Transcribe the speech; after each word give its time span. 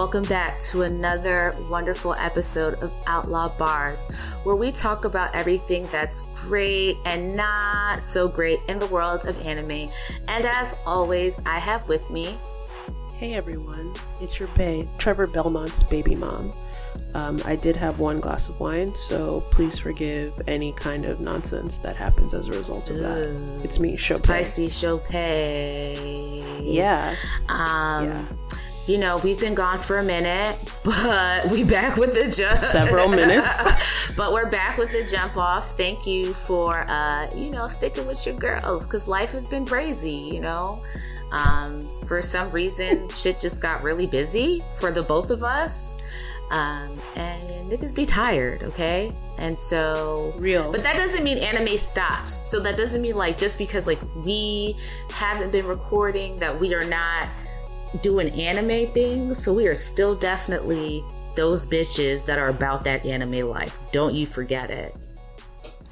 Welcome 0.00 0.24
back 0.24 0.58
to 0.70 0.80
another 0.80 1.54
wonderful 1.68 2.14
episode 2.14 2.82
of 2.82 2.90
Outlaw 3.06 3.54
Barz, 3.58 4.10
where 4.46 4.56
we 4.56 4.72
talk 4.72 5.04
about 5.04 5.34
everything 5.34 5.86
that's 5.92 6.22
great 6.40 6.96
and 7.04 7.36
not 7.36 8.00
so 8.00 8.26
great 8.26 8.60
in 8.66 8.78
the 8.78 8.86
world 8.86 9.26
of 9.26 9.38
anime. 9.44 9.90
And 10.26 10.46
as 10.46 10.74
always, 10.86 11.38
I 11.44 11.58
have 11.58 11.86
with 11.86 12.10
me. 12.10 12.38
Hey 13.16 13.34
everyone, 13.34 13.92
it's 14.22 14.40
your 14.40 14.48
bae, 14.56 14.88
Trevor 14.96 15.26
Belmont's 15.26 15.82
baby 15.82 16.14
mom. 16.14 16.50
Um, 17.12 17.42
I 17.44 17.56
did 17.56 17.76
have 17.76 17.98
one 17.98 18.20
glass 18.20 18.48
of 18.48 18.58
wine, 18.58 18.94
so 18.94 19.42
please 19.50 19.78
forgive 19.78 20.32
any 20.46 20.72
kind 20.72 21.04
of 21.04 21.20
nonsense 21.20 21.76
that 21.78 21.96
happens 21.96 22.32
as 22.32 22.48
a 22.48 22.52
result 22.52 22.88
of 22.88 23.00
that. 23.00 23.18
Ooh, 23.18 23.60
It's 23.62 23.78
me, 23.78 23.98
Sope. 23.98 24.20
Spicy 24.20 24.70
Sope. 24.70 25.04
Yeah. 25.12 27.14
Um, 27.50 28.06
Yeah. 28.06 28.24
You 28.86 28.98
know, 28.98 29.18
we've 29.18 29.38
been 29.38 29.54
gone 29.54 29.78
for 29.78 29.98
a 29.98 30.02
minute, 30.02 30.58
but 30.84 31.48
we 31.50 31.64
back 31.64 31.96
with 31.96 32.14
the 32.14 32.30
jump. 32.30 32.56
Several 32.58 33.08
minutes. 33.08 34.12
but 34.16 34.32
we're 34.32 34.50
back 34.50 34.78
with 34.78 34.90
the 34.90 35.06
jump 35.06 35.36
off. 35.36 35.76
Thank 35.76 36.06
you 36.06 36.32
for, 36.34 36.84
uh, 36.88 37.32
you 37.34 37.50
know, 37.50 37.68
sticking 37.68 38.06
with 38.06 38.24
your 38.26 38.34
girls 38.34 38.86
because 38.86 39.06
life 39.06 39.32
has 39.32 39.46
been 39.46 39.66
crazy, 39.66 40.10
you 40.10 40.40
know. 40.40 40.82
Um, 41.32 41.88
for 42.06 42.20
some 42.20 42.50
reason, 42.50 43.08
shit 43.14 43.40
just 43.40 43.62
got 43.62 43.82
really 43.82 44.06
busy 44.06 44.64
for 44.78 44.90
the 44.90 45.02
both 45.02 45.30
of 45.30 45.44
us. 45.44 45.96
Um, 46.50 47.00
and 47.14 47.70
niggas 47.70 47.94
be 47.94 48.04
tired, 48.04 48.64
okay? 48.64 49.12
And 49.38 49.56
so 49.56 50.34
Real. 50.36 50.72
but 50.72 50.82
that 50.82 50.96
doesn't 50.96 51.22
mean 51.22 51.38
anime 51.38 51.78
stops. 51.78 52.44
So 52.50 52.58
that 52.60 52.76
doesn't 52.76 53.00
mean 53.00 53.14
like 53.14 53.38
just 53.38 53.56
because 53.56 53.86
like 53.86 54.00
we 54.24 54.74
haven't 55.10 55.52
been 55.52 55.66
recording 55.66 56.36
that 56.38 56.58
we 56.58 56.74
are 56.74 56.84
not 56.84 57.28
doing 58.02 58.30
anime 58.30 58.86
things. 58.92 59.42
So 59.42 59.52
we 59.52 59.66
are 59.66 59.74
still 59.74 60.14
definitely 60.14 61.04
those 61.36 61.66
bitches 61.66 62.26
that 62.26 62.38
are 62.38 62.48
about 62.48 62.84
that 62.84 63.04
anime 63.04 63.48
life. 63.48 63.78
Don't 63.92 64.14
you 64.14 64.26
forget 64.26 64.70
it. 64.70 64.94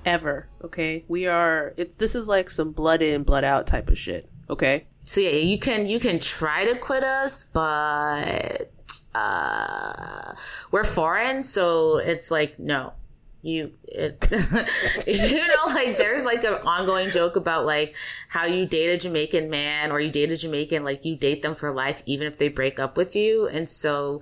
Ever. 0.04 0.48
Okay. 0.64 1.04
We 1.08 1.26
are. 1.26 1.74
It, 1.76 1.98
this 1.98 2.14
is 2.14 2.28
like 2.28 2.50
some 2.50 2.72
blood 2.72 3.02
in, 3.02 3.22
blood 3.22 3.44
out 3.44 3.66
type 3.66 3.88
of 3.88 3.98
shit. 3.98 4.28
Okay. 4.48 4.86
So 5.04 5.20
yeah, 5.20 5.30
you 5.30 5.58
can 5.58 5.86
you 5.86 5.98
can 5.98 6.18
try 6.18 6.64
to 6.66 6.78
quit 6.78 7.02
us, 7.02 7.44
but 7.44 8.70
uh 9.14 10.34
we're 10.70 10.84
foreign, 10.84 11.42
so 11.42 11.96
it's 11.98 12.30
like 12.30 12.58
no. 12.58 12.92
You 13.40 13.72
it, 13.84 14.26
you 15.06 15.46
know 15.46 15.66
like 15.72 15.96
there's 15.96 16.24
like 16.24 16.42
an 16.42 16.54
ongoing 16.54 17.10
joke 17.10 17.36
about 17.36 17.64
like 17.64 17.94
how 18.30 18.46
you 18.46 18.66
date 18.66 18.88
a 18.88 18.98
Jamaican 18.98 19.48
man 19.48 19.92
or 19.92 20.00
you 20.00 20.10
date 20.10 20.32
a 20.32 20.36
Jamaican 20.36 20.82
like 20.82 21.04
you 21.04 21.14
date 21.14 21.42
them 21.42 21.54
for 21.54 21.70
life 21.70 22.02
even 22.04 22.26
if 22.26 22.38
they 22.38 22.48
break 22.48 22.80
up 22.80 22.96
with 22.96 23.14
you 23.14 23.46
and 23.46 23.70
so 23.70 24.20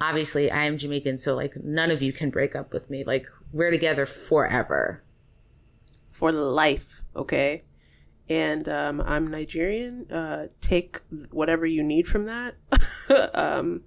obviously 0.00 0.50
I 0.50 0.64
am 0.64 0.78
Jamaican 0.78 1.18
so 1.18 1.36
like 1.36 1.54
none 1.62 1.90
of 1.90 2.00
you 2.00 2.14
can 2.14 2.30
break 2.30 2.56
up 2.56 2.72
with 2.72 2.88
me 2.88 3.04
like 3.04 3.26
we're 3.52 3.70
together 3.70 4.06
forever. 4.06 5.02
For 6.12 6.32
life. 6.32 7.02
Okay. 7.16 7.64
And 8.28 8.68
um, 8.68 9.00
I'm 9.00 9.28
Nigerian. 9.28 10.10
Uh, 10.10 10.46
take 10.60 10.98
whatever 11.30 11.66
you 11.66 11.82
need 11.82 12.06
from 12.06 12.26
that. 12.26 12.54
um, 13.34 13.82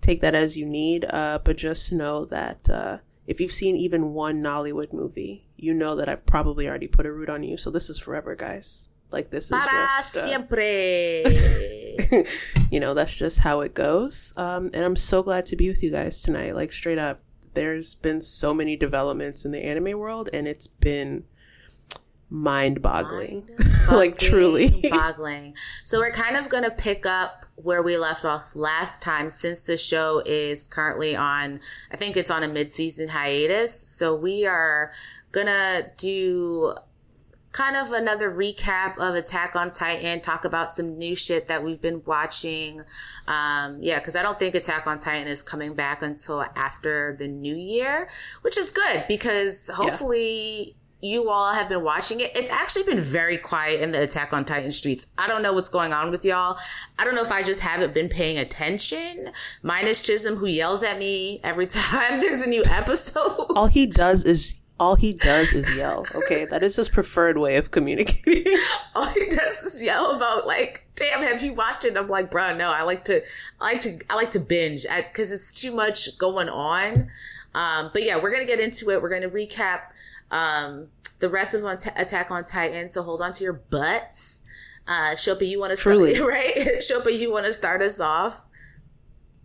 take 0.00 0.20
that 0.20 0.34
as 0.34 0.56
you 0.56 0.66
need. 0.66 1.06
Uh, 1.08 1.38
but 1.42 1.56
just 1.56 1.92
know 1.92 2.24
that 2.26 2.68
uh, 2.68 2.98
if 3.28 3.40
you've 3.40 3.52
seen 3.52 3.76
even 3.76 4.14
one 4.14 4.42
Nollywood 4.42 4.94
movie, 4.94 5.44
you 5.54 5.74
know 5.74 5.94
that 5.96 6.08
I've 6.08 6.24
probably 6.24 6.66
already 6.66 6.88
put 6.88 7.04
a 7.04 7.12
root 7.12 7.28
on 7.28 7.42
you. 7.42 7.58
So 7.58 7.70
this 7.70 7.90
is 7.90 7.98
forever, 7.98 8.34
guys. 8.34 8.88
Like 9.10 9.30
this 9.30 9.52
is 9.52 9.58
Para 9.58 9.86
just. 9.86 10.16
uh, 10.16 10.24
siempre. 10.24 11.24
you 12.70 12.80
know, 12.80 12.94
that's 12.94 13.14
just 13.14 13.40
how 13.40 13.60
it 13.60 13.74
goes. 13.74 14.32
Um, 14.38 14.70
and 14.72 14.82
I'm 14.82 14.96
so 14.96 15.22
glad 15.22 15.44
to 15.46 15.56
be 15.56 15.68
with 15.68 15.82
you 15.82 15.90
guys 15.90 16.22
tonight. 16.22 16.54
Like, 16.54 16.72
straight 16.72 16.98
up, 16.98 17.20
there's 17.52 17.94
been 17.94 18.22
so 18.22 18.54
many 18.54 18.76
developments 18.76 19.44
in 19.44 19.50
the 19.50 19.62
anime 19.62 19.98
world, 19.98 20.30
and 20.32 20.48
it's 20.48 20.66
been 20.66 21.24
mind 22.30 22.82
boggling. 22.82 23.46
like, 23.90 24.18
truly. 24.18 24.72
boggling. 24.90 25.54
So 25.84 25.98
we're 25.98 26.12
kind 26.12 26.36
of 26.36 26.48
going 26.48 26.64
to 26.64 26.70
pick 26.70 27.06
up 27.06 27.46
where 27.56 27.82
we 27.82 27.96
left 27.96 28.24
off 28.24 28.54
last 28.54 29.02
time 29.02 29.30
since 29.30 29.60
the 29.62 29.76
show 29.76 30.22
is 30.24 30.66
currently 30.66 31.16
on, 31.16 31.60
I 31.90 31.96
think 31.96 32.16
it's 32.16 32.30
on 32.30 32.42
a 32.42 32.48
mid-season 32.48 33.08
hiatus. 33.08 33.82
So 33.90 34.14
we 34.14 34.46
are 34.46 34.92
going 35.32 35.46
to 35.46 35.90
do 35.96 36.74
kind 37.52 37.76
of 37.76 37.92
another 37.92 38.30
recap 38.30 38.98
of 38.98 39.14
Attack 39.14 39.56
on 39.56 39.72
Titan, 39.72 40.20
talk 40.20 40.44
about 40.44 40.70
some 40.70 40.98
new 40.98 41.16
shit 41.16 41.48
that 41.48 41.62
we've 41.62 41.80
been 41.80 42.02
watching. 42.04 42.82
Um, 43.26 43.78
yeah, 43.80 43.98
because 43.98 44.14
I 44.14 44.22
don't 44.22 44.38
think 44.38 44.54
Attack 44.54 44.86
on 44.86 44.98
Titan 44.98 45.26
is 45.26 45.42
coming 45.42 45.74
back 45.74 46.02
until 46.02 46.44
after 46.54 47.16
the 47.18 47.26
new 47.26 47.56
year, 47.56 48.08
which 48.42 48.58
is 48.58 48.70
good 48.70 49.06
because 49.08 49.70
hopefully 49.74 50.76
you 51.00 51.30
all 51.30 51.52
have 51.52 51.68
been 51.68 51.84
watching 51.84 52.20
it. 52.20 52.32
It's 52.34 52.50
actually 52.50 52.82
been 52.82 52.98
very 52.98 53.38
quiet 53.38 53.80
in 53.80 53.92
the 53.92 54.02
Attack 54.02 54.32
on 54.32 54.44
Titan 54.44 54.72
streets. 54.72 55.08
I 55.16 55.28
don't 55.28 55.42
know 55.42 55.52
what's 55.52 55.70
going 55.70 55.92
on 55.92 56.10
with 56.10 56.24
y'all. 56.24 56.58
I 56.98 57.04
don't 57.04 57.14
know 57.14 57.22
if 57.22 57.30
I 57.30 57.42
just 57.42 57.60
haven't 57.60 57.94
been 57.94 58.08
paying 58.08 58.36
attention. 58.36 59.30
Minus 59.62 60.00
Chisholm, 60.00 60.36
who 60.36 60.46
yells 60.46 60.82
at 60.82 60.98
me 60.98 61.40
every 61.44 61.66
time 61.68 62.20
there's 62.20 62.42
a 62.42 62.48
new 62.48 62.62
episode. 62.68 63.46
all 63.54 63.66
he 63.66 63.86
does 63.86 64.24
is. 64.24 64.58
All 64.80 64.94
he 64.94 65.12
does 65.12 65.54
is 65.54 65.76
yell. 65.76 66.06
Okay, 66.14 66.44
that 66.44 66.62
is 66.62 66.76
his 66.76 66.88
preferred 66.88 67.36
way 67.36 67.56
of 67.56 67.72
communicating. 67.72 68.56
all 68.94 69.06
he 69.08 69.28
does 69.28 69.60
is 69.64 69.82
yell 69.82 70.14
about 70.14 70.46
like, 70.46 70.86
"Damn, 70.94 71.20
have 71.20 71.42
you 71.42 71.52
watched 71.52 71.84
it?" 71.84 71.96
I'm 71.96 72.06
like, 72.06 72.30
"Bro, 72.30 72.54
no. 72.54 72.70
I 72.70 72.82
like 72.82 73.02
to, 73.06 73.20
I 73.60 73.72
like 73.72 73.80
to, 73.80 73.98
I 74.08 74.14
like 74.14 74.30
to 74.30 74.38
binge 74.38 74.86
because 74.88 75.32
it's 75.32 75.50
too 75.50 75.72
much 75.72 76.16
going 76.16 76.48
on." 76.48 77.08
Um, 77.56 77.90
but 77.92 78.04
yeah, 78.04 78.22
we're 78.22 78.30
gonna 78.30 78.44
get 78.44 78.60
into 78.60 78.90
it. 78.90 79.02
We're 79.02 79.08
gonna 79.08 79.28
recap 79.28 79.80
um, 80.30 80.88
the 81.20 81.28
rest 81.28 81.54
of 81.54 81.64
Ant- 81.64 81.86
Attack 81.96 82.30
on 82.30 82.44
Titan. 82.44 82.88
So 82.88 83.02
hold 83.02 83.20
on 83.20 83.32
to 83.32 83.44
your 83.44 83.52
butts. 83.54 84.42
Uh, 84.86 85.14
Sope, 85.16 85.42
you 85.42 85.58
want 85.58 85.70
to 85.70 85.76
start, 85.76 85.96
Truly. 85.96 86.20
right? 86.20 86.82
Sope, 86.82 87.10
you 87.10 87.30
want 87.32 87.46
to 87.46 87.52
start 87.52 87.82
us 87.82 88.00
off? 88.00 88.46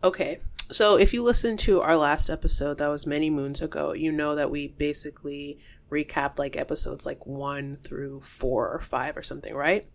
Okay. 0.03 0.39
So 0.71 0.97
if 0.97 1.13
you 1.13 1.23
listened 1.23 1.59
to 1.59 1.81
our 1.81 1.95
last 1.97 2.29
episode, 2.29 2.77
that 2.77 2.87
was 2.87 3.05
many 3.05 3.29
moons 3.29 3.61
ago, 3.61 3.93
you 3.93 4.11
know 4.11 4.35
that 4.35 4.49
we 4.49 4.69
basically 4.69 5.59
recapped 5.91 6.39
like 6.39 6.57
episodes 6.57 7.05
like 7.05 7.25
one 7.27 7.75
through 7.77 8.21
four 8.21 8.69
or 8.69 8.79
five 8.79 9.15
or 9.17 9.21
something, 9.21 9.53
right? 9.53 9.87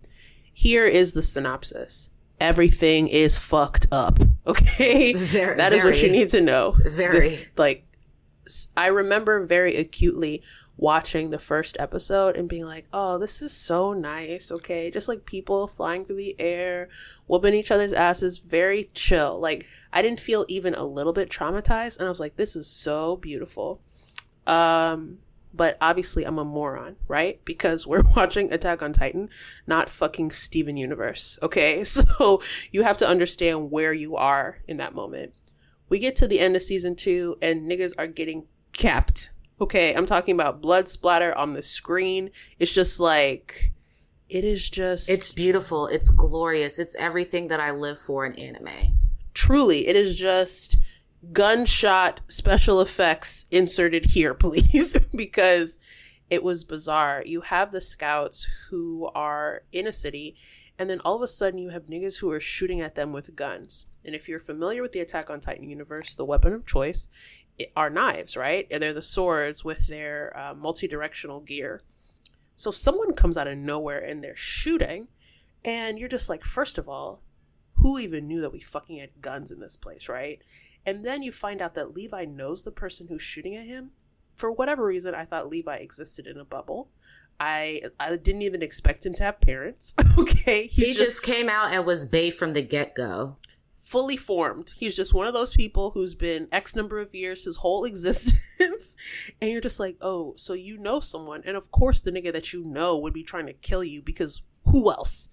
Here 0.52 0.86
is 0.86 1.14
the 1.14 1.22
synopsis. 1.22 2.10
Everything 2.40 3.08
is 3.08 3.38
fucked 3.38 3.86
up. 3.92 4.18
Okay? 4.48 5.12
Very- 5.12 5.58
that 5.58 5.74
is 5.74 5.84
what 5.84 6.02
you 6.02 6.10
need 6.10 6.30
to 6.30 6.40
know. 6.40 6.74
Very. 6.86 7.20
This, 7.20 7.46
like, 7.58 7.84
I 8.78 8.86
remember 8.86 9.44
very 9.44 9.76
acutely 9.76 10.42
watching 10.78 11.28
the 11.28 11.38
first 11.38 11.76
episode 11.80 12.36
and 12.36 12.48
being 12.48 12.64
like, 12.64 12.86
oh, 12.92 13.18
this 13.18 13.42
is 13.42 13.52
so 13.52 13.92
nice. 13.92 14.50
Okay. 14.50 14.90
Just 14.90 15.08
like 15.08 15.26
people 15.26 15.66
flying 15.66 16.04
through 16.04 16.16
the 16.16 16.36
air, 16.38 16.88
whooping 17.26 17.52
each 17.52 17.72
other's 17.72 17.92
asses, 17.92 18.38
very 18.38 18.88
chill. 18.94 19.38
Like, 19.38 19.66
I 19.92 20.00
didn't 20.02 20.20
feel 20.20 20.46
even 20.48 20.74
a 20.74 20.84
little 20.84 21.12
bit 21.12 21.28
traumatized. 21.28 21.98
And 21.98 22.06
I 22.06 22.10
was 22.10 22.20
like, 22.20 22.36
this 22.36 22.54
is 22.54 22.68
so 22.68 23.16
beautiful. 23.16 23.80
Um, 24.46 25.18
but 25.52 25.76
obviously 25.80 26.24
I'm 26.24 26.38
a 26.38 26.44
moron, 26.44 26.96
right? 27.08 27.44
Because 27.44 27.86
we're 27.86 28.04
watching 28.16 28.52
Attack 28.52 28.80
on 28.80 28.92
Titan, 28.92 29.30
not 29.66 29.90
fucking 29.90 30.30
Steven 30.30 30.76
Universe. 30.76 31.38
Okay. 31.42 31.84
So 32.18 32.40
you 32.70 32.84
have 32.84 32.96
to 32.98 33.08
understand 33.08 33.70
where 33.72 33.92
you 33.92 34.14
are 34.16 34.58
in 34.68 34.76
that 34.76 34.94
moment. 34.94 35.32
We 35.88 35.98
get 35.98 36.14
to 36.16 36.28
the 36.28 36.38
end 36.38 36.54
of 36.54 36.62
season 36.62 36.94
two 36.94 37.36
and 37.42 37.68
niggas 37.68 37.94
are 37.98 38.06
getting 38.06 38.46
capped. 38.72 39.32
Okay. 39.60 39.94
I'm 39.94 40.06
talking 40.06 40.34
about 40.34 40.60
blood 40.60 40.88
splatter 40.88 41.34
on 41.36 41.54
the 41.54 41.62
screen. 41.62 42.30
It's 42.58 42.72
just 42.72 43.00
like, 43.00 43.72
it 44.28 44.44
is 44.44 44.68
just. 44.68 45.10
It's 45.10 45.32
beautiful. 45.32 45.86
It's 45.86 46.10
glorious. 46.10 46.78
It's 46.78 46.94
everything 46.96 47.48
that 47.48 47.60
I 47.60 47.70
live 47.70 47.98
for 47.98 48.24
in 48.26 48.34
anime. 48.38 48.94
truly, 49.34 49.86
it 49.86 49.96
is 49.96 50.14
just 50.16 50.76
gunshot 51.32 52.20
special 52.28 52.80
effects 52.80 53.46
inserted 53.50 54.06
here, 54.06 54.34
please, 54.44 54.96
because 55.14 55.78
it 56.30 56.42
was 56.42 56.64
bizarre. 56.64 57.22
You 57.24 57.40
have 57.42 57.72
the 57.72 57.80
scouts 57.80 58.46
who 58.70 59.10
are 59.14 59.62
in 59.72 59.86
a 59.86 59.92
city, 59.92 60.36
and 60.78 60.88
then 60.90 61.00
all 61.00 61.16
of 61.16 61.22
a 61.22 61.28
sudden 61.28 61.58
you 61.58 61.70
have 61.70 61.84
niggas 61.84 62.18
who 62.18 62.30
are 62.30 62.40
shooting 62.40 62.80
at 62.80 62.94
them 62.94 63.12
with 63.12 63.34
guns. 63.34 63.86
And 64.04 64.14
if 64.14 64.28
you're 64.28 64.40
familiar 64.40 64.82
with 64.82 64.92
the 64.92 65.00
Attack 65.00 65.28
on 65.30 65.40
Titan 65.40 65.68
universe, 65.68 66.14
the 66.16 66.24
weapon 66.24 66.52
of 66.52 66.66
choice 66.66 67.08
are 67.76 67.90
knives, 67.90 68.36
right? 68.36 68.66
And 68.70 68.82
they're 68.82 68.92
the 68.92 69.02
swords 69.02 69.64
with 69.64 69.86
their 69.86 70.36
uh, 70.38 70.54
multi 70.54 70.86
directional 70.86 71.40
gear. 71.40 71.82
So 72.56 72.70
someone 72.70 73.14
comes 73.14 73.36
out 73.36 73.46
of 73.46 73.56
nowhere 73.56 73.98
and 73.98 74.22
they're 74.22 74.36
shooting, 74.36 75.08
and 75.64 75.98
you're 75.98 76.08
just 76.08 76.28
like, 76.28 76.42
first 76.42 76.78
of 76.78 76.88
all, 76.88 77.22
who 77.74 77.98
even 77.98 78.26
knew 78.26 78.40
that 78.40 78.52
we 78.52 78.60
fucking 78.60 78.98
had 78.98 79.20
guns 79.20 79.52
in 79.52 79.60
this 79.60 79.76
place, 79.76 80.08
right? 80.08 80.40
And 80.84 81.04
then 81.04 81.22
you 81.22 81.30
find 81.30 81.60
out 81.60 81.74
that 81.74 81.94
Levi 81.94 82.24
knows 82.24 82.64
the 82.64 82.72
person 82.72 83.06
who's 83.08 83.22
shooting 83.22 83.54
at 83.54 83.66
him. 83.66 83.90
For 84.34 84.50
whatever 84.50 84.84
reason, 84.84 85.14
I 85.14 85.24
thought 85.24 85.48
Levi 85.48 85.76
existed 85.76 86.26
in 86.26 86.38
a 86.38 86.44
bubble. 86.44 86.88
I 87.40 87.82
I 88.00 88.16
didn't 88.16 88.42
even 88.42 88.62
expect 88.62 89.06
him 89.06 89.14
to 89.14 89.22
have 89.22 89.40
parents. 89.40 89.94
okay, 90.18 90.66
he 90.66 90.86
just, 90.86 90.98
just 90.98 91.22
came 91.22 91.48
out 91.48 91.72
and 91.72 91.86
was 91.86 92.06
Bay 92.06 92.30
from 92.30 92.52
the 92.52 92.62
get 92.62 92.94
go 92.94 93.36
fully 93.88 94.16
formed. 94.16 94.72
He's 94.76 94.94
just 94.94 95.14
one 95.14 95.26
of 95.26 95.34
those 95.34 95.54
people 95.54 95.90
who's 95.90 96.14
been 96.14 96.48
X 96.52 96.76
number 96.76 97.00
of 97.00 97.14
years, 97.14 97.44
his 97.44 97.56
whole 97.56 97.84
existence. 97.92 98.96
and 99.40 99.50
you're 99.50 99.60
just 99.60 99.80
like, 99.80 99.96
oh, 100.00 100.34
so 100.36 100.52
you 100.52 100.78
know 100.78 101.00
someone. 101.00 101.42
And 101.44 101.56
of 101.56 101.70
course, 101.70 102.00
the 102.00 102.12
nigga 102.12 102.32
that 102.32 102.52
you 102.52 102.64
know 102.64 102.98
would 102.98 103.14
be 103.14 103.22
trying 103.22 103.46
to 103.46 103.52
kill 103.52 103.82
you 103.82 104.02
because 104.02 104.42
who 104.64 104.90
else? 104.90 105.30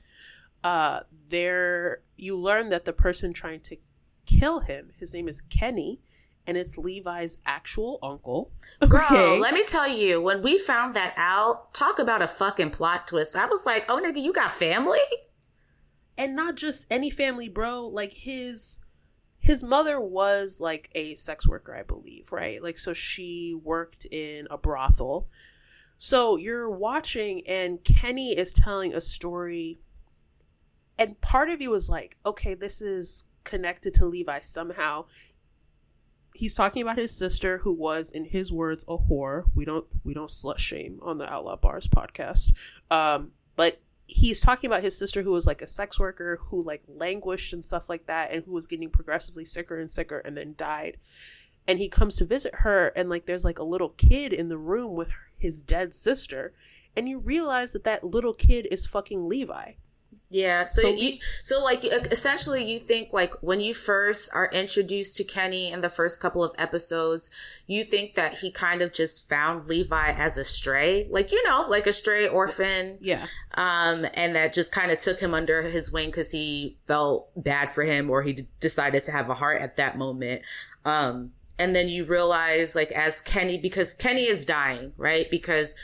Uh, 0.64 1.02
there, 1.30 2.02
you 2.18 2.36
learn 2.38 2.70
that 2.70 2.86
the 2.86 2.94
person 2.94 3.34
trying 3.34 3.60
to 3.62 3.78
kill 4.26 4.62
him, 4.62 4.92
his 4.98 5.14
name 5.14 5.28
is 5.28 5.42
Kenny. 5.42 6.02
And 6.48 6.58
it's 6.58 6.78
Levi's 6.78 7.40
actual 7.46 7.98
uncle. 8.04 8.52
Okay. 8.84 8.98
Girl, 8.98 9.40
let 9.40 9.56
me 9.56 9.64
tell 9.64 9.88
you, 9.88 10.22
when 10.22 10.44
we 10.44 10.60
found 10.60 10.94
that 10.94 11.16
out, 11.18 11.74
talk 11.74 11.98
about 11.98 12.22
a 12.22 12.28
fucking 12.28 12.70
plot 12.70 13.08
twist. 13.08 13.36
I 13.36 13.46
was 13.48 13.66
like, 13.66 13.86
oh, 13.90 14.00
nigga, 14.00 14.22
you 14.22 14.32
got 14.32 14.52
family? 14.52 15.00
And 16.18 16.36
not 16.36 16.56
just 16.56 16.88
any 16.90 17.10
family 17.10 17.50
bro 17.50 17.88
like 17.88 18.14
his 18.14 18.80
his 19.40 19.62
mother 19.62 20.00
was 20.00 20.60
like 20.60 20.90
a 20.96 21.16
sex 21.16 21.48
worker 21.48 21.76
i 21.76 21.84
believe 21.84 22.32
right? 22.32 22.64
Like 22.64 22.78
so 22.78 22.94
she 22.94 23.56
worked 23.64 24.06
in 24.06 24.48
a 24.50 24.58
brothel. 24.58 25.28
So 25.98 26.36
you're 26.36 26.70
watching 26.70 27.44
and 27.48 27.84
kenny 27.84 28.38
is 28.38 28.54
telling 28.54 28.94
a 28.94 29.02
story 29.02 29.80
and 30.98 31.20
part 31.22 31.50
of 31.50 31.62
you 31.62 31.74
is 31.74 31.90
like 31.90 32.18
okay 32.26 32.54
this 32.54 32.82
is 32.82 33.28
connected 33.44 33.94
to 33.96 34.06
levi 34.06 34.40
somehow. 34.42 35.06
He's 36.34 36.54
talking 36.54 36.82
about 36.82 36.98
his 36.98 37.16
sister 37.16 37.60
who 37.60 37.72
was 37.72 38.10
in 38.12 38.26
his 38.26 38.52
words 38.52 38.84
a 38.90 38.98
whore. 38.98 39.46
We 39.54 39.64
don't 39.64 39.86
we 40.04 40.14
don't 40.14 40.30
slut 40.30 40.58
shame 40.58 41.00
on 41.02 41.18
the 41.18 41.32
outlaw 41.32 41.58
barz 41.58 41.88
podcast. 41.88 42.52
Um 42.92 43.32
but 43.56 43.80
he's 44.08 44.40
talking 44.40 44.70
about 44.70 44.84
his 44.84 44.98
sister 44.98 45.22
who 45.22 45.32
was 45.32 45.48
like 45.48 45.62
a 45.62 45.68
sex 45.68 46.00
worker 46.00 46.40
who 46.50 46.64
like 46.64 46.84
languished 46.88 47.54
and 47.54 47.66
stuff 47.66 47.90
like 47.90 48.06
that 48.08 48.32
and 48.32 48.44
who 48.44 48.52
was 48.52 48.68
getting 48.68 48.90
progressively 48.90 49.46
sicker 49.46 49.78
and 49.78 49.92
sicker 49.92 50.20
and 50.20 50.38
then 50.38 50.56
died. 50.58 50.98
And 51.68 51.80
he 51.80 51.90
comes 51.90 52.18
to 52.18 52.26
visit 52.26 52.54
her 52.56 52.92
and 52.96 53.10
like 53.10 53.26
there's 53.26 53.46
like 53.46 53.60
a 53.60 53.64
little 53.64 53.90
kid 53.90 54.34
in 54.34 54.50
the 54.50 54.58
room 54.58 54.96
with 54.96 55.10
his 55.38 55.62
dead 55.62 55.94
sister. 55.94 56.54
And 56.96 57.10
you 57.10 57.20
realize 57.20 57.74
that 57.74 57.84
that 57.84 58.04
little 58.04 58.34
kid 58.34 58.68
is 58.72 58.86
fucking 58.86 59.28
levi 59.28 59.74
yeah. 60.30 60.66
So, 60.66 60.82
so 60.82 60.90
you, 60.90 61.18
so 61.44 61.64
like 61.64 61.84
essentially 61.84 62.64
you 62.64 62.80
think 62.80 63.14
like 63.14 63.34
when 63.42 63.60
you 63.60 63.74
first 63.74 64.30
are 64.34 64.50
introduced 64.52 65.16
to 65.18 65.24
Kenny 65.24 65.72
in 65.72 65.82
the 65.82 65.90
first 65.90 66.20
couple 66.20 66.44
of 66.44 66.52
episodes, 66.58 67.30
you 67.68 67.84
think 67.84 68.16
that 68.16 68.40
he 68.40 68.52
kind 68.52 68.82
of 68.82 68.92
just 68.92 69.30
found 69.30 69.66
Levi 69.66 70.12
as 70.12 70.38
a 70.38 70.44
stray, 70.44 71.08
like, 71.10 71.32
you 71.32 71.44
know, 71.48 71.66
like 71.70 71.88
a 71.88 71.94
stray 71.94 72.28
orphan. 72.28 72.98
Yeah. 73.02 73.26
Um, 73.54 74.06
and 74.16 74.36
that 74.36 74.54
just 74.54 74.72
kind 74.72 74.92
of 74.92 74.98
took 74.98 75.20
him 75.20 75.34
under 75.34 75.62
his 75.62 75.92
wing 75.92 76.10
because 76.10 76.32
he 76.32 76.78
felt 76.88 77.30
bad 77.42 77.70
for 77.70 77.84
him 77.84 78.10
or 78.10 78.24
he 78.24 78.34
d- 78.34 78.48
decided 78.60 79.04
to 79.06 79.12
have 79.12 79.30
a 79.30 79.36
heart 79.36 79.62
at 79.62 79.78
that 79.78 79.98
moment. 79.98 80.42
Um, 80.84 81.32
and 81.58 81.76
then 81.76 81.88
you 81.88 82.04
realize 82.04 82.76
like 82.76 82.92
as 82.92 83.22
Kenny, 83.22 83.58
because 83.58 83.96
Kenny 83.96 84.24
is 84.24 84.44
dying, 84.44 84.94
right? 84.98 85.30
Because 85.30 85.76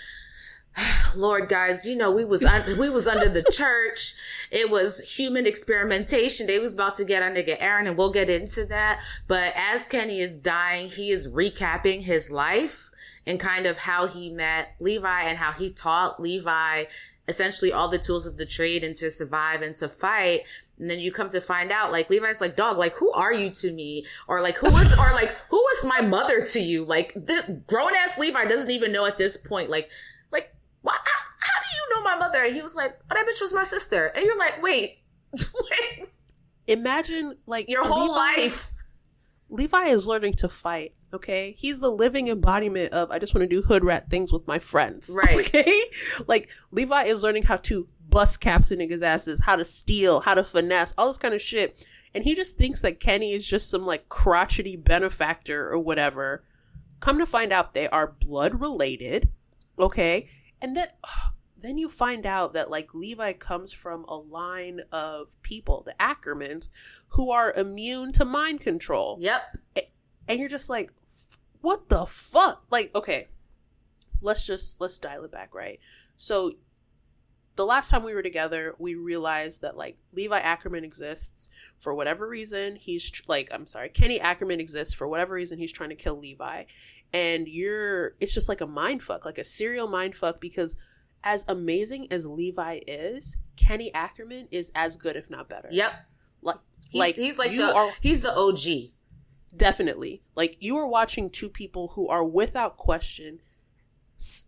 Lord, 1.15 1.50
guys, 1.50 1.85
you 1.85 1.95
know 1.95 2.12
we 2.12 2.25
was 2.25 2.44
un- 2.44 2.79
we 2.79 2.89
was 2.89 3.07
under 3.07 3.29
the 3.29 3.44
church. 3.51 4.13
It 4.50 4.69
was 4.69 5.18
human 5.18 5.45
experimentation. 5.45 6.47
They 6.47 6.59
was 6.59 6.73
about 6.73 6.95
to 6.95 7.06
get 7.06 7.23
our 7.23 7.29
nigga 7.29 7.57
Eren, 7.59 7.88
and 7.88 7.97
we'll 7.97 8.12
get 8.12 8.29
into 8.29 8.65
that. 8.65 9.01
But 9.27 9.53
as 9.56 9.83
Kenny 9.83 10.19
is 10.19 10.38
dying, 10.38 10.89
he 10.89 11.09
is 11.09 11.27
recapping 11.27 12.01
his 12.01 12.31
life 12.31 12.89
and 13.25 13.39
kind 13.39 13.65
of 13.65 13.79
how 13.79 14.07
he 14.07 14.29
met 14.29 14.75
Levi 14.79 15.23
and 15.23 15.38
how 15.38 15.51
he 15.51 15.69
taught 15.69 16.21
Levi 16.21 16.85
essentially 17.27 17.71
all 17.71 17.88
the 17.88 18.00
tools 18.00 18.25
of 18.25 18.38
the 18.38 18.45
trade 18.45 18.83
and 18.83 18.95
to 18.97 19.09
survive 19.12 19.62
and 19.62 19.75
to 19.77 19.88
fight. 19.88 20.41
And 20.77 20.89
then 20.89 21.00
you 21.00 21.12
come 21.12 21.29
to 21.29 21.39
find 21.39 21.71
out, 21.71 21.91
like 21.91 22.09
Levi's 22.09 22.41
like, 22.41 22.56
dog, 22.56 22.77
like 22.77 22.95
who 22.95 23.12
are 23.12 23.33
you 23.33 23.50
to 23.51 23.71
me? 23.71 24.06
Or 24.27 24.41
like 24.41 24.57
who 24.57 24.71
was, 24.71 24.97
or 24.97 25.13
like 25.13 25.29
who 25.50 25.57
was 25.57 25.85
my 25.85 26.06
mother 26.06 26.45
to 26.47 26.59
you? 26.59 26.83
Like 26.83 27.13
this 27.15 27.50
grown 27.68 27.95
ass 27.95 28.18
Levi 28.18 28.45
doesn't 28.45 28.71
even 28.71 28.91
know 28.91 29.06
at 29.06 29.18
this 29.18 29.38
point, 29.38 29.69
like 29.69 29.89
how, 30.86 31.62
do 31.62 31.68
you 31.75 31.95
know 31.95 32.04
my 32.04 32.18
mother? 32.18 32.44
And 32.44 32.56
he 32.56 32.62
was 32.62 32.75
like, 32.75 32.98
oh, 33.10 33.16
that 33.16 33.25
bitch 33.25 33.42
was 33.42 33.54
my 33.54 33.63
sister. 33.63 34.07
And 34.07 34.25
you're 34.25 34.38
like, 34.38 34.62
wait, 34.62 35.04
wait. 35.33 36.10
Imagine 36.68 37.38
like 37.48 37.69
your 37.69 37.86
whole 37.86 38.13
Levi, 38.13 38.42
life. 38.42 38.72
Levi 39.50 39.86
is 39.86 40.07
learning 40.07 40.33
to 40.36 40.48
fight. 40.48 40.94
Okay, 41.13 41.54
he's 41.57 41.81
the 41.81 41.89
living 41.89 42.30
embodiment 42.30 42.94
of 42.94 43.12
I 43.12 43.19
just 43.19 43.36
want 43.36 43.44
to 43.44 43.54
do 43.54 43.62
hood 43.62 43.83
rat 43.83 44.10
things 44.10 44.31
with 44.31 44.48
my 44.48 44.60
friends. 44.60 45.18
Right. 45.22 45.39
Okay, 45.39 45.81
like 46.28 46.50
Levi 46.72 47.04
is 47.04 47.24
learning 47.24 47.44
how 47.44 47.57
to 47.57 47.88
bust 48.10 48.39
caps 48.39 48.72
in 48.72 48.80
niggas' 48.80 49.01
asses, 49.01 49.42
how 49.44 49.56
to 49.56 49.66
steal, 49.66 50.22
how 50.22 50.36
to 50.36 50.44
finesse, 50.44 50.94
all 50.98 51.07
this 51.07 51.18
kind 51.18 51.33
of 51.33 51.42
shit. 51.42 51.86
And 52.13 52.24
he 52.24 52.36
just 52.36 52.57
thinks 52.57 52.81
that 52.81 53.00
Kenny 53.00 53.33
is 53.33 53.45
just 53.45 53.69
some 53.69 53.86
like 53.86 54.10
crotchety 54.10 54.75
benefactor 54.75 55.69
or 55.69 55.80
whatever. 55.80 56.44
Come 57.00 57.18
to 57.18 57.25
find 57.25 57.51
out, 57.51 57.74
they 57.74 57.88
are 57.89 58.16
blood 58.19 58.62
related. 58.62 59.30
Okay, 59.80 60.30
and 60.61 60.75
then 60.75 60.87
then 61.57 61.77
you 61.77 61.89
find 61.89 62.25
out 62.25 62.53
that 62.53 62.71
like 62.71 62.93
Levi 62.95 63.33
comes 63.33 63.71
from 63.71 64.03
a 64.05 64.15
line 64.15 64.81
of 64.91 65.39
people, 65.43 65.83
the 65.85 65.93
Ackermans, 65.99 66.69
who 67.09 67.29
are 67.31 67.53
immune 67.53 68.11
to 68.13 68.25
mind 68.25 68.61
control. 68.61 69.17
Yep. 69.19 69.57
And 70.27 70.39
you're 70.39 70.49
just 70.49 70.71
like, 70.71 70.91
what 71.61 71.87
the 71.87 72.05
fuck? 72.07 72.65
Like, 72.71 72.93
okay, 72.95 73.27
let's 74.21 74.45
just 74.45 74.81
let's 74.81 74.97
dial 74.97 75.23
it 75.23 75.31
back, 75.31 75.53
right? 75.53 75.79
So 76.15 76.53
the 77.55 77.65
last 77.65 77.89
time 77.89 78.03
we 78.03 78.13
were 78.13 78.23
together, 78.23 78.75
we 78.79 78.95
realized 78.95 79.61
that 79.61 79.77
like 79.77 79.97
Levi 80.13 80.39
Ackerman 80.39 80.83
exists 80.83 81.49
for 81.80 81.94
whatever 81.94 82.27
reason. 82.27 82.75
He's 82.75 83.09
tr- 83.09 83.23
like, 83.27 83.49
I'm 83.51 83.68
sorry, 83.68 83.89
Kenny 83.89 84.19
Ackerman 84.19 84.59
exists 84.59 84.94
for 84.94 85.07
whatever 85.07 85.33
reason. 85.33 85.59
He's 85.59 85.71
trying 85.71 85.89
to 85.89 85.95
kill 85.95 86.18
Levi, 86.18 86.63
and 87.13 87.47
you're 87.47 88.15
it's 88.19 88.33
just 88.33 88.49
like 88.49 88.61
a 88.61 88.68
mind 88.68 89.03
fuck 89.03 89.25
like 89.25 89.37
a 89.37 89.44
serial 89.44 89.87
mind 89.87 90.15
fuck 90.15 90.39
because 90.39 90.77
as 91.23 91.45
amazing 91.47 92.07
as 92.11 92.25
levi 92.25 92.80
is 92.87 93.37
kenny 93.56 93.94
ackerman 93.94 94.47
is 94.51 94.71
as 94.75 94.95
good 94.95 95.15
if 95.15 95.30
not 95.30 95.47
better. 95.49 95.68
Yep. 95.71 95.94
Like 96.41 96.57
he's, 96.89 96.99
like 96.99 97.15
he's 97.15 97.37
like 97.37 97.51
the 97.56 97.73
are, 97.73 97.89
he's 98.01 98.21
the 98.21 98.33
og 98.35 98.59
definitely. 99.56 100.23
Like 100.35 100.57
you 100.59 100.77
are 100.77 100.87
watching 100.87 101.30
two 101.30 101.49
people 101.49 101.89
who 101.89 102.07
are 102.09 102.23
without 102.23 102.77
question 102.77 103.39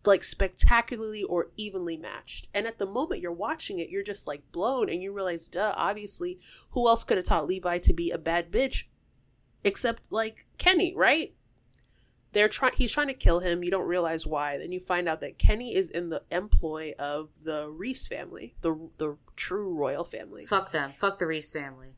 like 0.05 0.23
spectacularly 0.23 1.23
or 1.23 1.47
evenly 1.57 1.97
matched. 1.97 2.47
And 2.53 2.67
at 2.67 2.77
the 2.77 2.85
moment 2.85 3.21
you're 3.21 3.31
watching 3.31 3.79
it 3.79 3.89
you're 3.89 4.03
just 4.03 4.27
like 4.27 4.51
blown 4.51 4.89
and 4.89 5.01
you 5.01 5.13
realize 5.13 5.47
duh 5.47 5.73
obviously 5.75 6.39
who 6.71 6.87
else 6.87 7.03
could 7.03 7.17
have 7.17 7.25
taught 7.25 7.47
levi 7.47 7.77
to 7.79 7.93
be 7.93 8.11
a 8.11 8.17
bad 8.17 8.51
bitch 8.51 8.85
except 9.63 10.03
like 10.11 10.45
kenny 10.57 10.93
right 10.95 11.33
they're 12.33 12.49
trying 12.49 12.73
he's 12.75 12.91
trying 12.91 13.07
to 13.07 13.13
kill 13.13 13.39
him. 13.39 13.63
You 13.63 13.71
don't 13.71 13.87
realize 13.87 14.27
why. 14.27 14.57
Then 14.57 14.71
you 14.71 14.79
find 14.79 15.07
out 15.07 15.21
that 15.21 15.37
kenny 15.37 15.75
is 15.75 15.89
in 15.89 16.09
the 16.09 16.23
employ 16.31 16.93
of 16.99 17.29
the 17.41 17.73
reiss 17.75 18.07
family 18.07 18.55
the 18.61 18.89
the 18.97 19.17
true 19.35 19.73
royal 19.73 20.03
family. 20.03 20.43
Fuck 20.43 20.71
them. 20.71 20.93
Fuck 20.97 21.19
the 21.19 21.27
reiss 21.27 21.53
family. 21.53 21.95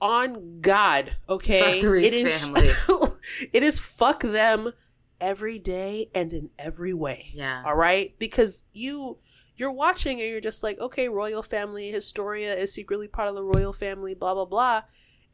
On 0.00 0.60
god 0.60 1.16
okay? 1.28 1.60
Fuck 1.60 1.82
the 1.82 1.90
reiss 1.90 2.12
it 2.12 2.14
is, 2.14 2.44
family. 2.44 2.68
It 3.52 3.62
is 3.62 3.78
fuck 3.78 4.22
them 4.22 4.72
every 5.20 5.58
day 5.58 6.10
and 6.14 6.32
in 6.32 6.50
every 6.58 6.92
way. 6.92 7.30
Yeah. 7.32 7.62
All 7.64 7.76
right? 7.76 8.14
Because 8.18 8.64
you 8.72 9.18
you're 9.56 9.72
watching 9.72 10.20
and 10.20 10.28
you're 10.28 10.40
just 10.40 10.62
like 10.62 10.78
okay 10.80 11.08
royal 11.08 11.42
family 11.42 11.90
historia 11.90 12.54
is 12.54 12.74
secretly 12.74 13.08
part 13.08 13.28
of 13.28 13.34
the 13.34 13.44
royal 13.44 13.72
family 13.72 14.14
blah 14.14 14.34
blah 14.34 14.44
blah. 14.44 14.82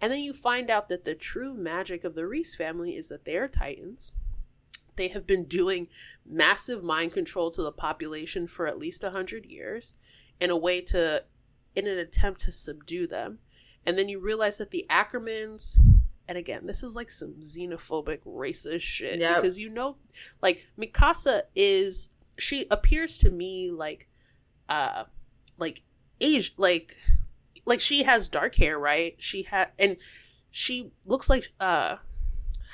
And 0.00 0.12
then 0.12 0.20
you 0.20 0.32
find 0.32 0.70
out 0.70 0.86
that 0.88 1.04
the 1.04 1.16
true 1.16 1.54
magic 1.54 2.04
of 2.04 2.14
the 2.14 2.24
Reiss 2.24 2.54
family 2.54 2.94
is 2.94 3.08
that 3.08 3.24
they're 3.24 3.48
titans 3.48 4.12
they 4.98 5.08
have 5.08 5.26
been 5.26 5.44
doing 5.44 5.88
massive 6.26 6.84
mind 6.84 7.12
control 7.12 7.50
to 7.50 7.62
the 7.62 7.72
population 7.72 8.46
for 8.46 8.66
at 8.66 8.78
least 8.78 9.02
100 9.02 9.46
years 9.46 9.96
in 10.40 10.50
a 10.50 10.56
way 10.56 10.82
to 10.82 11.24
in 11.74 11.86
an 11.86 11.96
attempt 11.96 12.42
to 12.42 12.52
subdue 12.52 13.06
them 13.06 13.38
and 13.86 13.96
then 13.96 14.08
you 14.08 14.20
realize 14.20 14.58
that 14.58 14.70
the 14.70 14.84
ackermans 14.90 15.78
and 16.28 16.36
again 16.36 16.66
this 16.66 16.82
is 16.82 16.94
like 16.94 17.10
some 17.10 17.34
xenophobic 17.40 18.18
racist 18.26 18.82
shit 18.82 19.18
yep. 19.18 19.36
because 19.36 19.58
you 19.58 19.70
know 19.70 19.96
like 20.42 20.66
mikasa 20.78 21.42
is 21.54 22.10
she 22.36 22.66
appears 22.70 23.18
to 23.18 23.30
me 23.30 23.70
like 23.70 24.08
uh 24.68 25.04
like 25.56 25.82
age 26.20 26.54
like 26.56 26.94
like 27.64 27.80
she 27.80 28.02
has 28.02 28.28
dark 28.28 28.54
hair 28.56 28.78
right 28.78 29.14
she 29.18 29.44
had 29.44 29.70
and 29.78 29.96
she 30.50 30.90
looks 31.06 31.30
like 31.30 31.44
uh 31.60 31.96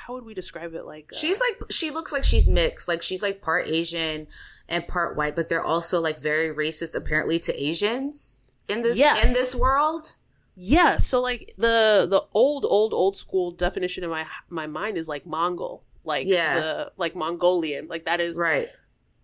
how 0.06 0.14
would 0.14 0.24
we 0.24 0.34
describe 0.34 0.74
it? 0.74 0.84
Like 0.84 1.10
uh, 1.12 1.16
she's 1.16 1.40
like 1.40 1.70
she 1.70 1.90
looks 1.90 2.12
like 2.12 2.24
she's 2.24 2.48
mixed. 2.48 2.88
Like 2.88 3.02
she's 3.02 3.22
like 3.22 3.40
part 3.40 3.66
Asian 3.68 4.26
and 4.68 4.86
part 4.86 5.16
white, 5.16 5.34
but 5.34 5.48
they're 5.48 5.64
also 5.64 6.00
like 6.00 6.18
very 6.18 6.54
racist 6.54 6.94
apparently 6.94 7.38
to 7.40 7.62
Asians 7.62 8.38
in 8.68 8.82
this 8.82 8.98
yes. 8.98 9.24
in 9.24 9.32
this 9.32 9.54
world. 9.54 10.14
Yeah, 10.56 10.98
so 10.98 11.20
like 11.20 11.54
the 11.56 12.06
the 12.08 12.22
old 12.34 12.64
old 12.64 12.92
old 12.92 13.16
school 13.16 13.50
definition 13.50 14.04
in 14.04 14.10
my 14.10 14.26
my 14.50 14.66
mind 14.66 14.98
is 14.98 15.08
like 15.08 15.24
Mongol, 15.26 15.82
like 16.04 16.26
yeah, 16.26 16.60
the 16.60 16.92
like 16.96 17.16
Mongolian, 17.16 17.88
like 17.88 18.04
that 18.04 18.20
is 18.20 18.38
right. 18.38 18.68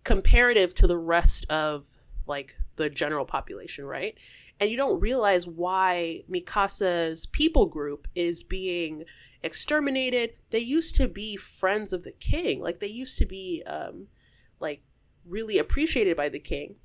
comparative 0.03 0.73
to 0.75 0.87
the 0.87 0.97
rest 0.97 1.45
of 1.49 1.87
like 2.25 2.57
the 2.75 2.89
general 2.89 3.25
population, 3.25 3.85
right? 3.85 4.17
And 4.59 4.69
you 4.69 4.77
don't 4.77 4.99
realize 4.99 5.47
why 5.47 6.23
Mikasa's 6.29 7.25
people 7.27 7.67
group 7.67 8.07
is 8.13 8.43
being 8.43 9.05
exterminated. 9.43 10.33
They 10.49 10.59
used 10.59 10.95
to 10.97 11.07
be 11.07 11.35
friends 11.35 11.93
of 11.93 12.03
the 12.03 12.11
king. 12.11 12.61
Like 12.61 12.79
they 12.79 12.87
used 12.87 13.17
to 13.19 13.25
be 13.25 13.63
um 13.65 14.07
like 14.59 14.83
really 15.25 15.57
appreciated 15.57 16.17
by 16.17 16.29
the 16.29 16.39
king. 16.39 16.75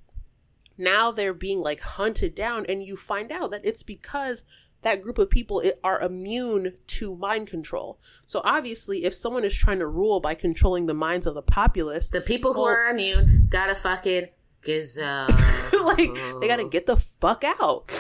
Now 0.79 1.11
they're 1.11 1.35
being 1.35 1.61
like 1.61 1.81
hunted 1.81 2.35
down 2.35 2.67
and 2.69 2.83
you 2.83 2.97
find 2.97 3.33
out 3.33 3.51
that 3.51 3.65
it's 3.65 3.83
because 3.83 4.45
that 4.83 5.03
group 5.03 5.19
of 5.19 5.31
people 5.31 5.63
are 5.83 6.01
immune 6.01 6.75
to 6.87 7.17
mind 7.17 7.49
control. 7.49 7.99
So 8.27 8.41
obviously, 8.45 9.05
if 9.05 9.15
someone 9.15 9.45
is 9.45 9.57
trying 9.57 9.79
to 9.79 9.87
rule 9.87 10.21
by 10.21 10.35
controlling 10.35 10.87
the 10.87 10.95
minds 10.95 11.27
of 11.27 11.35
the 11.35 11.43
populace, 11.43 12.11
the 12.11 12.21
people 12.21 12.55
who 12.55 12.63
well, 12.63 12.71
are 12.71 12.91
immune 12.91 13.47
gotta 13.49 13.75
fucking 13.75 14.29
gizzo. 14.63 15.29
like 15.85 16.41
they 16.41 16.47
gotta 16.47 16.69
get 16.69 16.87
the 16.87 16.97
fuck 16.97 17.43
out. 17.45 17.91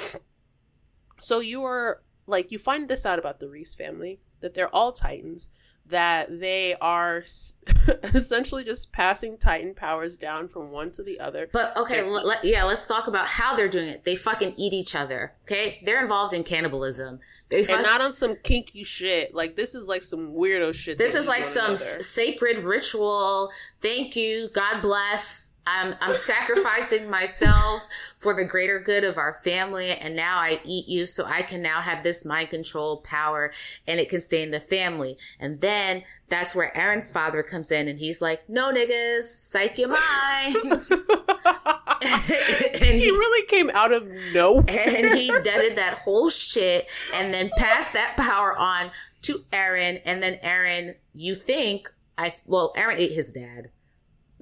So 1.18 1.40
you 1.40 1.64
are 1.64 2.02
like 2.26 2.52
you 2.52 2.58
find 2.58 2.88
this 2.88 3.06
out 3.06 3.18
about 3.18 3.40
the 3.40 3.48
Reiss 3.48 3.74
family 3.74 4.20
that 4.46 4.54
they're 4.54 4.72
all 4.74 4.92
Titans 4.92 5.50
that 5.88 6.40
they 6.40 6.74
are 6.80 7.18
essentially 8.02 8.64
just 8.64 8.90
passing 8.90 9.38
Titan 9.38 9.74
powers 9.74 10.16
down 10.16 10.48
from 10.48 10.70
one 10.70 10.90
to 10.92 11.02
the 11.02 11.20
other. 11.20 11.48
But 11.52 11.76
okay, 11.76 12.00
l- 12.00 12.18
l- 12.28 12.40
yeah, 12.42 12.64
let's 12.64 12.86
talk 12.86 13.06
about 13.06 13.26
how 13.26 13.54
they're 13.54 13.68
doing 13.68 13.88
it. 13.88 14.04
They 14.04 14.16
fucking 14.16 14.54
eat 14.56 14.72
each 14.72 14.94
other. 14.96 15.32
Okay, 15.44 15.80
they're 15.84 16.02
involved 16.02 16.32
in 16.34 16.42
cannibalism. 16.42 17.20
They 17.50 17.62
fuck- 17.62 17.76
and 17.76 17.84
not 17.84 18.00
on 18.00 18.12
some 18.12 18.36
kinky 18.42 18.82
shit. 18.84 19.34
Like 19.34 19.54
this 19.56 19.74
is 19.74 19.86
like 19.86 20.02
some 20.02 20.32
weirdo 20.34 20.74
shit. 20.74 20.98
This 20.98 21.14
is 21.14 21.28
like 21.28 21.46
some 21.46 21.72
s- 21.72 22.04
sacred 22.06 22.58
ritual. 22.60 23.50
Thank 23.80 24.16
you. 24.16 24.48
God 24.52 24.80
bless 24.80 25.50
I'm, 25.66 25.96
I'm 26.00 26.14
sacrificing 26.14 27.10
myself 27.10 27.88
for 28.16 28.32
the 28.32 28.44
greater 28.44 28.78
good 28.78 29.02
of 29.02 29.18
our 29.18 29.32
family. 29.32 29.90
And 29.90 30.14
now 30.14 30.38
I 30.38 30.60
eat 30.64 30.86
you 30.86 31.06
so 31.06 31.24
I 31.24 31.42
can 31.42 31.60
now 31.60 31.80
have 31.80 32.04
this 32.04 32.24
mind 32.24 32.50
control 32.50 32.98
power 32.98 33.52
and 33.86 33.98
it 33.98 34.08
can 34.08 34.20
stay 34.20 34.42
in 34.42 34.52
the 34.52 34.60
family. 34.60 35.18
And 35.40 35.60
then 35.60 36.04
that's 36.28 36.54
where 36.54 36.72
Eren's 36.76 37.10
father 37.10 37.42
comes 37.42 37.72
in 37.72 37.88
and 37.88 37.98
he's 37.98 38.22
like, 38.22 38.48
no 38.48 38.72
niggas, 38.72 39.22
psych 39.22 39.76
your 39.78 39.88
mind. 39.88 40.56
and 42.04 42.84
he, 42.84 43.00
he, 43.00 43.10
really 43.10 43.46
came 43.48 43.70
out 43.70 43.92
of 43.92 44.06
nowhere. 44.32 44.64
And 44.68 45.18
he 45.18 45.28
deaded 45.42 45.76
that 45.78 45.98
whole 46.04 46.30
shit 46.30 46.88
and 47.12 47.34
then 47.34 47.50
passed 47.56 47.92
that 47.92 48.16
power 48.16 48.56
on 48.56 48.90
to 49.22 49.44
Eren. 49.52 50.00
And 50.04 50.22
then 50.22 50.38
Eren, 50.44 50.94
you 51.12 51.34
think, 51.34 51.92
I, 52.16 52.34
well, 52.46 52.72
Eren 52.76 52.96
ate 52.98 53.12
his 53.12 53.32
dad 53.32 53.70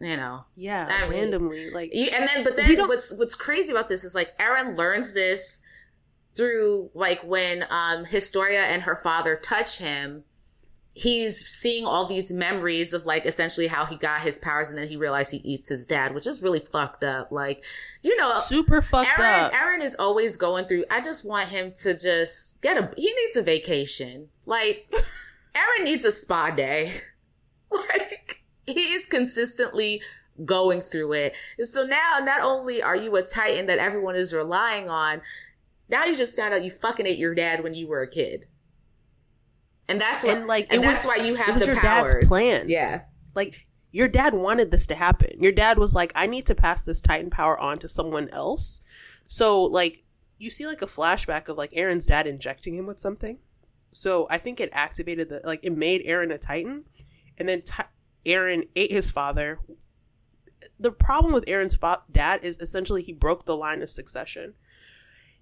you 0.00 0.16
know 0.16 0.44
yeah 0.56 0.88
I 0.90 1.08
randomly 1.08 1.64
mean, 1.66 1.72
like 1.72 1.94
you, 1.94 2.08
and 2.12 2.28
then 2.28 2.44
but 2.44 2.56
then 2.56 2.76
what's 2.88 3.16
what's 3.16 3.34
crazy 3.34 3.70
about 3.70 3.88
this 3.88 4.04
is 4.04 4.14
like 4.14 4.36
eren 4.38 4.76
learns 4.76 5.12
this 5.12 5.62
through 6.36 6.90
like 6.94 7.22
when 7.22 7.64
um 7.70 8.04
historia 8.04 8.62
and 8.62 8.82
her 8.82 8.96
father 8.96 9.36
touch 9.36 9.78
him 9.78 10.24
he's 10.94 11.44
seeing 11.46 11.84
all 11.84 12.06
these 12.06 12.32
memories 12.32 12.92
of 12.92 13.04
like 13.04 13.26
essentially 13.26 13.66
how 13.66 13.84
he 13.84 13.96
got 13.96 14.20
his 14.20 14.38
powers 14.38 14.68
and 14.68 14.78
then 14.78 14.88
he 14.88 14.96
realized 14.96 15.32
he 15.32 15.38
eats 15.38 15.68
his 15.68 15.86
dad 15.86 16.14
which 16.14 16.26
is 16.26 16.40
really 16.40 16.60
fucked 16.60 17.02
up. 17.02 17.32
Like 17.32 17.64
you 18.02 18.16
know 18.16 18.30
super 18.44 18.80
fucked 18.80 19.08
Eren, 19.18 19.44
up. 19.44 19.52
Eren 19.52 19.82
is 19.82 19.96
always 19.96 20.36
going 20.36 20.66
through 20.66 20.84
i 20.90 21.00
just 21.00 21.24
want 21.24 21.48
him 21.48 21.72
to 21.80 21.98
just 21.98 22.62
get 22.62 22.78
a 22.78 22.90
he 22.96 23.12
needs 23.12 23.36
a 23.36 23.42
vacation. 23.42 24.28
Like 24.46 24.86
eren 25.54 25.84
needs 25.84 26.04
a 26.04 26.12
spa 26.12 26.50
day. 26.50 26.92
Like 27.72 28.43
he 28.66 28.92
is 28.94 29.06
consistently 29.06 30.02
going 30.44 30.80
through 30.80 31.12
it. 31.12 31.34
And 31.58 31.66
so 31.66 31.84
now 31.84 32.18
not 32.20 32.40
only 32.40 32.82
are 32.82 32.96
you 32.96 33.14
a 33.16 33.22
titan 33.22 33.66
that 33.66 33.78
everyone 33.78 34.16
is 34.16 34.32
relying 34.32 34.88
on, 34.88 35.22
now 35.88 36.04
you 36.04 36.16
just 36.16 36.36
found 36.36 36.54
out 36.54 36.64
you 36.64 36.70
fucking 36.70 37.06
ate 37.06 37.18
your 37.18 37.34
dad 37.34 37.62
when 37.62 37.74
you 37.74 37.86
were 37.86 38.02
a 38.02 38.08
kid. 38.08 38.46
And 39.88 40.00
that's 40.00 40.24
what, 40.24 40.36
and 40.36 40.46
like, 40.46 40.72
and 40.72 40.82
that's 40.82 41.06
was, 41.06 41.18
why 41.18 41.24
you 41.24 41.34
have 41.34 41.60
the 41.60 41.66
your 41.66 41.76
powers. 41.76 42.14
dad's 42.14 42.28
plan. 42.28 42.66
Yeah. 42.68 43.02
Like, 43.34 43.66
your 43.92 44.08
dad 44.08 44.34
wanted 44.34 44.70
this 44.70 44.86
to 44.86 44.94
happen. 44.94 45.40
Your 45.40 45.52
dad 45.52 45.78
was 45.78 45.94
like, 45.94 46.10
I 46.16 46.26
need 46.26 46.46
to 46.46 46.54
pass 46.54 46.84
this 46.84 47.00
titan 47.00 47.30
power 47.30 47.58
on 47.58 47.76
to 47.78 47.88
someone 47.88 48.28
else. 48.30 48.80
So, 49.28 49.62
like, 49.62 50.02
you 50.38 50.50
see, 50.50 50.66
like, 50.66 50.82
a 50.82 50.86
flashback 50.86 51.48
of, 51.48 51.56
like, 51.56 51.70
Eren's 51.72 52.06
dad 52.06 52.26
injecting 52.26 52.74
him 52.74 52.86
with 52.86 52.98
something. 52.98 53.38
So, 53.92 54.26
I 54.30 54.38
think 54.38 54.58
it 54.58 54.70
activated 54.72 55.28
the, 55.28 55.42
like, 55.44 55.60
it 55.62 55.76
made 55.76 56.04
Eren 56.06 56.34
a 56.34 56.38
titan. 56.38 56.86
And 57.38 57.48
then 57.48 57.60
t- 57.60 57.84
Eren 58.26 58.68
ate 58.76 58.92
his 58.92 59.10
father. 59.10 59.60
The 60.78 60.92
problem 60.92 61.34
with 61.34 61.46
Eren's 61.46 61.78
dad 62.10 62.42
is 62.42 62.58
essentially 62.58 63.02
he 63.02 63.12
broke 63.12 63.44
the 63.44 63.56
line 63.56 63.82
of 63.82 63.90
succession. 63.90 64.54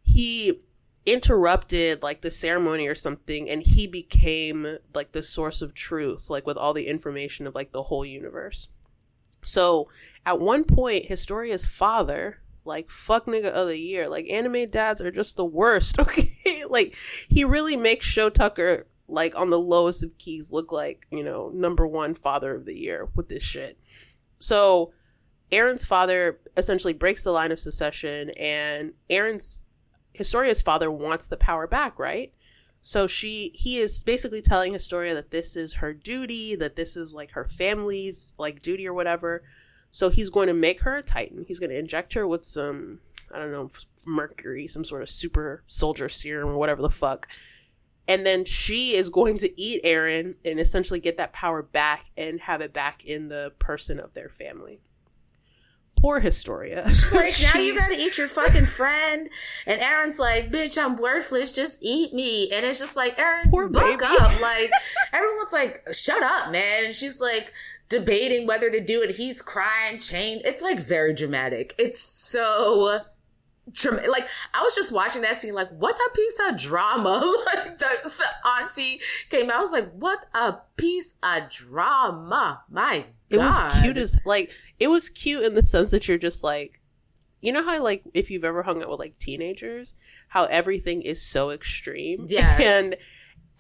He 0.03 0.59
interrupted 1.05 2.03
like 2.03 2.23
the 2.23 2.31
ceremony 2.31 2.87
or 2.87 2.95
something 2.95 3.51
and 3.51 3.63
he 3.63 3.87
became 3.87 4.79
like 4.95 5.11
the 5.13 5.23
source 5.23 5.61
of 5.61 5.75
truth 5.75 6.31
like 6.31 6.47
with 6.47 6.57
all 6.57 6.73
the 6.73 6.87
information 6.87 7.45
of 7.45 7.57
like 7.57 7.73
the 7.73 7.83
whole 7.83 8.05
universe 8.05 8.69
so 9.43 9.89
at 10.25 10.39
one 10.39 10.63
point 10.63 11.07
historia's 11.07 11.67
father 11.67 12.41
like 12.65 12.89
fuck 12.89 13.27
nigga 13.27 13.51
of 13.51 13.67
the 13.67 13.79
year 13.79 14.09
like 14.09 14.31
anime 14.31 14.71
dads 14.71 15.01
are 15.01 15.11
just 15.11 15.37
the 15.37 15.45
worst 15.45 15.99
okay 15.99 16.65
like 16.69 16.95
he 17.29 17.45
really 17.45 17.77
makes 17.77 18.07
Shou 18.07 18.31
Tucker 18.31 18.87
like 19.09 19.37
on 19.37 19.51
the 19.51 19.59
lowest 19.59 20.03
of 20.03 20.17
keys 20.19 20.53
look 20.53 20.73
like, 20.73 21.07
you 21.11 21.23
know, 21.23 21.51
number 21.51 21.87
one 21.87 22.15
father 22.15 22.55
of 22.55 22.65
the 22.65 22.79
year 22.79 23.09
with 23.15 23.29
this 23.29 23.43
shit. 23.43 23.79
So 24.39 24.93
Eren's 25.51 25.85
father 25.85 26.41
essentially 26.57 26.93
breaks 26.93 27.25
the 27.25 27.31
line 27.31 27.53
of 27.53 27.61
succession 27.61 28.31
and 28.31 28.95
Eren's 29.11 29.67
Historia's 30.15 30.63
father 30.63 30.91
wants 30.91 31.29
the 31.29 31.37
power 31.37 31.67
back, 31.67 31.99
right? 31.99 32.33
So 32.81 33.07
she 33.07 33.53
he 33.55 33.79
is 33.79 34.03
basically 34.03 34.43
telling 34.43 34.73
Historia 34.73 35.15
that 35.15 35.31
this 35.31 35.57
is 35.57 35.75
her 35.75 35.95
duty, 35.95 36.57
that 36.57 36.77
this 36.77 36.97
is 36.97 37.15
like 37.15 37.33
her 37.33 37.47
family's 37.47 38.33
like 38.39 38.63
duty 38.63 38.87
or 38.89 38.93
whatever. 38.93 39.43
So 39.91 40.11
he's 40.11 40.31
going 40.31 40.49
to 40.49 40.55
make 40.55 40.81
her 40.83 40.97
a 40.97 41.03
titan. 41.03 41.45
He's 41.47 41.61
going 41.61 41.71
to 41.71 41.79
inject 41.79 42.15
her 42.15 42.27
with 42.27 42.45
some 42.45 43.01
I 43.33 43.39
don't 43.39 43.53
know, 43.53 43.71
mercury, 44.05 44.67
some 44.67 44.85
sort 44.85 45.03
of 45.03 45.09
super 45.09 45.63
soldier 45.67 46.09
serum 46.09 46.51
or 46.51 46.59
whatever 46.59 46.83
the 46.83 46.91
fuck 46.91 47.29
and 48.09 48.27
then 48.27 48.45
she 48.45 48.95
is 48.95 49.09
going 49.09 49.39
to 49.39 49.61
eat 49.61 49.83
Eren 49.85 50.35
and 50.45 50.59
essentially 50.61 51.01
get 51.01 51.17
that 51.19 51.33
power 51.33 51.63
back 51.63 52.07
and 52.17 52.41
have 52.41 52.61
it 52.61 52.73
back 52.73 53.05
in 53.05 53.29
the 53.29 53.53
person 53.59 53.99
of 54.01 54.15
their 54.15 54.29
family. 54.29 54.81
Poor 55.97 56.19
Historia. 56.19 56.85
Like 57.13 57.35
now 57.55 57.61
you 57.61 57.77
gotta 57.79 57.95
eat 57.95 58.19
your 58.19 58.27
fucking 58.27 58.65
friend, 58.65 59.29
and 59.67 59.81
Eren's 59.81 60.19
like, 60.19 60.51
"Bitch, 60.51 60.77
I'm 60.83 60.97
worthless. 60.97 61.53
Just 61.53 61.79
eat 61.81 62.13
me." 62.13 62.51
And 62.51 62.67
it's 62.67 62.81
just 62.81 62.97
like, 62.97 63.17
Eren, 63.19 63.51
Poor 63.51 63.69
buck 63.69 63.85
baby. 64.01 64.05
up. 64.05 64.33
Like 64.41 64.71
everyone's 65.13 65.53
like, 65.53 65.87
"Shut 65.93 66.21
up, 66.23 66.51
man." 66.51 66.87
And 66.87 66.95
she's 66.95 67.21
like 67.21 67.53
debating 67.89 68.47
whether 68.49 68.69
to 68.71 68.81
do 68.81 69.01
it. 69.03 69.15
He's 69.17 69.43
crying, 69.43 70.01
chained. 70.01 70.43
It's 70.45 70.63
like 70.63 70.81
very 70.81 71.15
dramatic. 71.15 71.75
It's 71.79 72.01
so 72.01 73.01
like 73.67 74.27
I 74.53 74.63
was 74.63 74.75
just 74.75 74.93
watching 74.93 75.23
that 75.23 75.37
scene, 75.37 75.55
like 75.55 75.71
what 75.71 75.97
a 75.97 76.11
piece 76.15 76.41
of 76.49 76.59
drama. 76.59 77.21
like 77.55 77.79
the, 77.79 77.87
the, 78.03 78.49
auntie 78.49 79.01
came 79.31 79.51
out, 79.51 79.57
I 79.57 79.61
was 79.61 79.73
like, 79.73 79.91
what 79.93 80.27
a 80.35 80.57
piece 80.77 81.15
of 81.23 81.49
drama. 81.49 82.63
My 82.69 83.07
God. 83.31 83.31
It 83.31 83.39
was 83.39 83.83
cute 83.83 83.99
as 83.99 84.17
like 84.25 84.51
it 84.81 84.89
was 84.89 85.09
cute 85.09 85.45
in 85.45 85.55
the 85.55 85.63
sense 85.63 85.91
that 85.93 86.09
you're 86.09 86.19
just 86.19 86.43
like 86.43 86.81
you 87.41 87.53
know 87.53 87.63
how 87.63 87.83
like 87.83 88.03
if 88.15 88.31
you've 88.31 88.45
ever 88.45 88.63
hung 88.63 88.83
out 88.83 88.89
with 88.89 89.01
like 89.01 89.19
teenagers, 89.19 89.95
how 90.29 90.45
everything 90.47 91.03
is 91.03 91.21
so 91.21 91.51
extreme. 91.51 92.25
Yes. 92.29 92.61
And 92.61 92.97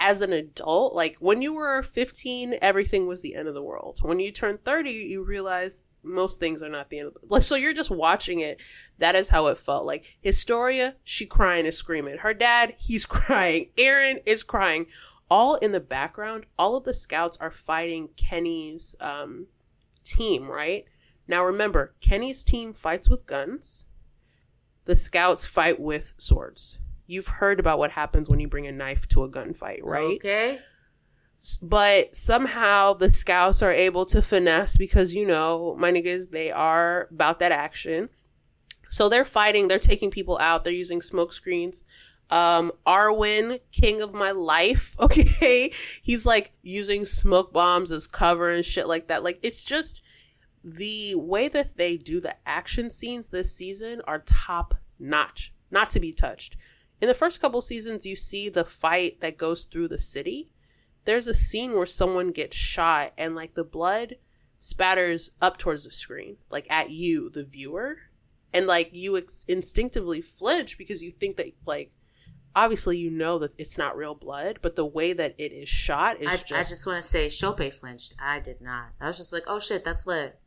as 0.02 0.20
an 0.20 0.32
adult, 0.32 0.94
like 0.94 1.16
when 1.20 1.40
you 1.40 1.54
were 1.54 1.80
15, 1.80 2.56
everything 2.60 3.06
was 3.06 3.22
the 3.22 3.36
end 3.36 3.46
of 3.46 3.54
the 3.54 3.62
world. 3.62 4.00
When 4.02 4.18
you 4.18 4.32
turn 4.32 4.58
30, 4.58 4.90
you 4.90 5.24
realize 5.24 5.86
most 6.02 6.40
things 6.40 6.60
are 6.60 6.68
not 6.68 6.90
the 6.90 6.98
end 6.98 7.06
of 7.08 7.14
the 7.14 7.20
world. 7.20 7.30
like 7.30 7.42
so 7.44 7.54
you're 7.54 7.72
just 7.72 7.92
watching 7.92 8.40
it 8.40 8.60
that 8.98 9.14
is 9.14 9.28
how 9.28 9.46
it 9.46 9.58
felt. 9.58 9.86
Like 9.86 10.16
Historia, 10.20 10.96
she 11.04 11.24
crying 11.24 11.66
and 11.66 11.74
screaming. 11.74 12.18
Her 12.18 12.34
dad, 12.34 12.72
he's 12.78 13.06
crying. 13.06 13.70
Eren 13.76 14.18
is 14.26 14.42
crying. 14.42 14.86
All 15.30 15.54
in 15.54 15.70
the 15.70 15.80
background, 15.80 16.46
all 16.58 16.74
of 16.74 16.84
the 16.84 16.92
scouts 16.92 17.38
are 17.38 17.52
fighting 17.52 18.08
Kenny's 18.16 18.96
um, 19.00 19.46
team, 20.04 20.48
right? 20.48 20.84
Now 21.28 21.44
remember, 21.44 21.94
Kenny's 22.00 22.42
team 22.42 22.74
fights 22.74 23.08
with 23.08 23.24
guns. 23.24 23.86
The 24.84 24.96
scouts 24.96 25.46
fight 25.46 25.78
with 25.78 26.14
swords. 26.18 26.80
You've 27.06 27.28
heard 27.28 27.60
about 27.60 27.78
what 27.78 27.90
happens 27.90 28.28
when 28.28 28.40
you 28.40 28.48
bring 28.48 28.66
a 28.66 28.72
knife 28.72 29.08
to 29.08 29.24
a 29.24 29.28
gunfight, 29.28 29.80
right? 29.82 30.16
Okay. 30.16 30.58
But 31.60 32.14
somehow 32.14 32.94
the 32.94 33.10
scouts 33.10 33.62
are 33.62 33.72
able 33.72 34.06
to 34.06 34.22
finesse 34.22 34.76
because, 34.76 35.12
you 35.12 35.26
know, 35.26 35.74
my 35.76 35.90
niggas, 35.90 36.30
they 36.30 36.52
are 36.52 37.08
about 37.10 37.40
that 37.40 37.50
action 37.50 38.08
so 38.92 39.08
they're 39.08 39.24
fighting, 39.24 39.68
they're 39.68 39.78
taking 39.78 40.10
people 40.10 40.36
out, 40.38 40.64
they're 40.64 40.72
using 40.72 41.00
smoke 41.00 41.32
screens. 41.32 41.82
Um, 42.28 42.72
Arwen, 42.86 43.58
king 43.72 44.02
of 44.02 44.12
my 44.12 44.32
life, 44.32 44.94
okay? 45.00 45.72
He's 46.02 46.26
like 46.26 46.52
using 46.62 47.06
smoke 47.06 47.54
bombs 47.54 47.90
as 47.90 48.06
cover 48.06 48.50
and 48.50 48.62
shit 48.62 48.86
like 48.86 49.06
that. 49.06 49.24
Like, 49.24 49.38
it's 49.42 49.64
just 49.64 50.02
the 50.62 51.14
way 51.14 51.48
that 51.48 51.78
they 51.78 51.96
do 51.96 52.20
the 52.20 52.36
action 52.44 52.90
scenes 52.90 53.30
this 53.30 53.56
season 53.56 54.02
are 54.06 54.18
top 54.26 54.74
notch, 54.98 55.54
not 55.70 55.88
to 55.92 56.00
be 56.00 56.12
touched. 56.12 56.58
In 57.02 57.08
the 57.08 57.14
first 57.14 57.40
couple 57.40 57.60
seasons, 57.60 58.06
you 58.06 58.14
see 58.14 58.48
the 58.48 58.64
fight 58.64 59.20
that 59.22 59.36
goes 59.36 59.64
through 59.64 59.88
the 59.88 59.98
city. 59.98 60.50
There's 61.04 61.26
a 61.26 61.34
scene 61.34 61.72
where 61.72 61.84
someone 61.84 62.30
gets 62.30 62.56
shot 62.56 63.10
and 63.18 63.34
like 63.34 63.54
the 63.54 63.64
blood 63.64 64.14
spatters 64.60 65.28
up 65.40 65.58
towards 65.58 65.82
the 65.84 65.90
screen, 65.90 66.36
like 66.48 66.64
at 66.70 66.90
you, 66.90 67.28
the 67.28 67.42
viewer, 67.42 67.96
and 68.54 68.68
like 68.68 68.90
you 68.92 69.18
ex- 69.18 69.44
instinctively 69.48 70.22
flinch 70.22 70.78
because 70.78 71.02
you 71.02 71.10
think 71.10 71.38
that 71.38 71.46
like 71.66 71.90
obviously 72.54 72.98
you 72.98 73.10
know 73.10 73.40
that 73.40 73.54
it's 73.58 73.76
not 73.76 73.96
real 73.96 74.14
blood, 74.14 74.60
but 74.62 74.76
the 74.76 74.86
way 74.86 75.12
that 75.12 75.34
it 75.38 75.50
is 75.50 75.68
shot 75.68 76.20
is 76.20 76.28
I 76.28 76.36
just. 76.36 76.52
I 76.52 76.58
just 76.58 76.86
want 76.86 76.98
to 76.98 77.02
say, 77.02 77.28
Sope 77.28 77.72
flinched. 77.72 78.14
I 78.20 78.38
did 78.38 78.60
not. 78.60 78.90
I 79.00 79.08
was 79.08 79.18
just 79.18 79.32
like, 79.32 79.42
oh 79.48 79.58
shit, 79.58 79.82
that's 79.82 80.06
lit. 80.06 80.38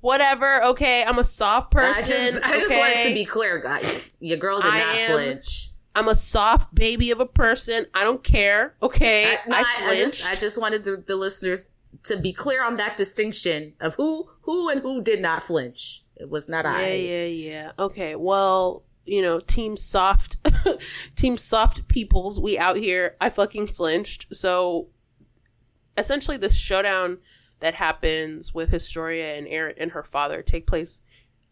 Whatever. 0.00 0.64
Okay, 0.64 1.04
I'm 1.04 1.20
a 1.20 1.24
soft 1.24 1.76
I 1.76 1.78
person. 1.78 2.16
just, 2.16 2.42
I 2.44 2.58
just 2.58 2.76
wanted 2.76 3.06
to 3.08 3.14
be 3.14 3.24
clear, 3.24 3.60
guys. 3.60 4.10
Your 4.18 4.38
girl 4.38 4.60
did 4.60 4.72
I 4.74 4.78
not 4.80 4.96
am- 4.96 5.10
flinch. 5.12 5.68
I'm 5.94 6.08
a 6.08 6.14
soft 6.14 6.74
baby 6.74 7.10
of 7.10 7.20
a 7.20 7.26
person. 7.26 7.86
I 7.94 8.04
don't 8.04 8.22
care. 8.22 8.74
Okay, 8.82 9.26
I, 9.26 9.48
no, 9.48 9.56
I, 9.56 9.90
I, 9.90 9.96
just. 9.96 10.28
I 10.28 10.34
just 10.34 10.58
wanted 10.58 10.84
the, 10.84 10.96
the 10.96 11.16
listeners 11.16 11.68
to 12.04 12.16
be 12.16 12.32
clear 12.32 12.64
on 12.64 12.76
that 12.76 12.96
distinction 12.96 13.74
of 13.80 13.94
who, 13.96 14.28
who, 14.42 14.70
and 14.70 14.80
who 14.80 15.02
did 15.02 15.20
not 15.20 15.42
flinch. 15.42 16.02
It 16.16 16.30
was 16.30 16.48
not 16.48 16.64
yeah, 16.64 16.72
I. 16.72 16.80
Yeah, 16.80 16.94
yeah, 16.94 17.24
yeah. 17.24 17.72
Okay, 17.78 18.16
well, 18.16 18.84
you 19.04 19.20
know, 19.20 19.40
team 19.40 19.76
soft, 19.76 20.36
team 21.16 21.36
soft 21.36 21.88
peoples. 21.88 22.40
We 22.40 22.58
out 22.58 22.76
here. 22.76 23.16
I 23.20 23.28
fucking 23.30 23.66
flinched. 23.68 24.34
So, 24.34 24.88
essentially, 25.98 26.36
this 26.36 26.56
showdown 26.56 27.18
that 27.60 27.74
happens 27.74 28.54
with 28.54 28.70
Historia 28.70 29.36
and 29.36 29.46
Eren 29.46 29.74
and 29.78 29.92
her 29.92 30.02
father 30.02 30.42
take 30.42 30.66
place 30.66 31.02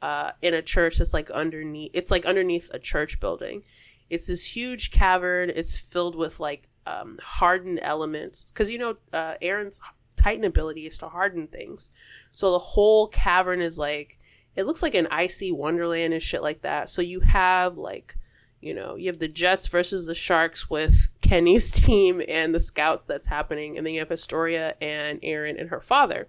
uh, 0.03 0.33
in 0.43 0.55
a 0.55 0.63
church 0.63 0.99
that's 0.99 1.13
like 1.15 1.31
underneath. 1.31 1.91
It's 1.95 2.11
like 2.11 2.25
underneath 2.25 2.71
a 2.73 2.79
church 2.79 3.21
building. 3.21 3.63
It's 4.11 4.27
this 4.27 4.57
huge 4.57 4.91
cavern. 4.91 5.51
It's 5.55 5.79
filled 5.79 6.17
with 6.17 6.41
like 6.41 6.69
um, 6.87 7.19
hardened 7.23 7.81
elements 7.83 8.51
because 8.51 8.71
you 8.71 8.79
know 8.79 8.97
uh, 9.13 9.35
Eren's 9.41 9.81
Titan 10.17 10.45
ability 10.45 10.87
is 10.87 10.99
to 10.99 11.09
harden 11.09 11.47
things. 11.47 11.91
So 12.33 12.53
the 12.53 12.59
whole 12.59 13.07
cavern 13.09 13.61
is 13.63 13.79
like 13.79 14.19
it 14.57 14.65
looks 14.65 14.83
like 14.83 14.95
an 14.95 15.09
icy 15.11 15.53
wonderland 15.53 16.13
and 16.13 16.23
shit 16.23 16.43
like 16.43 16.63
that. 16.63 16.91
So 16.91 17.03
you 17.03 17.21
have 17.21 17.79
like, 17.79 18.17
you 18.61 18.75
know, 18.75 18.97
you 18.97 19.07
have 19.07 19.19
the 19.19 19.29
Jets 19.29 19.67
versus 19.69 20.07
the 20.07 20.15
Sharks 20.15 20.69
with 20.69 21.09
Kenny's 21.21 21.71
team 21.71 22.21
and 22.29 22.55
the 22.55 22.61
scouts 22.61 23.07
that's 23.07 23.29
happening, 23.29 23.77
and 23.77 23.87
then 23.87 23.95
you 23.95 24.01
have 24.01 24.09
Historia 24.09 24.75
and 24.81 25.21
Eren 25.23 25.59
and 25.59 25.71
her 25.71 25.81
father. 25.81 26.29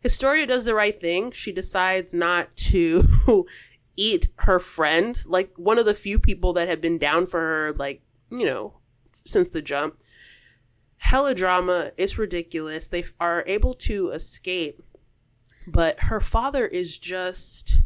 Historia 0.00 0.46
does 0.46 0.64
the 0.64 0.74
right 0.74 0.98
thing. 1.00 1.32
She 1.32 1.52
decides 1.52 2.14
not 2.14 2.56
to 2.56 3.04
eat 3.98 4.28
her 4.36 4.58
friend, 4.58 5.20
like 5.26 5.52
one 5.56 5.78
of 5.78 5.84
the 5.84 5.94
few 5.94 6.18
people 6.18 6.52
that 6.54 6.68
have 6.68 6.80
been 6.80 6.98
down 6.98 7.26
for 7.26 7.40
her, 7.40 7.72
like, 7.74 8.02
you 8.30 8.46
know, 8.46 8.78
since 9.26 9.50
the 9.50 9.60
jump. 9.60 10.00
Hella 10.96 11.34
drama. 11.34 11.92
It's 11.96 12.18
ridiculous. 12.18 12.88
They 12.88 13.04
are 13.20 13.44
able 13.46 13.74
to 13.74 14.10
escape 14.10 14.82
but 15.72 16.00
her 16.00 16.20
father 16.20 16.66
is 16.66 16.98
just 16.98 17.82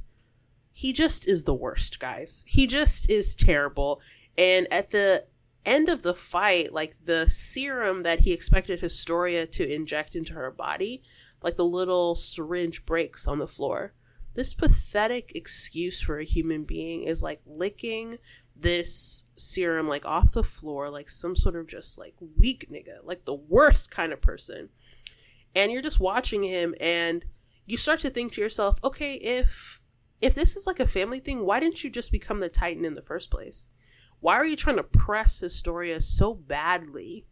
he 0.72 0.92
just 0.92 1.28
is 1.28 1.44
the 1.44 1.54
worst 1.54 1.98
guys 1.98 2.44
he 2.46 2.66
just 2.66 3.10
is 3.10 3.34
terrible 3.34 4.00
and 4.38 4.72
at 4.72 4.90
the 4.90 5.24
end 5.64 5.88
of 5.88 6.02
the 6.02 6.14
fight 6.14 6.72
like 6.72 6.96
the 7.04 7.28
serum 7.28 8.02
that 8.02 8.20
he 8.20 8.32
expected 8.32 8.80
historia 8.80 9.46
to 9.46 9.68
inject 9.68 10.14
into 10.14 10.32
her 10.32 10.50
body 10.50 11.02
like 11.42 11.56
the 11.56 11.64
little 11.64 12.14
syringe 12.14 12.84
breaks 12.86 13.26
on 13.26 13.38
the 13.38 13.46
floor 13.46 13.92
this 14.34 14.54
pathetic 14.54 15.32
excuse 15.34 16.00
for 16.00 16.18
a 16.18 16.24
human 16.24 16.64
being 16.64 17.04
is 17.04 17.22
like 17.22 17.40
licking 17.46 18.18
this 18.54 19.26
serum 19.34 19.88
like 19.88 20.04
off 20.04 20.32
the 20.32 20.42
floor 20.42 20.88
like 20.90 21.08
some 21.08 21.34
sort 21.34 21.56
of 21.56 21.66
just 21.66 21.98
like 21.98 22.14
weak 22.36 22.68
nigga 22.70 22.98
like 23.02 23.24
the 23.24 23.34
worst 23.34 23.90
kind 23.90 24.12
of 24.12 24.20
person 24.20 24.68
and 25.54 25.72
you're 25.72 25.82
just 25.82 26.00
watching 26.00 26.42
him 26.42 26.74
and 26.80 27.24
you 27.66 27.76
start 27.76 28.00
to 28.00 28.10
think 28.10 28.32
to 28.32 28.40
yourself, 28.40 28.78
okay, 28.82 29.14
if 29.14 29.80
if 30.20 30.34
this 30.34 30.56
is 30.56 30.66
like 30.66 30.78
a 30.78 30.86
family 30.86 31.18
thing, 31.18 31.44
why 31.44 31.58
didn't 31.58 31.82
you 31.82 31.90
just 31.90 32.12
become 32.12 32.40
the 32.40 32.48
Titan 32.48 32.84
in 32.84 32.94
the 32.94 33.02
first 33.02 33.30
place? 33.30 33.70
Why 34.20 34.34
are 34.36 34.46
you 34.46 34.54
trying 34.54 34.76
to 34.76 34.84
press 34.84 35.40
Historia 35.40 36.00
so 36.00 36.32
badly 36.32 37.26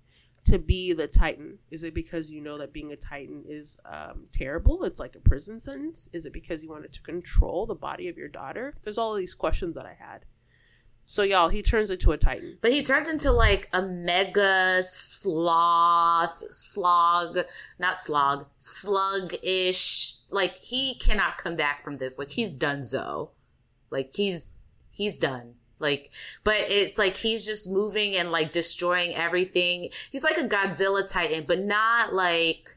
to 0.44 0.58
be 0.58 0.92
the 0.92 1.06
Titan? 1.06 1.58
Is 1.70 1.82
it 1.82 1.94
because 1.94 2.30
you 2.30 2.40
know 2.40 2.58
that 2.58 2.72
being 2.72 2.92
a 2.92 2.96
Titan 2.96 3.44
is 3.46 3.78
um, 3.84 4.26
terrible? 4.32 4.84
It's 4.84 5.00
like 5.00 5.14
a 5.14 5.20
prison 5.20 5.60
sentence. 5.60 6.08
Is 6.12 6.26
it 6.26 6.32
because 6.32 6.62
you 6.62 6.70
wanted 6.70 6.92
to 6.92 7.02
control 7.02 7.66
the 7.66 7.74
body 7.74 8.08
of 8.08 8.16
your 8.16 8.28
daughter? 8.28 8.74
There's 8.82 8.98
all 8.98 9.14
these 9.14 9.34
questions 9.34 9.76
that 9.76 9.86
I 9.86 9.96
had. 9.98 10.24
So 11.10 11.24
y'all, 11.24 11.48
he 11.48 11.60
turns 11.60 11.90
into 11.90 12.12
a 12.12 12.16
Titan. 12.16 12.58
But 12.60 12.70
he 12.70 12.82
turns 12.82 13.08
into 13.08 13.32
like 13.32 13.68
a 13.72 13.82
mega 13.82 14.80
sloth, 14.80 16.44
slog, 16.54 17.40
not 17.80 17.98
slog, 17.98 18.46
slug-ish. 18.58 20.14
Like 20.30 20.56
he 20.58 20.94
cannot 20.94 21.36
come 21.36 21.56
back 21.56 21.82
from 21.82 21.98
this. 21.98 22.16
Like 22.16 22.30
he's 22.30 22.56
done 22.56 22.84
so. 22.84 23.32
Like 23.90 24.12
he's 24.14 24.58
he's 24.92 25.16
done. 25.16 25.54
Like, 25.80 26.10
but 26.44 26.56
it's 26.68 26.98
like 26.98 27.16
he's 27.16 27.46
just 27.46 27.68
moving 27.68 28.14
and 28.14 28.30
like 28.30 28.52
destroying 28.52 29.14
everything. 29.14 29.88
He's 30.10 30.24
like 30.24 30.38
a 30.38 30.46
Godzilla 30.48 31.10
Titan, 31.10 31.44
but 31.48 31.60
not 31.60 32.12
like 32.12 32.76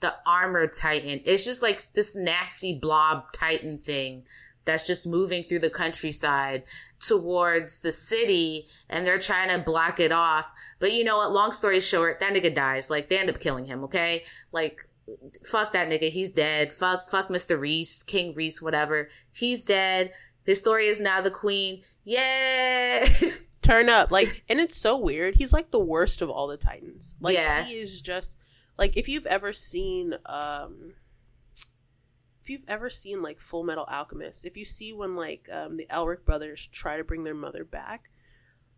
the 0.00 0.14
armored 0.26 0.72
Titan. 0.72 1.20
It's 1.24 1.44
just 1.44 1.62
like 1.62 1.92
this 1.92 2.16
nasty 2.16 2.76
blob 2.76 3.32
Titan 3.32 3.78
thing 3.78 4.24
that's 4.64 4.86
just 4.86 5.06
moving 5.06 5.44
through 5.44 5.58
the 5.58 5.70
countryside 5.70 6.62
towards 7.00 7.80
the 7.80 7.92
city 7.92 8.66
and 8.88 9.06
they're 9.06 9.18
trying 9.18 9.50
to 9.50 9.64
block 9.64 9.98
it 9.98 10.12
off. 10.12 10.52
But 10.78 10.92
you 10.92 11.04
know 11.04 11.16
what? 11.16 11.32
Long 11.32 11.52
story 11.52 11.80
short, 11.80 12.20
that 12.20 12.32
nigga 12.32 12.54
dies. 12.54 12.90
Like 12.90 13.08
they 13.08 13.18
end 13.18 13.30
up 13.30 13.40
killing 13.40 13.66
him, 13.66 13.82
okay? 13.84 14.24
Like 14.52 14.88
fuck 15.44 15.72
that 15.72 15.88
nigga. 15.88 16.10
He's 16.10 16.30
dead. 16.30 16.72
Fuck 16.72 17.10
fuck 17.10 17.28
Mr. 17.28 17.60
Reiss, 17.60 18.02
King 18.02 18.34
Reiss, 18.34 18.62
whatever. 18.62 19.08
He's 19.32 19.64
dead. 19.64 20.12
Historia 20.44 20.90
is 20.90 21.00
now 21.00 21.20
the 21.20 21.30
queen. 21.30 21.82
Yeah. 22.04 23.06
turn 23.62 23.88
up. 23.88 24.10
Like 24.10 24.44
and 24.48 24.60
it's 24.60 24.76
so 24.76 24.96
weird. 24.98 25.36
He's 25.36 25.52
like 25.52 25.70
the 25.70 25.78
worst 25.78 26.20
of 26.22 26.30
all 26.30 26.48
the 26.48 26.56
titans. 26.56 27.14
Like 27.20 27.36
Yeah. 27.36 27.64
he 27.64 27.74
is 27.74 28.02
just 28.02 28.38
like 28.76 28.96
if 28.96 29.08
you've 29.08 29.26
ever 29.26 29.52
seen 29.52 30.14
um 30.26 30.94
if 32.42 32.50
you've 32.50 32.64
ever 32.66 32.90
seen 32.90 33.22
like 33.22 33.40
full 33.40 33.62
metal 33.62 33.84
alchemist 33.88 34.44
if 34.44 34.56
you 34.56 34.64
see 34.64 34.92
when 34.92 35.14
like 35.14 35.48
um 35.52 35.76
the 35.76 35.86
elric 35.90 36.24
brothers 36.24 36.66
try 36.72 36.96
to 36.96 37.04
bring 37.04 37.22
their 37.22 37.36
mother 37.36 37.64
back 37.64 38.10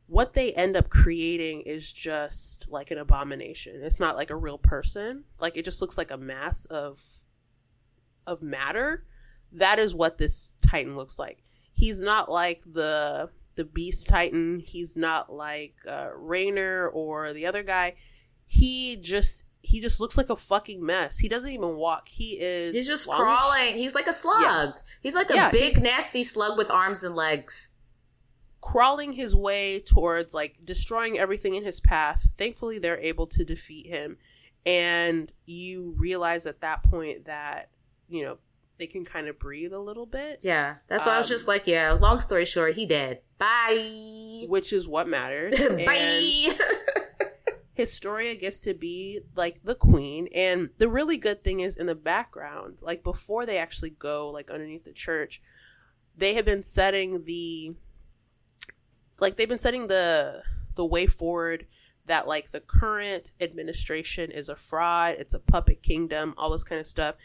what 0.07 0.35
they 0.35 0.53
end 0.53 0.77
up 0.77 0.91
creating 0.91 1.63
is 1.63 1.91
just 1.91 2.71
like 2.71 2.91
an 2.91 2.99
abomination. 2.99 3.81
It's 3.83 3.99
not 3.99 4.17
like 4.17 4.29
a 4.29 4.37
real 4.37 4.59
person. 4.59 5.25
Like 5.41 5.57
it 5.57 5.65
just 5.65 5.81
looks 5.81 5.97
like 5.97 6.11
a 6.11 6.19
mass 6.19 6.67
of 6.67 7.01
of 8.27 8.43
matter. 8.43 9.07
That 9.53 9.79
is 9.79 9.95
what 9.95 10.19
this 10.19 10.57
titan 10.67 10.95
looks 10.95 11.19
like 11.19 11.43
he's 11.85 12.01
not 12.01 12.31
like 12.31 12.63
the 12.67 13.29
the 13.57 13.65
beast 13.65 14.09
titan 14.09 14.59
he's 14.61 14.97
not 14.97 15.33
like 15.33 15.75
uh 15.89 16.09
Reiner 16.19 16.89
or 16.93 17.33
the 17.33 17.47
other 17.47 17.63
guy 17.63 17.95
he 18.47 18.97
just 18.97 19.45
he 19.63 19.81
just 19.81 20.01
looks 20.01 20.17
like 20.19 20.29
a 20.31 20.37
fucking 20.37 20.85
mess 20.85 21.19
he 21.19 21.29
doesn't 21.29 21.51
even 21.51 21.77
walk 21.77 22.09
he 22.09 22.33
is 22.41 22.75
He's 22.75 22.87
just 22.89 23.07
long 23.09 23.17
crawling. 23.19 23.77
He's 23.77 23.95
like 23.95 24.07
a 24.07 24.13
slug. 24.13 24.43
Yes. 24.43 24.85
He's 25.03 25.15
like 25.15 25.31
a 25.31 25.35
Yeah, 25.35 25.51
big, 25.51 25.77
he- 25.77 25.81
nasty 25.83 26.23
slug 26.25 26.59
with 26.59 26.71
arms 26.71 27.03
and 27.05 27.15
legs. 27.15 27.71
crawling 28.61 29.13
his 29.13 29.35
way 29.37 29.81
towards 29.81 30.35
like 30.35 30.57
destroying 30.65 31.19
everything 31.19 31.55
in 31.55 31.63
his 31.65 31.81
path 31.81 32.27
thankfully 32.37 32.79
they're 32.79 32.99
able 32.99 33.27
to 33.27 33.45
defeat 33.45 33.87
him 33.87 34.17
and 34.67 35.31
you 35.47 35.95
realize 35.99 36.47
at 36.47 36.61
that 36.63 36.83
point 36.85 37.27
that 37.27 37.69
you 38.09 38.23
know 38.25 38.39
they 38.79 38.87
can 38.87 39.05
kind 39.05 39.29
of 39.29 39.39
breathe 39.39 39.73
a 39.73 39.79
little 39.79 40.07
bit 40.07 40.39
Yeah. 40.43 40.77
That's 40.89 41.07
why 41.07 41.15
I 41.15 41.19
was 41.19 41.29
Um, 41.31 41.35
just 41.35 41.49
like, 41.49 41.67
yeah, 41.67 41.93
long 41.93 42.19
story 42.21 42.45
short, 42.45 42.75
he 42.75 42.87
dead. 42.87 43.21
Bye. 43.39 44.47
which 44.49 44.73
is 44.73 44.89
what 44.89 45.09
matters 45.09 45.55
Bye. 45.87 46.57
Historia 47.75 48.37
gets 48.37 48.61
to 48.61 48.73
be 48.75 49.21
like 49.35 49.61
the 49.65 49.75
queen 49.75 50.29
and 50.35 50.71
the 50.79 50.89
really 50.89 51.17
good 51.17 51.43
thing 51.43 51.59
is 51.61 51.77
in 51.77 51.87
the 51.87 51.95
background 51.97 52.79
like 52.83 53.03
before 53.03 53.45
they 53.47 53.59
actually 53.59 53.91
go 53.91 54.31
like 54.31 54.49
underneath 54.49 54.85
the 54.85 54.93
church 54.93 55.43
they 56.17 56.35
have 56.35 56.45
been 56.45 56.63
setting 56.63 57.25
the 57.25 57.75
like 59.19 59.35
they've 59.37 59.49
been 59.49 59.59
setting 59.59 59.89
the 59.89 60.41
the 60.77 60.85
way 60.85 61.07
forward 61.07 61.67
that 62.07 62.29
like 62.29 62.53
the 62.53 62.61
current 62.61 63.33
administration 63.41 64.31
is 64.31 64.49
a 64.49 64.55
fraud 64.55 65.17
it's 65.19 65.35
a 65.35 65.41
puppet 65.41 65.83
kingdom 65.83 66.33
all 66.39 66.51
this 66.51 66.63
kind 66.65 66.81
of 66.81 66.87
stuff 66.87 67.17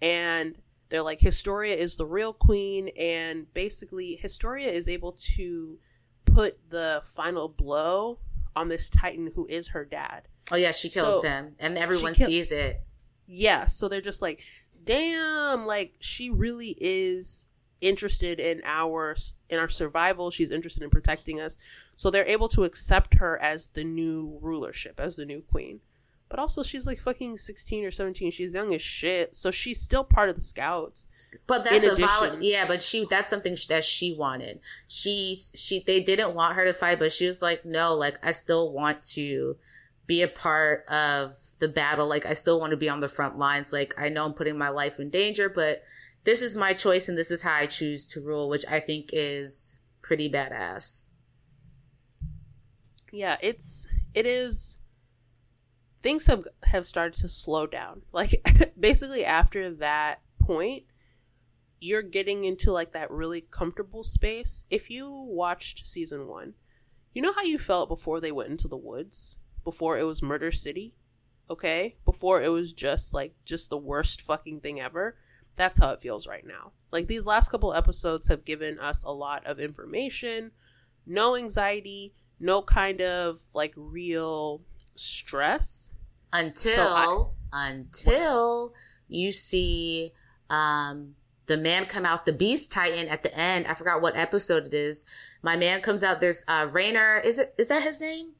and 0.00 0.56
they're 0.88 1.02
like 1.02 1.20
historia 1.20 1.74
is 1.74 1.96
the 1.96 2.06
real 2.06 2.32
queen 2.32 2.88
and 2.98 3.52
basically 3.54 4.14
historia 4.16 4.68
is 4.68 4.88
able 4.88 5.12
to 5.12 5.78
put 6.24 6.58
the 6.70 7.02
final 7.04 7.48
blow 7.48 8.18
on 8.56 8.68
this 8.68 8.88
titan 8.90 9.30
who 9.34 9.46
is 9.46 9.68
her 9.68 9.84
dad 9.84 10.28
oh 10.50 10.56
yeah, 10.56 10.72
she 10.72 10.88
kills 10.88 11.22
So, 11.22 11.28
him, 11.28 11.54
and 11.58 11.76
everyone 11.78 12.14
kill- 12.14 12.26
sees 12.28 12.50
it. 12.52 12.80
yeah 13.26 13.66
so 13.66 13.88
they're 13.88 14.00
just 14.00 14.22
like 14.22 14.40
damn, 14.84 15.66
like 15.66 15.94
she 16.00 16.30
really 16.30 16.74
is 16.80 17.46
interested 17.82 18.40
in 18.40 18.62
our 18.64 19.14
in 19.50 19.58
our 19.58 19.68
survival. 19.68 20.30
She's 20.30 20.50
interested 20.50 20.82
in 20.82 20.88
protecting 20.90 21.40
us. 21.40 21.58
So 21.96 22.10
they're 22.10 22.26
able 22.26 22.48
to 22.48 22.64
accept 22.64 23.14
her 23.18 23.38
as 23.42 23.68
the 23.68 23.84
new 23.84 24.38
rulership, 24.40 24.98
as 24.98 25.16
the 25.16 25.26
new 25.26 25.42
queen. 25.42 25.80
But 26.28 26.38
also, 26.38 26.62
she's 26.62 26.86
like 26.86 27.00
fucking 27.00 27.38
16 27.38 27.84
or 27.84 27.90
17. 27.90 28.30
She's 28.30 28.52
young 28.52 28.74
as 28.74 28.82
shit. 28.82 29.34
So 29.34 29.50
she's 29.50 29.80
still 29.80 30.04
part 30.04 30.28
of 30.28 30.34
the 30.34 30.42
scouts. 30.42 31.08
But 31.46 31.64
that's 31.64 31.86
a 31.86 31.96
valid, 31.96 32.42
yeah, 32.42 32.66
but 32.66 32.82
she, 32.82 33.06
that's 33.08 33.30
something 33.30 33.56
that 33.68 33.84
she 33.84 34.14
wanted. 34.14 34.60
She, 34.88 35.34
she, 35.54 35.82
they 35.86 36.00
didn't 36.00 36.34
want 36.34 36.56
her 36.56 36.66
to 36.66 36.74
fight, 36.74 36.98
but 36.98 37.12
she 37.12 37.26
was 37.26 37.40
like, 37.40 37.64
no, 37.64 37.94
like, 37.94 38.18
I 38.22 38.32
still 38.32 38.72
want 38.72 39.02
to 39.12 39.56
be 40.06 40.20
a 40.20 40.28
part 40.28 40.86
of 40.88 41.32
the 41.60 41.68
battle. 41.68 42.06
Like, 42.06 42.26
I 42.26 42.34
still 42.34 42.60
want 42.60 42.72
to 42.72 42.76
be 42.76 42.90
on 42.90 43.00
the 43.00 43.08
front 43.08 43.38
lines. 43.38 43.72
Like, 43.72 43.94
I 43.96 44.10
know 44.10 44.26
I'm 44.26 44.34
putting 44.34 44.58
my 44.58 44.68
life 44.68 45.00
in 45.00 45.08
danger, 45.08 45.48
but 45.48 45.80
this 46.24 46.42
is 46.42 46.54
my 46.54 46.74
choice 46.74 47.08
and 47.08 47.16
this 47.16 47.30
is 47.30 47.42
how 47.42 47.54
I 47.54 47.64
choose 47.64 48.06
to 48.08 48.20
rule, 48.20 48.50
which 48.50 48.66
I 48.70 48.80
think 48.80 49.10
is 49.14 49.76
pretty 50.02 50.30
badass. 50.30 51.12
Yeah, 53.10 53.38
it's, 53.40 53.86
it 54.12 54.26
is 54.26 54.76
things 56.00 56.26
have 56.26 56.46
have 56.64 56.86
started 56.86 57.18
to 57.20 57.28
slow 57.28 57.66
down. 57.66 58.02
Like 58.12 58.34
basically 58.80 59.24
after 59.24 59.70
that 59.76 60.20
point, 60.40 60.84
you're 61.80 62.02
getting 62.02 62.44
into 62.44 62.72
like 62.72 62.92
that 62.92 63.10
really 63.10 63.42
comfortable 63.42 64.04
space. 64.04 64.64
If 64.70 64.90
you 64.90 65.10
watched 65.10 65.86
season 65.86 66.26
1, 66.26 66.54
you 67.14 67.22
know 67.22 67.32
how 67.32 67.42
you 67.42 67.58
felt 67.58 67.88
before 67.88 68.20
they 68.20 68.32
went 68.32 68.50
into 68.50 68.68
the 68.68 68.76
woods? 68.76 69.38
Before 69.64 69.98
it 69.98 70.04
was 70.04 70.22
Murder 70.22 70.52
City? 70.52 70.94
Okay? 71.50 71.96
Before 72.04 72.42
it 72.42 72.48
was 72.48 72.72
just 72.72 73.14
like 73.14 73.34
just 73.44 73.70
the 73.70 73.78
worst 73.78 74.22
fucking 74.22 74.60
thing 74.60 74.80
ever. 74.80 75.16
That's 75.56 75.78
how 75.78 75.90
it 75.90 76.00
feels 76.00 76.26
right 76.26 76.46
now. 76.46 76.72
Like 76.92 77.06
these 77.06 77.26
last 77.26 77.50
couple 77.50 77.74
episodes 77.74 78.28
have 78.28 78.44
given 78.44 78.78
us 78.78 79.02
a 79.02 79.10
lot 79.10 79.44
of 79.44 79.58
information, 79.58 80.52
no 81.06 81.34
anxiety, 81.34 82.14
no 82.38 82.62
kind 82.62 83.00
of 83.00 83.40
like 83.54 83.74
real 83.76 84.62
stress. 84.98 85.90
Until 86.32 86.74
so 86.74 87.32
I, 87.52 87.70
until 87.70 88.74
you 89.08 89.32
see 89.32 90.12
um 90.50 91.14
the 91.46 91.56
man 91.56 91.86
come 91.86 92.04
out 92.04 92.26
the 92.26 92.32
beast 92.32 92.70
titan 92.70 93.08
at 93.08 93.22
the 93.22 93.34
end. 93.36 93.66
I 93.66 93.74
forgot 93.74 94.02
what 94.02 94.16
episode 94.16 94.66
it 94.66 94.74
is. 94.74 95.04
My 95.42 95.56
man 95.56 95.80
comes 95.80 96.04
out. 96.04 96.20
There's 96.20 96.44
uh 96.46 96.66
Reiner 96.66 97.24
is 97.24 97.38
it 97.38 97.54
is 97.56 97.68
that 97.68 97.82
his 97.82 98.00
name? 98.00 98.32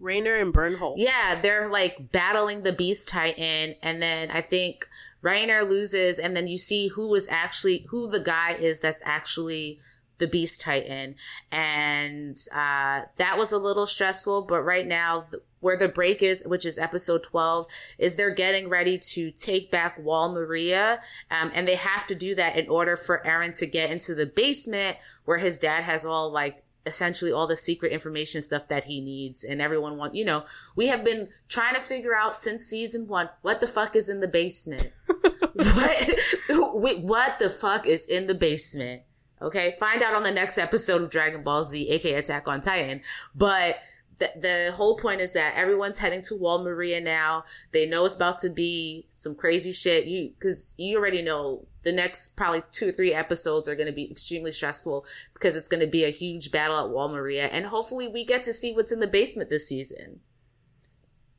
Reiner 0.00 0.40
and 0.40 0.52
Bertholdt. 0.52 0.94
Yeah, 0.98 1.40
they're 1.40 1.68
like 1.68 2.12
battling 2.12 2.62
the 2.62 2.72
Beast 2.72 3.08
Titan, 3.08 3.74
and 3.82 4.02
then 4.02 4.30
I 4.30 4.40
think 4.40 4.88
Reiner 5.22 5.68
loses, 5.68 6.18
and 6.18 6.36
then 6.36 6.46
you 6.46 6.58
see 6.58 6.88
who 6.88 7.08
was 7.08 7.28
actually 7.28 7.86
who 7.90 8.08
the 8.08 8.20
guy 8.20 8.52
is 8.52 8.78
that's 8.78 9.02
actually 9.04 9.78
the 10.18 10.26
Beast 10.26 10.60
Titan, 10.60 11.16
and 11.50 12.36
uh, 12.54 13.02
that 13.16 13.36
was 13.36 13.52
a 13.52 13.58
little 13.58 13.86
stressful. 13.86 14.42
But 14.42 14.62
right 14.62 14.86
now, 14.86 15.26
where 15.64 15.78
the 15.78 15.88
break 15.88 16.22
is, 16.22 16.44
which 16.44 16.66
is 16.66 16.78
episode 16.78 17.22
12, 17.22 17.66
is 17.96 18.16
they're 18.16 18.34
getting 18.34 18.68
ready 18.68 18.98
to 18.98 19.30
take 19.30 19.70
back 19.70 19.98
Wall 19.98 20.30
Maria. 20.30 21.00
Um, 21.30 21.50
and 21.54 21.66
they 21.66 21.76
have 21.76 22.06
to 22.08 22.14
do 22.14 22.34
that 22.34 22.58
in 22.58 22.68
order 22.68 22.96
for 22.96 23.22
Eren 23.24 23.56
to 23.58 23.66
get 23.66 23.90
into 23.90 24.14
the 24.14 24.26
basement 24.26 24.98
where 25.24 25.38
his 25.38 25.58
dad 25.58 25.84
has 25.84 26.04
all 26.04 26.30
like 26.30 26.64
essentially 26.84 27.32
all 27.32 27.46
the 27.46 27.56
secret 27.56 27.92
information 27.92 28.42
stuff 28.42 28.68
that 28.68 28.84
he 28.84 29.00
needs 29.00 29.42
and 29.42 29.62
everyone 29.62 29.96
want 29.96 30.14
you 30.14 30.22
know 30.22 30.44
we 30.76 30.88
have 30.88 31.02
been 31.02 31.30
trying 31.48 31.74
to 31.74 31.80
figure 31.80 32.14
out 32.14 32.34
since 32.34 32.66
season 32.66 33.08
one 33.08 33.30
what 33.40 33.58
the 33.62 33.66
fuck 33.66 33.96
is 33.96 34.10
in 34.10 34.20
the 34.20 34.28
basement 34.28 34.88
what 35.54 37.00
what 37.00 37.38
the 37.38 37.48
fuck 37.48 37.86
is 37.86 38.04
in 38.04 38.26
the 38.26 38.34
basement 38.34 39.00
okay 39.40 39.74
find 39.80 40.02
out 40.02 40.14
on 40.14 40.24
the 40.24 40.30
next 40.30 40.58
episode 40.58 41.00
of 41.00 41.08
dragon 41.08 41.42
ball 41.42 41.64
z 41.64 41.88
aka 41.88 42.16
attack 42.16 42.46
on 42.46 42.60
titan 42.60 43.00
but 43.34 43.78
the, 44.18 44.30
the 44.36 44.72
whole 44.74 44.96
point 44.96 45.20
is 45.20 45.32
that 45.32 45.54
everyone's 45.56 45.98
heading 45.98 46.22
to 46.22 46.36
Wall 46.36 46.62
Maria 46.62 47.00
now. 47.00 47.44
They 47.72 47.86
know 47.86 48.04
it's 48.04 48.14
about 48.14 48.38
to 48.38 48.50
be 48.50 49.06
some 49.08 49.34
crazy 49.34 49.72
shit. 49.72 50.06
You, 50.06 50.32
cause 50.40 50.74
you 50.78 50.98
already 50.98 51.22
know 51.22 51.66
the 51.82 51.92
next 51.92 52.30
probably 52.36 52.62
two 52.72 52.88
or 52.88 52.92
three 52.92 53.12
episodes 53.12 53.68
are 53.68 53.74
going 53.74 53.88
to 53.88 53.92
be 53.92 54.10
extremely 54.10 54.52
stressful 54.52 55.04
because 55.32 55.56
it's 55.56 55.68
going 55.68 55.80
to 55.80 55.86
be 55.86 56.04
a 56.04 56.10
huge 56.10 56.50
battle 56.50 56.78
at 56.78 56.90
Wall 56.90 57.08
Maria. 57.08 57.46
And 57.46 57.66
hopefully 57.66 58.08
we 58.08 58.24
get 58.24 58.42
to 58.44 58.52
see 58.52 58.72
what's 58.72 58.92
in 58.92 59.00
the 59.00 59.06
basement 59.06 59.50
this 59.50 59.68
season. 59.68 60.20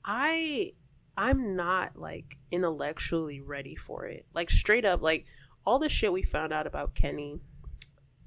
I, 0.04 0.74
I'm 1.18 1.56
not 1.56 1.98
like 1.98 2.38
intellectually 2.52 3.42
ready 3.42 3.76
for 3.76 4.06
it. 4.06 4.26
Like 4.34 4.50
straight 4.50 4.86
up, 4.86 5.02
like 5.02 5.26
all 5.66 5.80
the 5.80 5.90
shit 5.90 6.14
we 6.14 6.24
found 6.24 6.54
out 6.54 6.68
about 6.68 6.94
Kenny, 6.94 7.40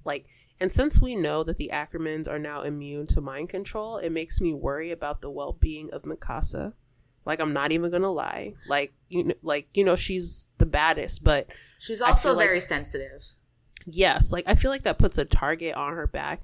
like 0.05 0.27
and 0.61 0.73
since 0.73 1.01
we 1.01 1.15
know 1.15 1.45
that 1.45 1.57
the 1.57 1.71
Ackermans 1.73 2.29
are 2.29 2.39
now 2.39 2.63
immune 2.63 3.07
to 3.09 3.21
mind 3.21 3.49
control, 3.49 3.99
it 3.99 4.11
makes 4.11 4.41
me 4.41 4.53
worry 4.53 4.91
about 4.91 5.21
the 5.21 5.31
well-being 5.31 5.91
of 5.93 6.03
Mikasa. 6.03 6.73
Like 7.25 7.41
I'm 7.41 7.53
not 7.53 7.73
even 7.73 7.91
gonna 7.91 8.11
lie. 8.11 8.55
Like 8.67 8.93
you 9.09 9.25
know, 9.25 9.35
like 9.43 9.69
you 9.75 9.85
know, 9.85 9.97
she's 9.97 10.49
the 10.59 10.67
baddest, 10.67 11.23
but 11.23 11.49
she's 11.79 12.01
also 12.01 12.35
very 12.37 12.57
like, 12.57 12.69
sensitive. 12.69 13.23
Yes, 13.87 14.33
like 14.33 14.45
I 14.47 14.55
feel 14.55 14.71
like 14.71 14.83
that 14.85 14.99
puts 14.99 15.19
a 15.19 15.25
target 15.25 15.75
on 15.75 15.93
her 15.93 16.07
back. 16.07 16.43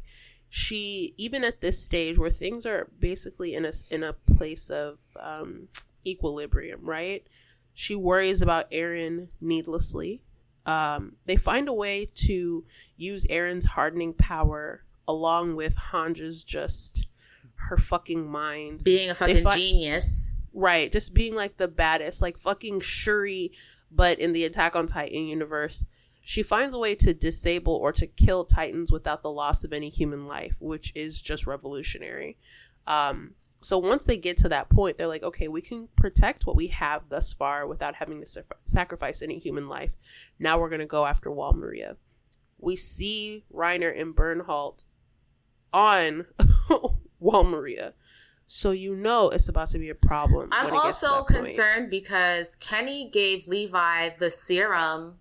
She 0.51 1.15
even 1.17 1.43
at 1.43 1.61
this 1.61 1.83
stage 1.83 2.19
where 2.19 2.31
things 2.31 2.67
are 2.67 2.89
basically 3.01 3.55
in 3.55 3.65
a 3.65 3.73
in 3.91 4.05
a 4.05 4.13
place 4.13 4.71
of 4.71 4.99
um, 5.19 5.69
equilibrium, 6.07 6.85
right? 6.85 7.27
She 7.73 7.97
worries 7.97 8.43
about 8.43 8.71
Eren 8.71 9.31
needlessly 9.41 10.21
um, 10.67 11.17
they 11.27 11.37
find 11.37 11.69
a 11.69 11.73
way 11.73 12.09
to 12.15 12.65
use 12.97 13.27
Eren's 13.27 13.67
hardening 13.67 14.15
power 14.15 14.85
along 15.07 15.57
with 15.57 15.77
Hanja's 15.77 16.43
just 16.43 17.09
her 17.57 17.77
fucking 17.77 18.27
mind 18.31 18.83
being 18.85 19.11
a 19.11 19.15
fucking 19.15 19.43
fi- 19.45 19.57
genius, 19.57 20.35
right? 20.53 20.91
Just 20.91 21.15
being 21.15 21.35
like 21.35 21.57
the 21.57 21.69
baddest, 21.69 22.23
like 22.23 22.39
fucking 22.39 22.81
Shuri, 22.81 23.53
but 23.91 24.19
in 24.19 24.33
the 24.33 24.45
Attack 24.45 24.77
on 24.77 24.87
Titan 24.87 25.27
universe. 25.27 25.85
She 26.27 26.43
finds 26.43 26.73
a 26.73 26.79
way 26.79 26.95
to 26.97 27.13
disable 27.13 27.75
or 27.75 27.93
to 27.93 28.07
kill 28.07 28.47
Titans 28.47 28.91
without 28.91 29.23
the 29.23 29.31
loss 29.31 29.63
of 29.63 29.75
any 29.75 29.91
human 29.91 30.27
life, 30.27 30.57
which 30.59 30.91
is 30.95 31.21
just 31.21 31.47
revolutionary. 31.47 32.39
Um, 32.87 33.35
so 33.65 33.79
once 33.79 34.05
they 34.05 34.19
get 34.19 34.37
to 34.39 34.51
that 34.51 34.69
point, 34.69 34.99
they're 34.99 35.07
like, 35.07 35.23
okay, 35.23 35.49
we 35.49 35.63
can 35.63 35.89
protect 35.97 36.47
what 36.47 36.55
we 36.55 36.67
have 36.67 37.09
thus 37.09 37.33
far 37.33 37.67
without 37.67 37.95
having 37.95 38.21
to 38.21 38.45
sacrifice 38.65 39.23
any 39.23 39.39
human 39.39 39.69
life. 39.71 39.91
Now 40.39 40.59
we're 40.59 40.69
going 40.69 40.81
to 40.81 40.87
go 40.87 41.07
after 41.07 41.31
Wall 41.31 41.55
Maria. 41.55 41.97
We 42.59 42.77
see 42.77 43.45
Reiner 43.51 43.99
and 43.99 44.15
Bertholdt 44.15 44.85
on 45.73 46.27
Wall 47.19 47.45
Maria. 47.45 47.95
So 48.47 48.73
you 48.73 48.95
know 48.95 49.31
it's 49.31 49.49
about 49.49 49.71
to 49.71 49.79
be 49.79 49.89
a 49.89 49.95
problem. 49.95 50.51
I'm 50.53 50.75
also 50.75 51.23
concerned 51.23 51.89
because 51.89 52.57
Kenny 52.57 53.09
gave 53.09 53.49
Levi 53.49 54.11
the 54.19 54.29
serum 54.29 55.21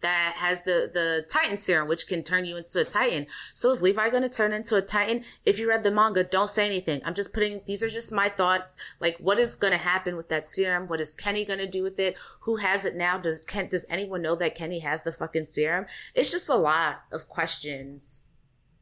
that 0.00 0.34
has 0.36 0.62
the 0.62 0.90
the 0.92 1.24
Titan 1.28 1.56
serum, 1.56 1.88
which 1.88 2.06
can 2.06 2.22
turn 2.22 2.44
you 2.44 2.56
into 2.56 2.80
a 2.80 2.84
Titan. 2.84 3.26
So 3.54 3.70
is 3.70 3.82
Levi 3.82 4.10
going 4.10 4.22
to 4.22 4.28
turn 4.28 4.52
into 4.52 4.76
a 4.76 4.82
Titan? 4.82 5.24
If 5.44 5.58
you 5.58 5.68
read 5.68 5.84
the 5.84 5.90
manga, 5.90 6.24
don't 6.24 6.50
say 6.50 6.66
anything. 6.66 7.00
I'm 7.04 7.14
just 7.14 7.32
putting 7.32 7.60
these 7.66 7.82
are 7.82 7.88
just 7.88 8.12
my 8.12 8.28
thoughts. 8.28 8.76
Like, 8.98 9.16
what 9.18 9.38
is 9.38 9.56
going 9.56 9.72
to 9.72 9.78
happen 9.78 10.16
with 10.16 10.28
that 10.28 10.44
serum? 10.44 10.86
What 10.86 11.00
is 11.00 11.14
Kenny 11.14 11.44
going 11.44 11.58
to 11.58 11.66
do 11.66 11.82
with 11.82 11.98
it? 11.98 12.16
Who 12.40 12.56
has 12.56 12.84
it 12.84 12.96
now? 12.96 13.18
Does 13.18 13.42
Ken? 13.42 13.68
Does 13.68 13.86
anyone 13.90 14.22
know 14.22 14.34
that 14.36 14.54
Kenny 14.54 14.80
has 14.80 15.02
the 15.02 15.12
fucking 15.12 15.46
serum? 15.46 15.86
It's 16.14 16.30
just 16.30 16.48
a 16.48 16.56
lot 16.56 17.02
of 17.12 17.28
questions 17.28 18.30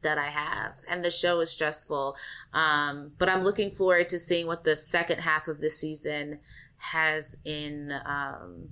that 0.01 0.17
I 0.17 0.27
have, 0.27 0.75
and 0.87 1.03
the 1.03 1.11
show 1.11 1.41
is 1.41 1.51
stressful. 1.51 2.15
Um, 2.53 3.11
but 3.17 3.27
I'm 3.27 3.43
looking 3.43 3.69
forward 3.69 4.07
to 4.09 4.19
seeing 4.19 4.47
what 4.47 4.63
the 4.63 4.77
second 4.77 5.19
half 5.19 5.49
of 5.49 5.59
the 5.59 5.69
season 5.69 6.39
has 6.77 7.39
in 7.43 7.93
um 8.05 8.69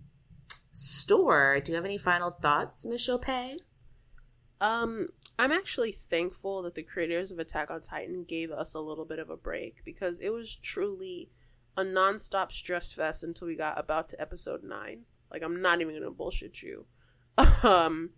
store. 0.78 1.60
Do 1.60 1.72
you 1.72 1.76
have 1.76 1.86
any 1.86 1.98
final 1.98 2.32
thoughts, 2.32 2.86
Miss 2.86 3.06
Sope? 3.06 3.26
Um, 4.60 5.10
I'm 5.38 5.52
actually 5.52 5.92
thankful 5.92 6.62
that 6.64 6.76
the 6.76 6.84
creators 6.84 7.32
of 7.32 7.40
Attack 7.40 7.70
on 7.70 7.82
Titan 7.82 8.24
gave 8.24 8.52
us 8.52 8.74
a 8.74 8.80
little 8.80 9.06
bit 9.06 9.20
of 9.20 9.30
a 9.30 9.38
break 9.38 9.84
because 9.84 10.20
it 10.20 10.30
was 10.30 10.56
truly 10.56 11.30
a 11.76 11.84
non-stop 11.84 12.52
stress 12.52 12.92
fest 12.92 13.24
until 13.24 13.48
we 13.48 13.56
got 13.56 13.80
about 13.80 14.10
to 14.10 14.22
episode 14.22 14.64
9. 14.64 15.02
Like 15.32 15.44
I'm 15.44 15.62
not 15.62 15.82
even 15.82 16.02
to 16.02 16.12
bullshit 16.12 16.62
you. 16.64 16.86
um 17.64 18.12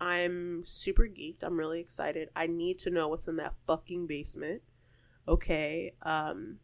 I'm 0.00 0.64
super 0.64 1.04
geeked. 1.04 1.42
I'm 1.42 1.58
really 1.58 1.78
excited. 1.78 2.30
I 2.34 2.46
need 2.46 2.78
to 2.80 2.90
know 2.90 3.08
what's 3.08 3.28
in 3.28 3.36
that 3.36 3.54
fucking 3.66 4.06
basement. 4.06 4.62
Okay. 5.28 5.92
Um 6.02 6.58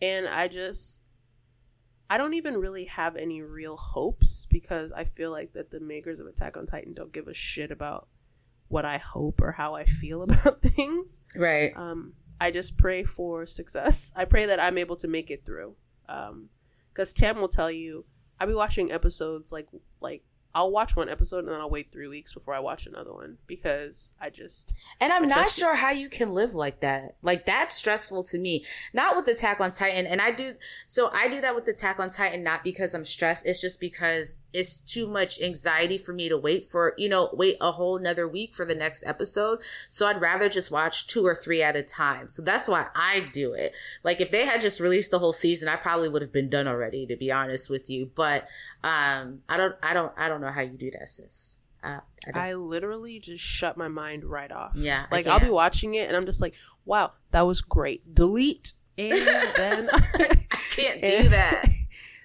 and 0.00 0.28
I 0.28 0.46
just 0.46 1.02
I 2.10 2.16
don't 2.16 2.34
even 2.34 2.56
really 2.56 2.86
have 2.86 3.16
any 3.16 3.42
real 3.42 3.76
hopes 3.76 4.46
because 4.50 4.92
I 4.92 5.04
feel 5.04 5.30
like 5.30 5.52
that 5.52 5.70
the 5.70 5.80
makers 5.80 6.20
of 6.20 6.26
Attack 6.26 6.56
on 6.56 6.66
Titan 6.66 6.94
don't 6.94 7.12
give 7.12 7.28
a 7.28 7.34
shit 7.34 7.70
about 7.70 8.08
what 8.68 8.84
I 8.84 8.98
hope 8.98 9.40
or 9.40 9.52
how 9.52 9.74
I 9.74 9.84
feel 9.84 10.22
about 10.22 10.60
things. 10.62 11.20
Right. 11.36 11.72
Um, 11.76 12.14
I 12.40 12.50
just 12.50 12.78
pray 12.78 13.04
for 13.04 13.46
success. 13.46 14.12
I 14.16 14.24
pray 14.24 14.46
that 14.46 14.60
I'm 14.60 14.78
able 14.78 14.96
to 14.96 15.08
make 15.08 15.30
it 15.30 15.44
through. 15.44 15.74
Um, 16.08 16.48
because 16.88 17.12
Tam 17.12 17.40
will 17.40 17.48
tell 17.48 17.70
you, 17.70 18.04
I'll 18.40 18.48
be 18.48 18.54
watching 18.54 18.90
episodes 18.90 19.52
like 19.52 19.68
like 20.00 20.24
I'll 20.58 20.72
watch 20.72 20.96
one 20.96 21.08
episode 21.08 21.44
and 21.44 21.48
then 21.50 21.60
I'll 21.60 21.70
wait 21.70 21.92
three 21.92 22.08
weeks 22.08 22.34
before 22.34 22.52
I 22.52 22.58
watch 22.58 22.88
another 22.88 23.12
one 23.12 23.38
because 23.46 24.12
I 24.20 24.28
just 24.28 24.74
and 25.00 25.12
I'm 25.12 25.28
not 25.28 25.50
sure 25.50 25.76
how 25.76 25.92
you 25.92 26.08
can 26.08 26.34
live 26.34 26.52
like 26.52 26.80
that. 26.80 27.14
Like 27.22 27.46
that's 27.46 27.76
stressful 27.76 28.24
to 28.24 28.38
me. 28.38 28.64
Not 28.92 29.14
with 29.14 29.28
Attack 29.28 29.60
on 29.60 29.70
Titan, 29.70 30.04
and 30.04 30.20
I 30.20 30.32
do 30.32 30.54
so 30.88 31.10
I 31.14 31.28
do 31.28 31.40
that 31.42 31.54
with 31.54 31.68
Attack 31.68 32.00
on 32.00 32.10
Titan 32.10 32.42
not 32.42 32.64
because 32.64 32.92
I'm 32.92 33.04
stressed. 33.04 33.46
It's 33.46 33.60
just 33.60 33.78
because 33.78 34.38
it's 34.52 34.80
too 34.80 35.06
much 35.06 35.40
anxiety 35.40 35.96
for 35.96 36.12
me 36.12 36.28
to 36.28 36.36
wait 36.36 36.64
for 36.64 36.92
you 36.98 37.08
know 37.08 37.30
wait 37.32 37.56
a 37.60 37.70
whole 37.70 37.96
another 37.96 38.26
week 38.26 38.52
for 38.52 38.64
the 38.64 38.74
next 38.74 39.04
episode. 39.06 39.60
So 39.88 40.08
I'd 40.08 40.20
rather 40.20 40.48
just 40.48 40.72
watch 40.72 41.06
two 41.06 41.24
or 41.24 41.36
three 41.36 41.62
at 41.62 41.76
a 41.76 41.84
time. 41.84 42.26
So 42.26 42.42
that's 42.42 42.68
why 42.68 42.86
I 42.96 43.28
do 43.32 43.52
it. 43.52 43.76
Like 44.02 44.20
if 44.20 44.32
they 44.32 44.44
had 44.44 44.60
just 44.60 44.80
released 44.80 45.12
the 45.12 45.20
whole 45.20 45.32
season, 45.32 45.68
I 45.68 45.76
probably 45.76 46.08
would 46.08 46.22
have 46.22 46.32
been 46.32 46.48
done 46.48 46.66
already. 46.66 47.06
To 47.06 47.14
be 47.14 47.30
honest 47.30 47.70
with 47.70 47.88
you, 47.88 48.10
but 48.16 48.48
um, 48.82 49.36
I 49.48 49.56
don't, 49.56 49.76
I 49.84 49.94
don't, 49.94 50.12
I 50.16 50.28
don't 50.28 50.40
know 50.40 50.47
how 50.52 50.62
you 50.62 50.76
do 50.76 50.90
that, 50.92 51.08
sis. 51.08 51.56
Uh, 51.82 52.00
I. 52.34 52.50
I 52.50 52.54
literally 52.54 53.20
just 53.20 53.42
shut 53.44 53.76
my 53.76 53.88
mind 53.88 54.24
right 54.24 54.50
off. 54.50 54.72
Yeah, 54.74 55.06
Like 55.12 55.26
I'll 55.28 55.38
be 55.40 55.48
watching 55.50 55.94
it 55.94 56.08
and 56.08 56.16
I'm 56.16 56.26
just 56.26 56.40
like, 56.40 56.54
wow, 56.84 57.12
that 57.30 57.42
was 57.42 57.60
great. 57.62 58.14
Delete. 58.14 58.72
And 58.96 59.12
then 59.56 59.88
I 59.92 60.34
can't 60.72 61.00
do 61.00 61.28
that. 61.28 61.64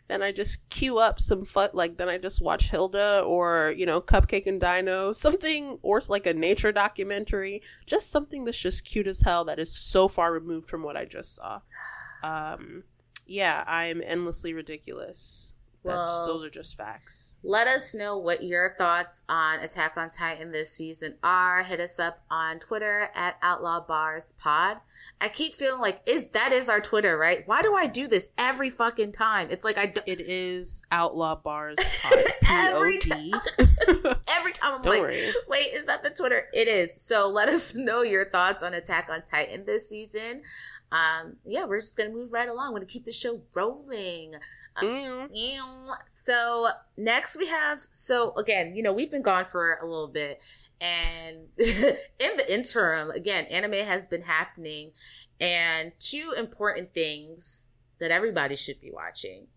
then 0.08 0.24
I 0.24 0.32
just 0.32 0.68
queue 0.70 0.98
up 0.98 1.20
some 1.20 1.46
fun 1.46 1.70
like 1.74 1.98
then 1.98 2.10
I 2.10 2.18
just 2.18 2.42
watch 2.42 2.72
Hilda 2.72 3.22
or, 3.28 3.74
you 3.78 3.86
know, 3.86 4.02
Cupcake 4.02 4.48
and 4.48 4.60
Dino, 4.60 5.12
something 5.12 5.78
or 5.84 6.02
like 6.10 6.26
a 6.26 6.34
nature 6.34 6.72
documentary. 6.72 7.62
Just 7.86 8.10
something 8.10 8.46
that's 8.46 8.58
just 8.58 8.86
cute 8.86 9.06
as 9.08 9.22
hell 9.22 9.46
that 9.46 9.60
is 9.60 9.72
so 9.78 10.08
far 10.08 10.34
removed 10.34 10.68
from 10.68 10.82
what 10.82 10.98
I 10.98 11.06
just 11.06 11.36
saw. 11.36 11.62
Um 12.24 12.84
yeah, 13.28 13.64
I'm 13.68 14.02
endlessly 14.04 14.54
ridiculous. 14.56 15.54
That's 15.84 16.22
those 16.22 16.46
are 16.46 16.50
just 16.50 16.78
facts. 16.78 17.36
Let 17.44 17.68
us 17.68 17.94
know 17.94 18.18
what 18.18 18.44
your 18.44 18.76
thoughts 18.78 19.24
on 19.28 19.60
Attack 19.60 19.98
on 19.98 20.08
Titan 20.10 20.52
this 20.52 20.72
season 20.72 21.16
are. 21.24 21.64
Hit 21.64 21.80
us 21.80 22.00
up 22.00 22.24
on 22.32 22.60
Twitter 22.60 23.10
at 23.14 23.38
Outlaw 23.42 23.86
Barz 23.86 24.34
Pod. 24.38 24.78
I 25.20 25.30
keep 25.30 25.54
feeling 25.54 25.82
like 25.82 26.02
is 26.06 26.30
that 26.30 26.52
is 26.54 26.70
our 26.70 26.80
Twitter, 26.80 27.18
right? 27.18 27.44
Why 27.46 27.62
do 27.62 27.76
I 27.76 27.88
do 27.88 28.08
this 28.08 28.30
every 28.38 28.70
fucking 28.70 29.12
time? 29.12 29.50
It's 29.52 29.66
like 29.66 29.78
I 29.78 29.88
do, 29.88 30.02
It 30.06 30.22
is 30.22 30.84
Outlaw 30.92 31.40
Barz 31.42 31.76
Pod. 32.02 32.14
Every 32.50 32.98
P-O-D. 33.00 33.34
every 34.28 34.52
time 34.52 34.76
I'm 34.76 34.82
Don't 34.82 34.94
like, 34.94 35.02
worry. 35.02 35.20
wait, 35.48 35.74
is 35.74 35.86
that 35.86 36.04
the 36.04 36.10
Twitter? 36.12 36.48
It 36.54 36.68
is. 36.68 37.02
So 37.02 37.30
let 37.30 37.50
us 37.50 37.74
know 37.76 38.02
your 38.04 38.30
thoughts 38.30 38.62
on 38.64 38.74
Attack 38.74 39.08
on 39.10 39.24
Titan 39.24 39.66
this 39.66 39.90
season. 39.90 40.42
Um, 40.94 41.38
yeah, 41.44 41.66
we're 41.66 41.80
just 41.80 41.98
gonna 41.98 42.12
move 42.12 42.32
right 42.32 42.48
along. 42.48 42.72
We're 42.72 42.80
gonna 42.80 42.86
keep 42.86 43.06
the 43.06 43.12
show 43.12 43.42
rolling. 43.56 44.36
Mm. 44.78 45.30
So 46.06 46.70
next 46.96 47.36
we 47.36 47.48
have 47.48 47.80
so 47.94 48.36
again, 48.36 48.76
you 48.76 48.84
know, 48.84 48.94
we've 48.94 49.10
been 49.10 49.24
gone 49.24 49.46
for 49.46 49.80
a 49.82 49.88
little 49.88 50.08
bit, 50.08 50.42
and 50.80 51.48
in 51.58 52.38
the 52.38 52.46
interim, 52.48 53.10
again, 53.10 53.46
anime 53.46 53.86
has 53.86 54.06
been 54.06 54.22
happening, 54.22 54.92
and 55.42 55.94
two 56.00 56.34
important 56.38 56.94
things 56.94 57.70
that 58.00 58.12
everybody 58.12 58.56
should 58.56 58.80
be 58.80 58.92
watching. 58.92 59.48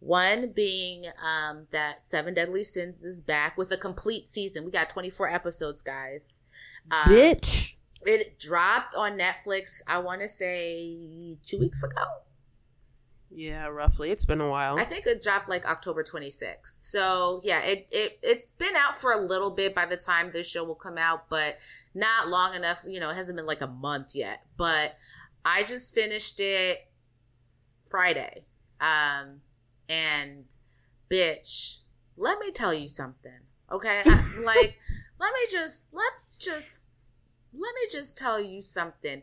One 0.00 0.52
being 0.52 1.06
um, 1.22 1.64
that 1.70 2.02
Seven 2.02 2.34
Deadly 2.34 2.64
Sins 2.64 3.04
is 3.04 3.20
back 3.20 3.56
with 3.56 3.70
a 3.72 3.76
complete 3.76 4.26
season. 4.26 4.64
We 4.64 4.70
got 4.70 4.90
24 4.90 5.28
episodes, 5.28 5.82
guys. 5.82 6.42
Um, 6.90 7.12
Bitch. 7.12 7.74
It 8.06 8.38
dropped 8.38 8.94
on 8.94 9.18
Netflix, 9.18 9.80
I 9.86 9.98
want 9.98 10.20
to 10.22 10.28
say 10.28 11.36
two 11.44 11.58
weeks 11.58 11.82
ago. 11.82 12.04
Yeah, 13.30 13.66
roughly. 13.66 14.10
It's 14.10 14.24
been 14.24 14.40
a 14.40 14.48
while. 14.48 14.78
I 14.78 14.84
think 14.84 15.06
it 15.06 15.22
dropped 15.22 15.48
like 15.48 15.68
October 15.68 16.02
26th. 16.02 16.80
So 16.80 17.40
yeah, 17.44 17.60
it, 17.60 17.86
it 17.92 18.18
it's 18.22 18.52
been 18.52 18.74
out 18.74 18.96
for 18.96 19.12
a 19.12 19.20
little 19.20 19.50
bit 19.50 19.74
by 19.74 19.84
the 19.84 19.96
time 19.96 20.30
this 20.30 20.48
show 20.48 20.64
will 20.64 20.74
come 20.74 20.96
out, 20.96 21.28
but 21.28 21.58
not 21.94 22.28
long 22.28 22.54
enough. 22.54 22.84
You 22.88 23.00
know, 23.00 23.10
it 23.10 23.16
hasn't 23.16 23.36
been 23.36 23.46
like 23.46 23.60
a 23.60 23.66
month 23.66 24.14
yet. 24.14 24.44
But 24.56 24.96
I 25.44 25.62
just 25.62 25.94
finished 25.94 26.40
it 26.40 26.88
Friday. 27.86 28.46
Um 28.80 29.42
and 29.88 30.54
bitch, 31.10 31.80
let 32.16 32.38
me 32.38 32.50
tell 32.50 32.72
you 32.72 32.88
something. 32.88 33.40
Okay? 33.70 34.02
I, 34.06 34.42
like 34.42 34.78
let 35.20 35.34
me 35.34 35.40
just 35.50 35.92
let 35.92 36.12
me 36.14 36.38
just 36.38 36.84
let 37.52 37.74
me 37.74 37.82
just 37.90 38.16
tell 38.18 38.40
you 38.40 38.60
something. 38.60 39.22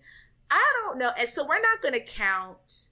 I 0.50 0.74
don't 0.84 0.98
know. 0.98 1.12
And 1.18 1.28
so 1.28 1.46
we're 1.46 1.62
not 1.62 1.82
going 1.82 1.94
to 1.94 2.00
count 2.00 2.88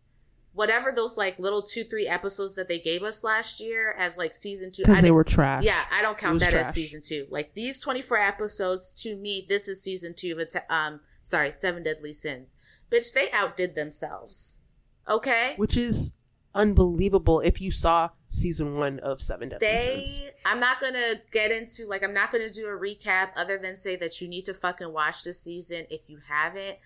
whatever 0.54 0.92
those 0.92 1.18
like 1.18 1.38
little 1.40 1.62
two, 1.62 1.84
three 1.84 2.08
episodes 2.08 2.56
that 2.56 2.68
they 2.68 2.80
gave 2.80 3.04
us 3.04 3.24
last 3.24 3.60
year 3.60 3.94
as 3.98 4.18
like 4.18 4.34
season 4.34 4.72
two. 4.72 4.84
Because 4.86 5.02
they 5.02 5.12
were 5.12 5.24
trash. 5.24 5.64
yeah, 5.64 5.84
I 5.92 6.02
don't 6.02 6.18
count 6.18 6.40
that 6.40 6.54
as 6.54 6.74
season 6.74 7.02
two. 7.02 7.26
Like 7.30 7.54
these 7.54 7.82
24 7.82 8.18
episodes 8.18 8.94
to 9.04 9.16
me, 9.16 9.46
this 9.48 9.68
is 9.68 9.82
season 9.82 10.14
two 10.16 10.38
of 10.38 10.56
um 10.70 11.02
sorry, 11.24 11.52
Seven 11.52 11.84
Deadly 11.84 12.14
Sins. 12.14 12.56
Bitch, 12.92 13.14
they 13.14 13.32
outdid 13.32 13.76
themselves. 13.76 14.62
Okay? 15.10 15.54
Which 15.58 15.76
is 15.76 16.14
unbelievable 16.56 17.40
if 17.40 17.62
you 17.62 17.72
saw 17.72 18.10
season 18.28 18.76
one 18.76 19.00
of 19.00 19.22
Seven 19.22 19.50
Deadly 19.50 19.68
They 19.68 20.06
Sins. 20.06 20.32
I'm 20.46 20.60
not 20.60 20.80
gonna 20.80 21.22
get 21.32 21.52
into 21.52 21.86
like 21.88 22.04
I'm 22.04 22.14
not 22.14 22.32
gonna 22.32 22.50
do 22.50 22.68
a 22.68 22.80
recap 22.80 23.30
other 23.36 23.58
than 23.58 23.78
say 23.78 23.96
that 23.98 24.22
you 24.22 24.28
need 24.28 24.46
to 24.46 24.54
fucking 24.54 24.92
watch 24.92 25.24
this 25.24 25.42
season 25.42 25.86
if 25.90 26.10
you 26.10 26.20
haven't. 26.28 26.78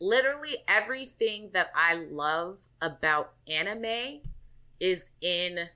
Literally 0.00 0.58
everything 0.68 1.50
that 1.52 1.70
I 1.74 1.94
love 1.94 2.66
about 2.80 3.32
anime 3.48 4.20
is 4.78 5.12
in 5.20 5.68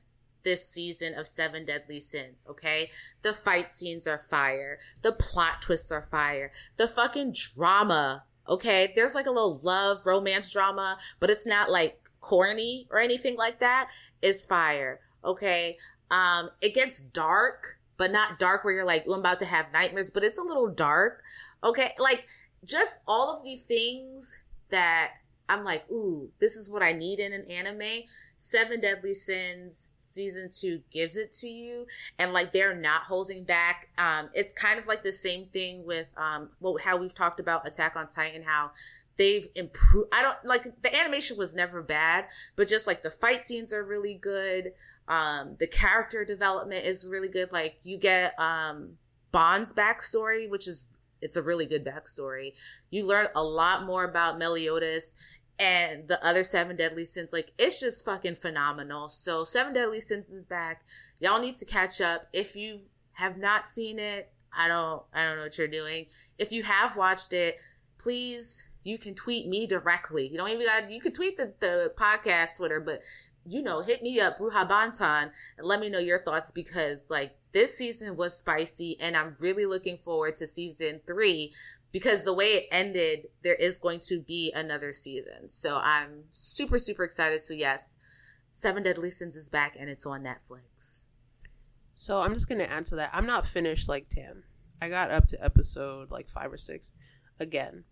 this 0.43 0.67
season 0.69 1.15
of 1.15 1.27
Seven 1.27 1.65
Deadly 1.65 2.01
Sins, 2.01 2.47
okay? 2.49 2.91
The 3.23 3.33
fight 3.33 3.71
scenes 3.71 4.07
are 4.07 4.19
fire. 4.19 4.79
The 5.03 5.13
plot 5.13 5.63
twists 5.63 5.93
are 5.93 6.03
fire. 6.03 6.51
The 6.77 6.89
fucking 6.89 7.35
drama, 7.35 8.25
okay? 8.49 8.93
There's 8.95 9.15
like 9.15 9.27
a 9.27 9.31
little 9.31 9.61
love 9.63 10.07
romance 10.07 10.51
drama, 10.51 10.99
but 11.19 11.31
it's 11.31 11.47
not 11.47 11.71
like 11.71 12.00
corny 12.21 12.87
or 12.91 12.99
anything 12.99 13.37
like 13.37 13.61
that 13.61 13.91
is 14.23 14.47
fire, 14.47 15.01
okay? 15.25 15.77
Um, 16.11 16.51
it 16.61 16.75
gets 16.75 17.01
dark, 17.01 17.79
but 17.97 18.11
not 18.11 18.39
dark 18.39 18.65
where 18.65 18.75
you're 18.75 18.85
like, 18.85 19.07
"Ooh, 19.07 19.13
I'm 19.15 19.21
about 19.21 19.39
to 19.41 19.45
have 19.45 19.73
nightmares, 19.73 20.11
but 20.11 20.25
it's 20.25 20.39
a 20.39 20.43
little 20.43 20.69
dark, 20.69 21.23
okay? 21.63 21.93
Like, 21.99 22.27
just 22.65 22.99
all 23.07 23.33
of 23.33 23.45
the 23.45 23.57
things 23.57 24.43
that 24.71 25.13
I'm 25.51 25.65
like, 25.65 25.91
ooh, 25.91 26.31
this 26.39 26.55
is 26.55 26.71
what 26.71 26.83
I 26.83 26.93
need 26.93 27.19
in 27.19 27.33
an 27.33 27.45
anime. 27.51 28.05
Seven 28.37 28.81
Deadly 28.81 29.15
Sins 29.15 29.89
season 29.99 30.49
two 30.49 30.83
gives 30.93 31.17
it 31.17 31.33
to 31.33 31.49
you, 31.49 31.87
and 32.19 32.33
like 32.33 32.53
they're 32.53 32.75
not 32.75 33.03
holding 33.03 33.43
back. 33.43 33.89
Um, 33.99 34.31
it's 34.33 34.55
kind 34.55 34.79
of 34.79 34.87
like 34.87 35.03
the 35.03 35.13
same 35.13 35.47
thing 35.47 35.85
with 35.85 36.07
um, 36.17 36.51
well, 36.61 36.79
how 36.83 36.99
we've 36.99 37.15
talked 37.15 37.41
about 37.41 37.67
Attack 37.67 37.97
on 37.97 38.09
Titan, 38.09 38.45
how 38.45 38.71
they've 39.21 39.49
improved. 39.55 40.09
I 40.15 40.23
don't 40.23 40.43
like 40.47 40.65
the 40.81 40.99
animation 40.99 41.37
was 41.37 41.55
never 41.55 41.83
bad, 41.83 42.25
but 42.57 42.67
just 42.67 42.87
like 42.87 43.03
the 43.03 43.11
fight 43.11 43.47
scenes 43.47 43.71
are 43.71 43.85
really 43.85 44.15
good. 44.15 44.73
Um, 45.07 45.57
the 45.61 45.67
character 45.67 46.25
development 46.25 46.87
is 46.87 47.07
really 47.07 47.29
good. 47.29 47.53
Like 47.53 47.77
you 47.83 47.99
get 47.99 48.35
um 48.41 48.95
Ban's 49.31 49.75
backstory, 49.75 50.49
which 50.49 50.67
is 50.67 50.87
it's 51.21 51.37
a 51.37 51.43
really 51.43 51.67
good 51.67 51.85
backstory. 51.85 52.55
You 52.89 53.07
learn 53.07 53.29
a 53.37 53.45
lot 53.45 53.85
more 53.85 54.05
about 54.05 54.39
Meliodas 54.39 55.15
and 55.59 56.09
the 56.09 56.25
other 56.25 56.43
seven 56.43 56.75
deadly 56.75 57.05
sins. 57.05 57.31
Like 57.31 57.53
it's 57.59 57.79
just 57.79 58.07
fucking 58.07 58.37
phenomenal. 58.37 59.11
So 59.11 59.45
seven 59.45 59.75
deadly 59.75 60.01
sins 60.01 60.31
is 60.31 60.47
back. 60.47 60.81
Y'all 61.21 61.43
need 61.43 61.57
to 61.57 61.67
catch 61.67 62.01
up. 62.01 62.25
If 62.33 62.57
you 62.57 62.79
have 63.13 63.37
not 63.37 63.67
seen 63.67 63.99
it, 63.99 64.33
I 64.57 64.67
don't 64.67 65.03
I 65.13 65.25
don't 65.25 65.37
know 65.37 65.43
what 65.43 65.59
you're 65.59 65.69
doing. 65.69 66.07
If 66.39 66.53
you 66.53 66.63
have 66.63 66.97
watched 66.97 67.35
it, 67.35 67.57
please 67.99 68.70
you 68.83 68.99
can 68.99 69.15
tweet 69.15 69.47
me 69.47 69.67
directly. 69.67 70.29
You 70.29 70.39
don't 70.39 70.51
even 70.51 70.67
got 70.67 70.91
you 70.91 71.01
can 71.01 71.13
tweet 71.13 71.37
the, 71.37 71.55
the 71.61 71.93
podcast 71.97 72.57
Twitter, 72.57 72.81
but 72.81 73.03
you 73.47 73.63
know, 73.63 73.81
hit 73.81 74.03
me 74.03 74.21
up, 74.21 74.39
Ruha 74.39 74.69
Bantan, 74.69 75.31
and 75.59 75.67
let 75.67 75.81
me 75.81 75.89
know 75.89 75.99
your 75.99 76.23
thoughts 76.23 76.51
because 76.51 77.07
like 77.09 77.37
this 77.53 77.77
season 77.77 78.17
was 78.17 78.37
spicy 78.37 78.97
and 79.01 79.17
I'm 79.17 79.35
really 79.41 79.67
looking 79.67 79.99
forward 79.99 80.37
to 80.39 80.47
season 80.47 81.01
three 81.07 81.53
because 81.93 82.23
the 82.23 82.35
way 82.35 82.53
it 82.53 82.69
ended, 82.71 83.27
there 83.43 83.55
is 83.55 83.79
going 83.79 84.01
to 84.01 84.21
be 84.21 84.53
another 84.55 84.93
season. 84.93 85.49
So 85.49 85.79
I'm 85.83 86.25
super, 86.31 86.79
super 86.79 87.03
excited. 87.03 87.41
So 87.41 87.55
yes, 87.55 87.97
Seven 88.53 88.83
Deadly 88.83 89.11
Sins 89.11 89.37
is 89.37 89.49
back 89.49 89.77
and 89.79 89.89
it's 89.89 90.07
on 90.07 90.23
Netflix. 90.23 91.05
So 91.95 92.23
I'm 92.23 92.35
just 92.35 92.49
gonna 92.49 92.65
add 92.65 92.87
to 92.87 92.97
that. 92.97 93.11
I'm 93.13 93.27
not 93.27 93.47
finished 93.47 93.89
like 93.89 94.09
Tam. 94.09 94.43
I 94.81 94.89
got 94.89 95.11
up 95.11 95.27
to 95.29 95.45
episode 95.45 96.11
like 96.11 96.31
five 96.31 96.53
or 96.53 96.57
six. 96.57 96.95
Again, 97.39 97.85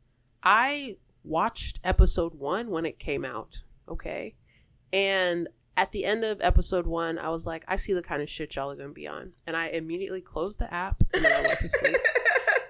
I 0.42 0.96
watched 1.24 1.80
episode 1.84 2.34
one 2.34 2.70
when 2.70 2.86
it 2.86 2.98
came 2.98 3.24
out. 3.24 3.62
Okay, 3.88 4.34
and 4.92 5.48
at 5.76 5.92
the 5.92 6.04
end 6.04 6.24
of 6.24 6.40
episode 6.40 6.86
one, 6.86 7.18
I 7.18 7.30
was 7.30 7.46
like, 7.46 7.64
I 7.68 7.76
see 7.76 7.92
the 7.92 8.02
kind 8.02 8.20
of 8.20 8.28
shit 8.28 8.56
y'all 8.56 8.70
are 8.70 8.76
gonna 8.76 8.90
be 8.90 9.06
on, 9.06 9.32
and 9.46 9.56
I 9.56 9.68
immediately 9.68 10.20
closed 10.20 10.58
the 10.58 10.72
app 10.72 11.02
and 11.14 11.24
then 11.24 11.32
I 11.32 11.42
went 11.42 11.58
to 11.58 11.68
sleep. 11.68 11.96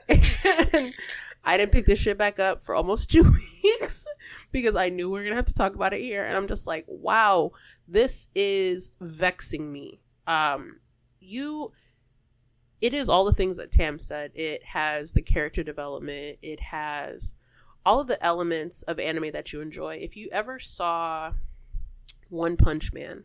and 0.75 0.93
I 1.45 1.57
didn't 1.57 1.73
pick 1.73 1.87
this 1.87 1.99
shit 1.99 2.19
back 2.19 2.39
up 2.39 2.63
for 2.63 2.75
almost 2.75 3.11
two 3.11 3.23
weeks 3.65 4.07
because 4.53 4.77
I 4.77 4.91
knew 4.91 5.09
we 5.09 5.19
were 5.19 5.25
gonna 5.25 5.37
have 5.37 5.47
to 5.47 5.55
talk 5.55 5.75
about 5.75 5.95
it 5.95 6.01
here, 6.01 6.25
and 6.25 6.37
I'm 6.37 6.47
just 6.47 6.67
like, 6.67 6.85
wow, 6.87 7.53
this 7.89 8.29
is 8.35 8.93
vexing 9.01 9.73
me. 9.73 10.01
Um, 10.27 10.81
you, 11.21 11.73
it 12.81 12.93
is 12.93 13.09
all 13.09 13.25
the 13.25 13.33
things 13.33 13.57
that 13.57 13.73
Tam 13.73 13.99
said. 13.99 14.33
It 14.35 14.63
has 14.65 15.15
the 15.15 15.23
character 15.23 15.63
development. 15.63 16.39
It 16.43 16.61
has 16.61 17.35
all 17.89 18.01
of 18.01 18.07
the 18.07 18.23
elements 18.23 18.83
of 18.83 18.99
anime 18.99 19.33
that 19.33 19.51
you 19.51 19.63
enjoy. 19.63 19.95
If 19.97 20.15
you 20.15 20.29
ever 20.31 20.59
saw 20.59 21.33
One 22.29 22.59
Punch 22.59 22.93
Man, 22.93 23.25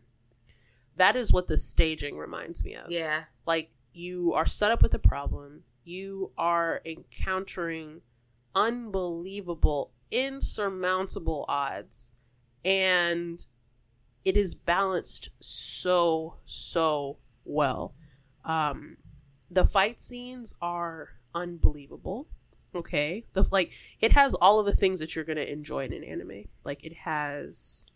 that 0.96 1.16
is 1.16 1.34
what 1.34 1.48
the 1.48 1.58
staging 1.58 2.16
reminds 2.16 2.64
me 2.64 2.74
of. 2.74 2.90
Yeah. 2.90 3.24
Like 3.44 3.70
you 3.92 4.32
are 4.32 4.46
set 4.46 4.72
up 4.72 4.80
with 4.80 4.94
a 4.94 4.98
problem, 4.98 5.64
you 5.84 6.32
are 6.38 6.80
encountering 6.86 8.00
unbelievable, 8.54 9.92
insurmountable 10.10 11.44
odds, 11.46 12.12
and 12.64 13.46
it 14.24 14.38
is 14.38 14.54
balanced 14.54 15.28
so, 15.40 16.36
so 16.46 17.18
well. 17.44 17.94
Um, 18.46 18.96
the 19.50 19.66
fight 19.66 20.00
scenes 20.00 20.54
are 20.62 21.10
unbelievable. 21.34 22.28
Okay, 22.74 23.24
the 23.32 23.44
like 23.50 23.72
it 24.00 24.12
has 24.12 24.34
all 24.34 24.58
of 24.58 24.66
the 24.66 24.74
things 24.74 24.98
that 24.98 25.14
you're 25.14 25.24
gonna 25.24 25.42
enjoy 25.42 25.84
in 25.84 25.92
an 25.92 26.04
anime. 26.04 26.44
Like 26.64 26.84
it 26.84 26.94
has, 26.94 27.86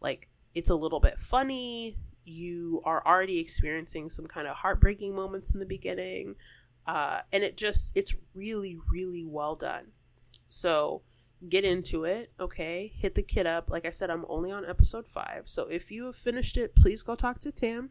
like 0.00 0.28
it's 0.54 0.70
a 0.70 0.74
little 0.74 1.00
bit 1.00 1.18
funny. 1.18 1.96
You 2.24 2.82
are 2.84 3.02
already 3.06 3.38
experiencing 3.38 4.10
some 4.10 4.26
kind 4.26 4.46
of 4.46 4.56
heartbreaking 4.56 5.14
moments 5.14 5.54
in 5.54 5.60
the 5.60 5.66
beginning, 5.66 6.34
uh, 6.86 7.20
and 7.32 7.42
it 7.42 7.56
just 7.56 7.92
it's 7.96 8.14
really 8.34 8.78
really 8.90 9.24
well 9.24 9.56
done. 9.56 9.92
So 10.48 11.02
get 11.48 11.64
into 11.64 12.04
it, 12.04 12.32
okay? 12.40 12.92
Hit 12.96 13.14
the 13.14 13.22
kid 13.22 13.46
up. 13.46 13.70
Like 13.70 13.86
I 13.86 13.90
said, 13.90 14.10
I'm 14.10 14.24
only 14.28 14.50
on 14.50 14.64
episode 14.64 15.08
five, 15.08 15.42
so 15.46 15.68
if 15.68 15.90
you 15.90 16.06
have 16.06 16.16
finished 16.16 16.56
it, 16.56 16.74
please 16.74 17.02
go 17.02 17.14
talk 17.14 17.38
to 17.40 17.52
Tam. 17.52 17.90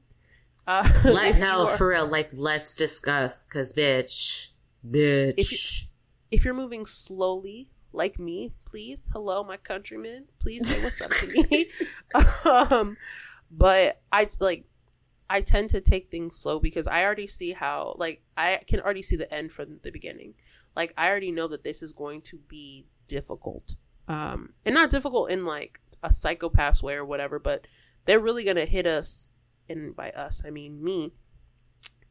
Uh, 0.68 0.88
Let 1.06 1.40
no 1.40 1.66
for 1.66 1.90
real. 1.90 2.06
Like 2.06 2.30
let's 2.34 2.76
discuss, 2.76 3.46
cause 3.46 3.74
bitch, 3.74 4.50
bitch. 4.88 5.34
If, 5.38 5.52
you, 5.52 5.88
if 6.32 6.44
you're 6.44 6.54
moving 6.54 6.86
slowly, 6.86 7.70
like 7.94 8.20
me, 8.20 8.54
please, 8.66 9.10
hello, 9.14 9.44
my 9.44 9.58
countrymen, 9.58 10.26
please 10.40 10.68
say 10.68 10.84
what's 10.84 11.02
up 11.02 11.12
to 11.12 11.28
me. 11.28 11.66
um, 12.46 12.98
but 13.52 14.02
I 14.12 14.28
like 14.40 14.66
I 15.30 15.42
tend 15.42 15.70
to 15.72 15.82
take 15.82 16.10
things 16.10 16.36
slow 16.36 16.60
because 16.60 16.88
I 16.88 17.04
already 17.04 17.28
see 17.28 17.52
how 17.52 17.96
like 17.98 18.22
I 18.36 18.60
can 18.68 18.80
already 18.80 19.02
see 19.02 19.16
the 19.16 19.32
end 19.34 19.52
from 19.52 19.80
the 19.84 19.92
beginning. 19.92 20.34
Like 20.76 20.94
I 20.98 21.10
already 21.10 21.32
know 21.32 21.48
that 21.48 21.64
this 21.64 21.82
is 21.82 21.92
going 21.92 22.22
to 22.24 22.38
be 22.48 22.86
difficult. 23.08 23.76
Um 24.08 24.54
and 24.66 24.76
not 24.76 24.90
difficult 24.90 25.30
in 25.30 25.46
like 25.46 25.80
a 26.04 26.12
psychopath 26.12 26.84
way 26.84 26.96
or 26.96 27.06
whatever, 27.06 27.40
but 27.40 27.68
they're 28.06 28.20
really 28.20 28.44
going 28.44 28.56
to 28.58 28.66
hit 28.66 28.86
us 28.86 29.32
and 29.70 29.96
by 29.96 30.12
us 30.12 30.44
I 30.46 30.50
mean 30.50 30.84
me 30.84 31.14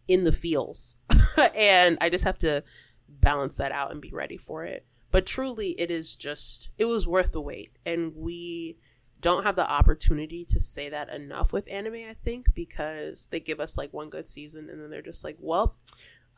in 0.08 0.24
the 0.24 0.32
feels. 0.32 0.96
and 1.54 1.98
I 2.00 2.10
just 2.10 2.24
have 2.24 2.38
to 2.38 2.62
balance 3.08 3.56
that 3.56 3.72
out 3.72 3.90
and 3.90 4.00
be 4.00 4.10
ready 4.12 4.36
for 4.36 4.64
it. 4.64 4.86
But 5.10 5.26
truly 5.26 5.70
it 5.80 5.90
is 5.90 6.14
just 6.14 6.70
it 6.78 6.84
was 6.84 7.06
worth 7.06 7.32
the 7.32 7.40
wait 7.40 7.72
and 7.84 8.14
we 8.14 8.78
don't 9.20 9.44
have 9.44 9.56
the 9.56 9.68
opportunity 9.68 10.44
to 10.44 10.60
say 10.60 10.90
that 10.90 11.08
enough 11.08 11.52
with 11.52 11.70
anime, 11.70 11.94
I 11.94 12.14
think, 12.24 12.54
because 12.54 13.28
they 13.28 13.40
give 13.40 13.60
us 13.60 13.78
like 13.78 13.92
one 13.92 14.10
good 14.10 14.26
season 14.26 14.68
and 14.68 14.80
then 14.80 14.90
they're 14.90 15.02
just 15.02 15.24
like, 15.24 15.36
well, 15.40 15.76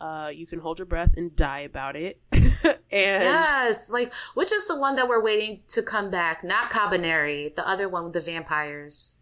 uh, 0.00 0.30
you 0.32 0.46
can 0.46 0.60
hold 0.60 0.78
your 0.78 0.86
breath 0.86 1.14
and 1.16 1.34
die 1.34 1.60
about 1.60 1.96
it. 1.96 2.20
and 2.32 2.78
yes, 2.92 3.90
like 3.90 4.12
which 4.34 4.52
is 4.52 4.66
the 4.66 4.78
one 4.78 4.94
that 4.94 5.08
we're 5.08 5.22
waiting 5.22 5.62
to 5.68 5.82
come 5.82 6.10
back? 6.10 6.44
Not 6.44 6.70
Kabaneri, 6.70 7.54
the 7.54 7.66
other 7.68 7.88
one 7.88 8.04
with 8.04 8.12
the 8.12 8.20
vampires. 8.20 9.18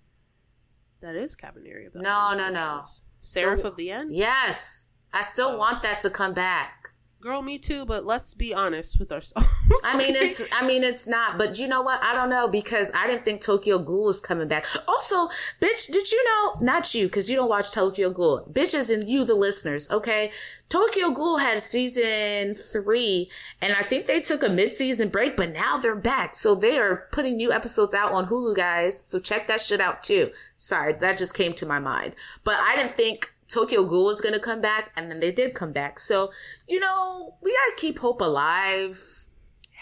That 1.00 1.14
is 1.14 1.36
Kabaneri. 1.36 1.94
No, 1.94 2.34
no, 2.36 2.50
no. 2.50 2.84
Seraph 3.18 3.62
the, 3.62 3.68
of 3.68 3.76
the 3.76 3.90
End. 3.90 4.14
Yes, 4.14 4.90
I 5.12 5.22
still 5.22 5.52
oh. 5.52 5.58
want 5.58 5.82
that 5.82 6.00
to 6.00 6.10
come 6.10 6.34
back 6.34 6.92
girl 7.26 7.42
me 7.42 7.58
too 7.58 7.84
but 7.84 8.06
let's 8.06 8.34
be 8.34 8.54
honest 8.54 9.00
with 9.00 9.10
ourselves. 9.10 9.48
I 9.84 9.96
mean 9.98 10.14
it's 10.16 10.46
i 10.52 10.64
mean 10.64 10.84
it's 10.84 11.08
not 11.08 11.36
but 11.36 11.58
you 11.58 11.66
know 11.66 11.82
what? 11.82 12.02
I 12.02 12.14
don't 12.14 12.30
know 12.30 12.46
because 12.46 12.92
i 12.94 13.08
didn't 13.08 13.24
think 13.24 13.40
tokyo 13.40 13.80
ghoul 13.80 14.04
was 14.04 14.20
coming 14.20 14.46
back. 14.46 14.64
Also 14.86 15.26
bitch 15.60 15.90
did 15.90 16.12
you 16.12 16.24
know 16.24 16.54
not 16.60 16.94
you 16.94 17.06
because 17.06 17.28
you 17.28 17.36
don't 17.36 17.48
watch 17.48 17.72
tokyo 17.72 18.10
ghoul. 18.10 18.48
Bitches 18.50 18.94
and 18.94 19.08
you 19.08 19.24
the 19.24 19.34
listeners 19.34 19.90
okay? 19.90 20.30
Tokyo 20.68 21.10
ghoul 21.10 21.38
had 21.38 21.60
season 21.60 22.54
three 22.54 23.28
and 23.60 23.72
i 23.72 23.82
think 23.82 24.06
they 24.06 24.20
took 24.20 24.44
a 24.44 24.48
mid-season 24.48 25.08
break 25.08 25.36
but 25.36 25.52
now 25.52 25.78
they're 25.78 25.96
back. 25.96 26.36
So 26.36 26.54
they 26.54 26.78
are 26.78 27.08
putting 27.10 27.36
new 27.36 27.50
episodes 27.52 27.92
out 27.92 28.12
on 28.12 28.26
hulu 28.26 28.54
guys. 28.54 29.04
So 29.04 29.18
check 29.18 29.48
that 29.48 29.60
shit 29.60 29.80
out 29.80 30.04
too. 30.04 30.30
Sorry 30.56 30.92
that 30.92 31.18
just 31.18 31.34
came 31.34 31.54
to 31.54 31.66
my 31.66 31.80
mind. 31.80 32.14
But 32.44 32.54
i 32.60 32.76
didn't 32.76 32.92
think 32.92 33.32
Tokyo 33.48 33.84
Ghoul 33.84 34.06
was 34.06 34.20
going 34.20 34.34
to 34.34 34.40
come 34.40 34.60
back, 34.60 34.92
and 34.96 35.10
then 35.10 35.20
they 35.20 35.30
did 35.30 35.54
come 35.54 35.72
back. 35.72 35.98
So, 35.98 36.30
you 36.68 36.80
know, 36.80 37.36
we 37.42 37.52
got 37.52 37.76
to 37.76 37.80
keep 37.80 37.98
hope 38.00 38.20
alive. 38.20 39.28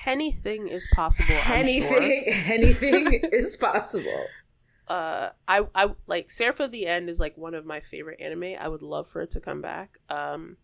Anything 0.06 0.68
is 0.68 0.86
possible. 0.94 1.34
anything, 1.46 2.24
sure. 2.26 2.34
anything 2.52 3.20
is 3.32 3.56
possible. 3.56 4.26
Uh, 4.86 5.30
I, 5.48 5.66
I 5.74 5.94
like 6.06 6.28
Seraph 6.28 6.60
of 6.60 6.72
the 6.72 6.86
End 6.86 7.08
is 7.08 7.18
like 7.18 7.38
one 7.38 7.54
of 7.54 7.64
my 7.64 7.80
favorite 7.80 8.20
anime. 8.20 8.56
I 8.60 8.68
would 8.68 8.82
love 8.82 9.08
for 9.08 9.22
it 9.22 9.30
to 9.30 9.40
come 9.40 9.62
back. 9.62 9.98
Um, 10.10 10.58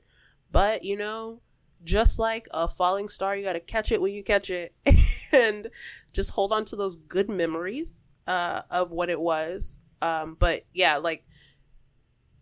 but 0.52 0.84
you 0.84 0.96
know, 0.96 1.40
just 1.84 2.18
like 2.18 2.46
a 2.50 2.68
falling 2.68 3.08
star, 3.08 3.34
you 3.34 3.44
got 3.44 3.54
to 3.54 3.60
catch 3.60 3.92
it 3.92 4.02
when 4.02 4.12
you 4.12 4.22
catch 4.22 4.50
it, 4.50 4.74
and 5.32 5.70
just 6.12 6.32
hold 6.32 6.52
on 6.52 6.64
to 6.66 6.76
those 6.76 6.96
good 6.96 7.30
memories 7.30 8.12
uh, 8.26 8.62
of 8.70 8.92
what 8.92 9.08
it 9.08 9.20
was. 9.20 9.80
Um, 10.02 10.36
but 10.38 10.64
yeah, 10.74 10.98
like 10.98 11.24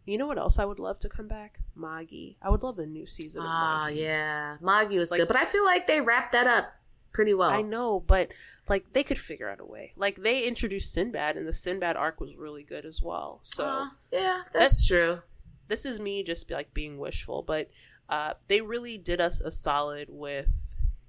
you 0.09 0.19
know 0.19 0.27
what 0.27 0.39
else 0.39 0.59
I 0.59 0.65
would 0.65 0.79
love 0.79 0.99
to 1.01 1.09
come 1.09 1.29
back? 1.29 1.61
Magi. 1.75 2.33
I 2.41 2.51
would 2.51 2.63
love 2.63 2.79
a 2.79 2.87
new 2.87 3.07
season. 3.07 3.43
Of 3.43 3.47
Magi. 3.47 3.55
Ah, 3.55 3.87
yeah, 3.89 4.57
Magi 4.61 4.99
was 4.99 5.11
like, 5.11 5.21
good, 5.21 5.29
but 5.29 5.37
I 5.37 5.45
feel 5.45 5.65
like 5.65 5.87
they 5.87 6.01
wrapped 6.01 6.33
that 6.33 6.47
up 6.47 6.73
pretty 7.13 7.35
well. 7.35 7.51
I 7.51 7.63
know, 7.63 8.01
but 8.01 8.33
like 8.69 8.93
they 8.93 9.03
could 9.03 9.19
figure 9.19 9.49
out 9.49 9.61
a 9.61 9.65
way. 9.65 9.93
Like 9.97 10.17
they 10.17 10.45
introduced 10.45 10.93
Sinbad, 10.93 11.37
and 11.37 11.47
the 11.47 11.53
Sinbad 11.53 11.97
arc 11.97 12.21
was 12.21 12.37
really 12.37 12.63
good 12.63 12.85
as 12.85 13.03
well. 13.03 13.41
So 13.43 13.65
uh, 13.65 13.87
yeah, 14.13 14.43
that's, 14.53 14.59
that's, 14.59 14.87
true. 14.87 15.21
This 15.69 15.85
is 15.85 16.01
me 16.01 16.23
just 16.23 16.51
like 16.51 16.73
being 16.73 16.99
wishful, 16.99 17.43
but 17.43 17.71
uh, 18.09 18.35
they 18.49 18.61
really 18.61 18.99
did 18.99 19.21
us 19.21 19.41
a 19.41 19.51
solid 19.51 20.09
with 20.11 20.49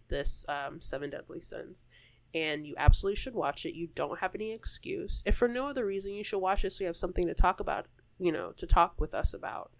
this 0.09 0.45
um, 0.49 0.81
Seven 0.81 1.09
Deadly 1.09 1.39
Sins. 1.39 1.87
And 2.35 2.67
you 2.67 2.75
absolutely 2.77 3.15
should 3.15 3.33
watch 3.33 3.65
it. 3.65 3.73
You 3.73 3.87
don't 3.95 4.19
have 4.19 4.35
any 4.35 4.51
excuse. 4.51 5.23
If 5.25 5.35
for 5.35 5.47
no 5.47 5.65
other 5.65 5.83
reason, 5.83 6.13
you 6.13 6.23
should 6.23 6.37
watch 6.37 6.63
it 6.63 6.71
so 6.71 6.83
you 6.83 6.87
have 6.87 6.97
something 6.97 7.25
to 7.25 7.33
talk 7.33 7.59
about 7.59 7.87
you 8.19 8.31
know, 8.31 8.51
to 8.57 8.67
talk 8.67 8.99
with 8.99 9.13
us 9.13 9.33
about. 9.33 9.71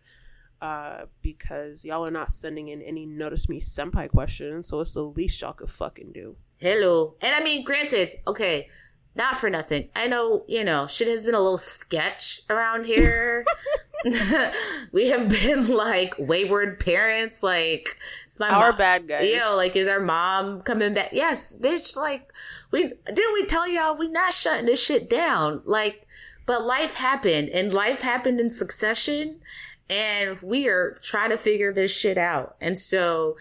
Uh, 0.62 1.06
because 1.22 1.86
y'all 1.86 2.06
are 2.06 2.12
not 2.12 2.30
sending 2.30 2.68
in 2.68 2.82
any 2.82 3.06
notice 3.06 3.48
me 3.48 3.62
senpai 3.62 4.10
questions, 4.10 4.68
so 4.68 4.82
it's 4.82 4.94
the 4.94 5.02
least 5.02 5.42
y'all 5.42 5.54
could 5.54 5.70
fucking 5.70 6.12
do. 6.12 6.36
Hello. 6.58 7.16
And 7.22 7.34
I 7.34 7.42
mean, 7.42 7.64
granted, 7.64 8.20
okay, 8.28 8.68
not 9.16 9.38
for 9.38 9.50
nothing. 9.50 9.88
I 9.96 10.08
know, 10.08 10.44
you 10.50 10.66
know, 10.66 10.86
shit 10.86 11.08
has 11.08 11.26
been 11.26 11.34
a 11.34 11.40
little 11.40 11.58
sketch 11.58 12.42
around 12.50 12.86
here. 12.86 13.46
we 14.94 15.10
have 15.10 15.28
been 15.28 15.68
like 15.68 16.16
wayward 16.18 16.80
parents. 16.80 17.44
Like, 17.44 17.98
it's 18.26 18.40
my 18.40 18.50
our 18.50 18.70
mom, 18.70 18.78
bad 18.78 19.08
guys. 19.08 19.28
You 19.28 19.38
know, 19.40 19.56
like, 19.58 19.76
is 19.76 19.88
our 19.88 20.00
mom 20.00 20.62
coming 20.62 20.94
back? 20.94 21.10
Yes, 21.12 21.58
bitch. 21.58 21.98
Like, 21.98 22.32
we 22.72 22.94
didn't 23.06 23.34
we 23.34 23.46
tell 23.46 23.68
y'all 23.68 23.98
we 23.98 24.08
not 24.08 24.34
shutting 24.34 24.68
this 24.68 24.82
shit 24.82 25.10
down? 25.10 25.62
Like, 25.66 26.08
but 26.50 26.66
life 26.66 26.96
happened 26.96 27.48
and 27.52 27.72
life 27.72 28.02
happened 28.02 28.40
in 28.40 28.50
succession 28.50 29.40
and 29.88 30.42
we 30.42 30.68
are 30.68 30.98
trying 31.04 31.30
to 31.30 31.38
figure 31.38 31.72
this 31.72 31.96
shit 31.96 32.18
out. 32.18 32.56
And 32.60 32.80
so 32.80 33.38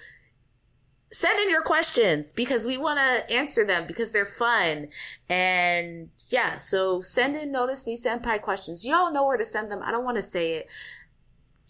send 1.10 1.40
in 1.40 1.48
your 1.48 1.62
questions 1.62 2.34
because 2.34 2.66
we 2.66 2.76
want 2.76 2.98
to 2.98 3.34
answer 3.34 3.64
them 3.64 3.86
because 3.86 4.12
they're 4.12 4.26
fun. 4.26 4.88
And 5.26 6.10
yeah, 6.28 6.56
so 6.58 7.00
send 7.00 7.34
in 7.34 7.50
Notice 7.50 7.86
Me 7.86 7.96
Senpai 7.96 8.42
questions. 8.42 8.84
Y'all 8.84 9.10
know 9.10 9.24
where 9.24 9.38
to 9.38 9.44
send 9.46 9.72
them. 9.72 9.80
I 9.82 9.90
don't 9.90 10.04
want 10.04 10.18
to 10.18 10.22
say 10.22 10.56
it. 10.56 10.68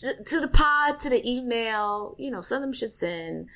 To 0.01 0.41
the 0.41 0.49
pod, 0.49 0.99
to 0.99 1.09
the 1.09 1.25
email, 1.25 2.17
you 2.19 2.33
know, 2.33 2.41
send 2.41 2.65
them 2.65 2.73
shits 2.73 3.01
in. 3.05 3.47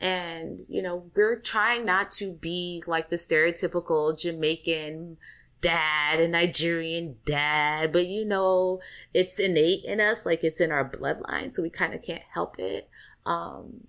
And, 0.00 0.64
you 0.68 0.82
know, 0.82 1.08
we're 1.14 1.38
trying 1.38 1.84
not 1.84 2.10
to 2.12 2.32
be 2.32 2.82
like 2.88 3.10
the 3.10 3.16
stereotypical 3.16 4.18
Jamaican 4.18 5.18
dad, 5.60 6.20
a 6.20 6.28
Nigerian 6.28 7.16
dad, 7.24 7.92
but 7.92 8.06
you 8.06 8.24
know, 8.24 8.80
it's 9.12 9.38
innate 9.38 9.84
in 9.84 10.00
us, 10.00 10.24
like 10.24 10.44
it's 10.44 10.60
in 10.60 10.70
our 10.70 10.88
bloodline, 10.88 11.52
so 11.52 11.62
we 11.62 11.70
kind 11.70 11.94
of 11.94 12.02
can't 12.02 12.22
help 12.32 12.58
it. 12.58 12.88
Um, 13.26 13.86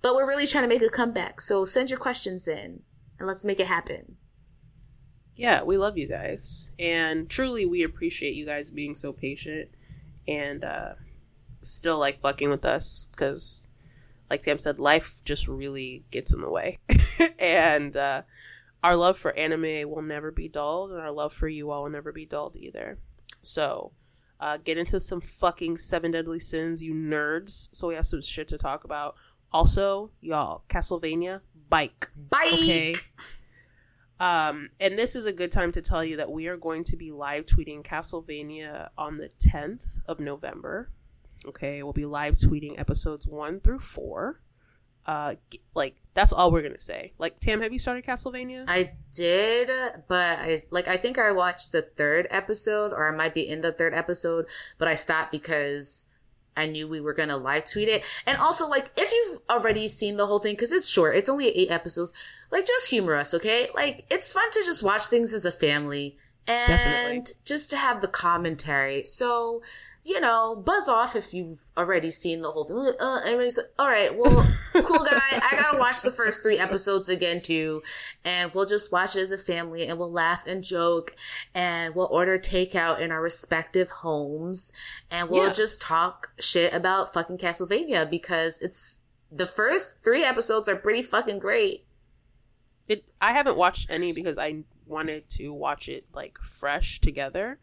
but 0.00 0.14
we're 0.14 0.26
really 0.26 0.46
trying 0.46 0.64
to 0.64 0.68
make 0.68 0.82
a 0.82 0.88
comeback. 0.88 1.40
So 1.40 1.64
send 1.64 1.90
your 1.90 1.98
questions 1.98 2.48
in 2.48 2.82
and 3.18 3.28
let's 3.28 3.44
make 3.44 3.60
it 3.60 3.66
happen. 3.66 4.16
Yeah, 5.36 5.62
we 5.62 5.78
love 5.78 5.96
you 5.96 6.08
guys. 6.08 6.72
And 6.78 7.28
truly, 7.28 7.64
we 7.64 7.82
appreciate 7.82 8.34
you 8.34 8.44
guys 8.44 8.68
being 8.68 8.94
so 8.94 9.12
patient 9.12 9.70
and 10.28 10.64
uh, 10.64 10.94
still 11.62 11.98
like 11.98 12.20
fucking 12.20 12.50
with 12.50 12.64
us 12.64 13.08
because 13.12 13.70
like 14.32 14.40
Tam 14.40 14.58
said, 14.58 14.78
life 14.78 15.20
just 15.26 15.46
really 15.46 16.04
gets 16.10 16.32
in 16.32 16.40
the 16.40 16.50
way. 16.50 16.78
and 17.38 17.94
uh, 17.94 18.22
our 18.82 18.96
love 18.96 19.18
for 19.18 19.36
anime 19.36 19.88
will 19.88 20.02
never 20.02 20.30
be 20.30 20.48
dulled, 20.48 20.90
and 20.90 21.00
our 21.00 21.10
love 21.10 21.32
for 21.32 21.48
you 21.48 21.70
all 21.70 21.84
will 21.84 21.90
never 21.90 22.12
be 22.12 22.26
dulled 22.26 22.56
either. 22.56 22.98
So, 23.42 23.92
uh, 24.40 24.58
get 24.58 24.78
into 24.78 24.98
some 24.98 25.20
fucking 25.20 25.76
Seven 25.76 26.10
Deadly 26.10 26.40
Sins, 26.40 26.82
you 26.82 26.94
nerds. 26.94 27.68
So, 27.72 27.88
we 27.88 27.94
have 27.94 28.06
some 28.06 28.22
shit 28.22 28.48
to 28.48 28.58
talk 28.58 28.84
about. 28.84 29.16
Also, 29.52 30.10
y'all, 30.20 30.64
Castlevania, 30.68 31.40
bike. 31.68 32.10
Bike! 32.16 32.52
Okay. 32.52 32.94
Um, 34.22 34.70
and 34.78 34.96
this 34.96 35.16
is 35.16 35.26
a 35.26 35.32
good 35.32 35.50
time 35.50 35.72
to 35.72 35.82
tell 35.82 36.04
you 36.04 36.18
that 36.18 36.30
we 36.30 36.46
are 36.46 36.56
going 36.56 36.84
to 36.84 36.96
be 36.96 37.10
live 37.10 37.44
tweeting 37.44 37.82
Castlevania 37.82 38.90
on 38.96 39.16
the 39.16 39.30
10th 39.40 39.98
of 40.06 40.20
November. 40.20 40.92
Okay, 41.44 41.82
we'll 41.82 41.92
be 41.92 42.06
live 42.06 42.36
tweeting 42.36 42.78
episodes 42.78 43.26
one 43.26 43.58
through 43.58 43.80
four. 43.80 44.40
Uh, 45.06 45.34
like 45.74 45.96
that's 46.14 46.32
all 46.32 46.52
we're 46.52 46.62
gonna 46.62 46.78
say. 46.80 47.12
Like 47.18 47.40
Tam, 47.40 47.60
have 47.62 47.72
you 47.72 47.78
started 47.78 48.04
Castlevania? 48.04 48.64
I 48.68 48.92
did, 49.12 49.68
but 50.08 50.38
I 50.38 50.60
like 50.70 50.88
I 50.88 50.96
think 50.96 51.18
I 51.18 51.32
watched 51.32 51.72
the 51.72 51.82
third 51.82 52.26
episode, 52.30 52.92
or 52.92 53.12
I 53.12 53.16
might 53.16 53.34
be 53.34 53.48
in 53.48 53.62
the 53.62 53.72
third 53.72 53.94
episode, 53.94 54.46
but 54.78 54.88
I 54.88 54.94
stopped 54.94 55.32
because 55.32 56.06
I 56.56 56.66
knew 56.66 56.86
we 56.86 57.00
were 57.00 57.14
gonna 57.14 57.36
live 57.36 57.64
tweet 57.64 57.88
it. 57.88 58.04
And 58.26 58.38
also, 58.38 58.68
like, 58.68 58.90
if 58.96 59.10
you've 59.10 59.40
already 59.48 59.88
seen 59.88 60.16
the 60.16 60.26
whole 60.26 60.38
thing, 60.38 60.54
because 60.54 60.72
it's 60.72 60.88
short, 60.88 61.16
it's 61.16 61.28
only 61.28 61.48
eight 61.48 61.70
episodes, 61.70 62.12
like, 62.50 62.66
just 62.66 62.90
humor 62.90 63.14
us, 63.14 63.32
okay? 63.34 63.68
Like, 63.74 64.04
it's 64.10 64.32
fun 64.32 64.50
to 64.50 64.62
just 64.64 64.82
watch 64.82 65.06
things 65.06 65.32
as 65.32 65.44
a 65.44 65.52
family 65.52 66.16
and 66.46 66.68
Definitely. 66.68 67.34
just 67.44 67.70
to 67.70 67.76
have 67.76 68.00
the 68.00 68.08
commentary. 68.08 69.04
So, 69.04 69.62
you 70.04 70.18
know, 70.18 70.56
buzz 70.56 70.88
off 70.88 71.14
if 71.14 71.32
you've 71.32 71.70
already 71.76 72.10
seen 72.10 72.42
the 72.42 72.50
whole 72.50 72.64
thing. 72.64 72.76
Uh, 72.76 73.20
like, 73.24 73.52
all 73.78 73.86
right, 73.86 74.16
well, 74.16 74.44
cool 74.82 75.04
guy. 75.04 75.20
I 75.30 75.50
gotta 75.52 75.78
watch 75.78 76.02
the 76.02 76.10
first 76.10 76.42
three 76.42 76.58
episodes 76.58 77.08
again 77.08 77.40
too. 77.40 77.82
And 78.24 78.52
we'll 78.52 78.66
just 78.66 78.90
watch 78.90 79.14
it 79.14 79.20
as 79.20 79.30
a 79.30 79.38
family 79.38 79.86
and 79.86 79.98
we'll 79.98 80.10
laugh 80.10 80.44
and 80.44 80.64
joke 80.64 81.14
and 81.54 81.94
we'll 81.94 82.08
order 82.10 82.36
takeout 82.36 82.98
in 82.98 83.12
our 83.12 83.22
respective 83.22 83.90
homes 83.90 84.72
and 85.08 85.30
we'll 85.30 85.46
yeah. 85.46 85.52
just 85.52 85.80
talk 85.80 86.32
shit 86.40 86.74
about 86.74 87.12
fucking 87.14 87.38
Castlevania 87.38 88.08
because 88.08 88.58
it's 88.58 89.02
the 89.30 89.46
first 89.46 90.02
three 90.02 90.24
episodes 90.24 90.68
are 90.68 90.76
pretty 90.76 91.02
fucking 91.02 91.38
great. 91.38 91.86
It, 92.88 93.04
I 93.20 93.32
haven't 93.32 93.56
watched 93.56 93.88
any 93.88 94.12
because 94.12 94.36
I 94.36 94.64
wanted 94.84 95.28
to 95.30 95.54
watch 95.54 95.88
it 95.88 96.06
like 96.12 96.38
fresh 96.38 97.00
together. 97.00 97.60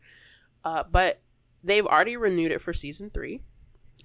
Uh, 0.64 0.84
but 0.90 1.22
they've 1.64 1.86
already 1.86 2.18
renewed 2.18 2.52
it 2.52 2.62
for 2.62 2.74
season 2.74 3.10
three. 3.10 3.42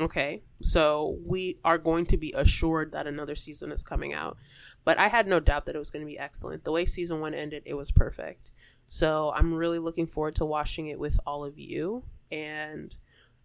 Okay, 0.00 0.42
so 0.60 1.18
we 1.24 1.58
are 1.64 1.78
going 1.78 2.04
to 2.06 2.16
be 2.16 2.32
assured 2.36 2.92
that 2.92 3.06
another 3.06 3.36
season 3.36 3.70
is 3.70 3.84
coming 3.84 4.12
out. 4.12 4.36
But 4.84 4.98
I 4.98 5.06
had 5.06 5.28
no 5.28 5.38
doubt 5.38 5.66
that 5.66 5.76
it 5.76 5.78
was 5.78 5.92
going 5.92 6.04
to 6.04 6.10
be 6.10 6.18
excellent. 6.18 6.64
The 6.64 6.72
way 6.72 6.84
season 6.84 7.20
one 7.20 7.32
ended, 7.32 7.62
it 7.64 7.74
was 7.74 7.92
perfect. 7.92 8.50
So 8.86 9.32
I'm 9.34 9.54
really 9.54 9.78
looking 9.78 10.08
forward 10.08 10.34
to 10.36 10.44
watching 10.44 10.88
it 10.88 10.98
with 10.98 11.18
all 11.26 11.44
of 11.44 11.58
you. 11.58 12.02
And, 12.32 12.94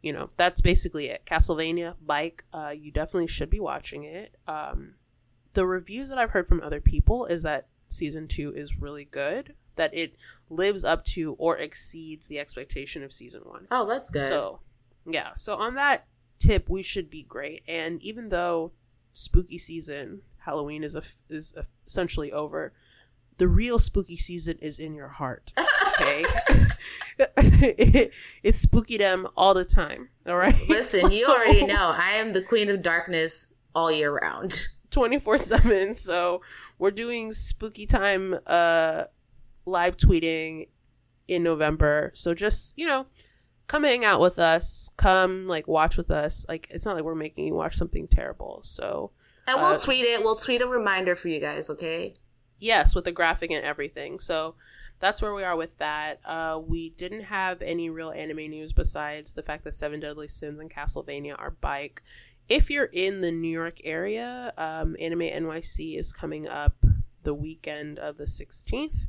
you 0.01 0.12
know, 0.12 0.32
that's 0.38 0.60
basically 0.60 1.07
it. 1.10 1.24
Castlevania, 1.26 1.95
Bike, 2.03 2.43
uh, 2.51 2.74
you 2.76 2.91
definitely 2.91 3.28
should 3.28 3.51
be 3.51 3.60
watching 3.60 4.05
it. 4.05 4.36
Um, 4.47 4.95
the 5.53 5.68
reviews 5.68 6.10
that 6.10 6.18
I've 6.18 6.32
heard 6.32 6.47
from 6.47 6.62
other 6.62 6.82
people 6.82 7.26
is 7.26 7.43
that 7.43 7.68
season 7.89 8.28
two 8.28 8.53
is 8.53 8.80
really 8.80 9.05
good 9.05 9.53
that 9.80 9.93
it 9.93 10.17
lives 10.49 10.84
up 10.84 11.05
to 11.05 11.36
or 11.39 11.57
exceeds 11.57 12.27
the 12.27 12.38
expectation 12.38 13.01
of 13.01 13.13
season 13.13 13.41
one. 13.45 13.63
Oh, 13.71 13.88
that's 13.88 14.09
good. 14.09 14.23
So, 14.23 14.59
yeah. 15.05 15.30
So 15.38 15.55
on 15.55 15.75
that 15.75 16.05
tip, 16.38 16.69
we 16.69 16.84
should 16.84 17.09
be 17.09 17.23
great. 17.23 17.63
And 17.65 18.03
even 18.03 18.27
though 18.27 18.73
spooky 19.13 19.57
season, 19.57 20.21
Halloween 20.39 20.84
is 20.84 20.95
a, 20.95 21.03
is 21.30 21.53
essentially 21.88 22.34
over, 22.34 22.73
the 23.38 23.47
real 23.47 23.80
spooky 23.80 24.17
season 24.17 24.57
is 24.61 24.80
in 24.80 24.95
your 24.95 25.07
heart. 25.07 25.53
Okay, 25.57 26.25
it, 27.17 28.11
it's 28.43 28.59
spooky 28.59 28.97
them 28.97 29.27
all 29.38 29.53
the 29.53 29.63
time. 29.63 30.09
All 30.27 30.36
right. 30.36 30.55
Listen, 30.67 31.01
so, 31.01 31.09
you 31.09 31.25
already 31.25 31.65
know 31.65 31.93
I 31.95 32.15
am 32.15 32.34
the 32.34 32.41
queen 32.41 32.69
of 32.69 32.82
darkness 32.82 33.53
all 33.73 33.89
year 33.89 34.13
round. 34.13 34.67
24 34.89 35.38
7 35.38 35.93
so 35.93 36.41
we're 36.80 36.89
doing 36.89 37.32
spooky 37.32 37.86
time 37.86 38.36
uh 38.47 39.03
live 39.70 39.97
tweeting 39.97 40.67
in 41.28 41.43
November. 41.43 42.11
So 42.15 42.34
just, 42.34 42.78
you 42.78 42.88
know, 42.88 43.05
come 43.67 43.84
hang 43.84 44.03
out 44.03 44.20
with 44.20 44.39
us. 44.39 44.91
Come 44.97 45.47
like 45.47 45.67
watch 45.67 45.95
with 45.95 46.11
us. 46.11 46.45
Like 46.49 46.67
it's 46.72 46.86
not 46.86 46.95
like 46.95 47.05
we're 47.05 47.15
making 47.15 47.45
you 47.47 47.53
watch 47.53 47.78
something 47.78 48.07
terrible. 48.07 48.59
So 48.63 49.11
And 49.47 49.57
we'll 49.57 49.74
uh, 49.74 49.78
tweet 49.78 50.05
it. 50.05 50.22
We'll 50.22 50.36
tweet 50.36 50.61
a 50.61 50.67
reminder 50.67 51.15
for 51.15 51.30
you 51.30 51.39
guys, 51.39 51.70
okay? 51.70 52.13
Yes, 52.59 52.93
with 52.93 53.05
the 53.05 53.11
graphic 53.11 53.51
and 53.51 53.63
everything. 53.63 54.20
So 54.20 54.55
that's 54.99 55.22
where 55.22 55.34
we 55.34 55.43
are 55.43 55.55
with 55.55 55.78
that. 55.78 56.20
Uh, 56.26 56.59
we 56.65 56.89
didn't 56.89 57.22
have 57.22 57.61
any 57.61 57.89
real 57.89 58.11
anime 58.11 58.49
news 58.49 58.74
besides 58.74 59.34
the 59.34 59.43
fact 59.43 59.63
that 59.63 59.74
Seven 59.74 59.99
Deadly 59.99 60.28
Sins 60.28 60.59
and 60.59 60.70
Castlevania 60.70 61.36
are 61.39 61.51
bike. 61.51 62.01
If 62.49 62.70
you're 62.70 62.89
in 62.91 63.22
the 63.22 63.32
New 63.32 63.51
York 63.51 63.80
area, 63.84 64.51
um, 64.57 64.95
Anime 64.99 65.22
NYC 65.22 65.97
is 65.97 66.11
coming 66.11 66.47
up 66.47 66.76
the 67.24 67.34
weekend 67.34 67.99
of 67.99 68.17
the 68.17 68.26
16th. 68.26 69.05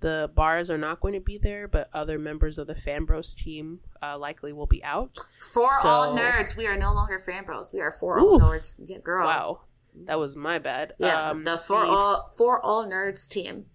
The 0.00 0.30
bars 0.34 0.70
are 0.70 0.78
not 0.78 1.00
going 1.00 1.14
to 1.14 1.20
be 1.20 1.38
there, 1.38 1.66
but 1.66 1.88
other 1.92 2.18
members 2.18 2.56
of 2.56 2.68
the 2.68 2.74
Fanbros 2.74 3.36
team 3.36 3.80
uh, 4.00 4.16
likely 4.16 4.52
will 4.52 4.66
be 4.66 4.82
out. 4.84 5.18
For 5.52 5.68
so, 5.82 5.88
all 5.88 6.16
nerds, 6.16 6.56
we 6.56 6.66
are 6.68 6.76
no 6.76 6.94
longer 6.94 7.18
Fanbros. 7.18 7.72
We 7.72 7.80
are 7.80 7.90
for 7.90 8.20
all 8.20 8.38
nerds. 8.38 8.74
Yeah, 8.78 8.98
girl. 8.98 9.26
Wow, 9.26 9.60
that 10.06 10.18
was 10.20 10.36
my 10.36 10.58
bad. 10.58 10.92
Yeah, 10.98 11.30
um, 11.30 11.42
the 11.42 11.58
for 11.58 11.84
the, 11.84 11.90
all 11.90 12.32
for 12.36 12.64
all 12.64 12.86
nerds 12.86 13.28
team. 13.28 13.66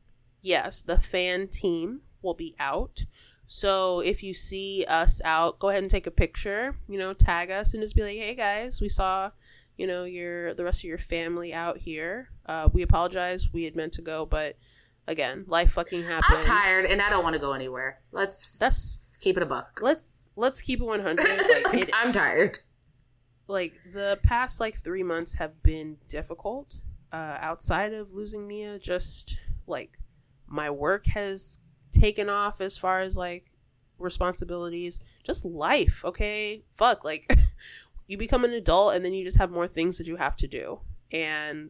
Yes, 0.42 0.82
the 0.82 0.98
fan 0.98 1.50
team 1.50 2.02
will 2.22 2.36
be 2.36 2.56
out. 2.58 3.04
So 3.46 4.00
if 4.00 4.24
you 4.24 4.34
see 4.34 4.86
us 4.88 5.22
out, 5.26 5.60
go 5.60 5.70
ahead 5.70 5.84
and 5.84 5.92
take 5.92 6.08
a 6.08 6.12
picture. 6.12 6.78
You 6.88 7.00
know, 7.00 7.14
tag 7.14 7.52
us 7.52 7.74
and 7.74 7.84
just 7.84 7.96
be 7.96 8.02
like, 8.04 8.18
"Hey 8.18 8.36
guys, 8.36 8.80
we 8.80 8.90
saw." 8.90 9.32
You 9.76 9.88
know, 9.88 10.04
your 10.04 10.54
the 10.54 10.64
rest 10.64 10.82
of 10.82 10.88
your 10.88 11.00
family 11.00 11.52
out 11.52 11.78
here. 11.78 12.30
Uh, 12.46 12.70
we 12.72 12.84
apologize. 12.84 13.52
We 13.52 13.64
had 13.64 13.76
meant 13.76 13.94
to 13.94 14.04
go, 14.04 14.24
but 14.24 14.56
again, 15.08 15.46
life 15.48 15.72
fucking 15.72 16.04
happens. 16.04 16.48
I'm 16.48 16.64
tired 16.64 16.90
and 16.90 17.02
I 17.02 17.10
don't 17.10 17.24
want 17.24 17.36
to 17.36 17.42
go 17.42 17.54
anywhere. 17.54 18.00
Let's 18.12 18.60
that's 18.60 19.18
keep 19.18 19.38
it 19.38 19.44
a 19.44 19.46
buck. 19.46 19.80
Let's 19.82 20.30
let's 20.36 20.62
keep 20.62 20.82
it 20.82 20.86
100. 20.86 21.18
Like 21.64 21.78
it, 21.78 21.90
I'm 21.94 22.12
tired. 22.12 22.60
Like 23.48 23.74
the 23.92 24.20
past 24.24 24.60
like 24.60 24.76
three 24.76 25.04
months 25.04 25.34
have 25.36 25.62
been 25.64 25.98
difficult. 26.08 26.80
Uh, 27.12 27.38
outside 27.40 27.94
of 27.94 28.12
losing 28.14 28.48
Mia, 28.48 28.80
just 28.80 29.40
like 29.68 30.00
my 30.48 30.70
work 30.70 31.06
has 31.08 31.60
taken 31.92 32.30
off 32.30 32.60
as 32.60 32.78
far 32.78 33.02
as 33.02 33.16
like 33.16 33.46
responsibilities, 34.00 35.02
just 35.24 35.46
life. 35.46 36.04
Okay, 36.06 36.64
fuck. 36.72 37.04
Like 37.04 37.32
you 38.08 38.18
become 38.18 38.44
an 38.44 38.54
adult 38.54 38.96
and 38.96 39.06
then 39.06 39.14
you 39.14 39.24
just 39.24 39.38
have 39.38 39.52
more 39.52 39.68
things 39.68 39.98
that 39.98 40.08
you 40.08 40.16
have 40.16 40.36
to 40.38 40.48
do. 40.48 40.80
And 41.12 41.70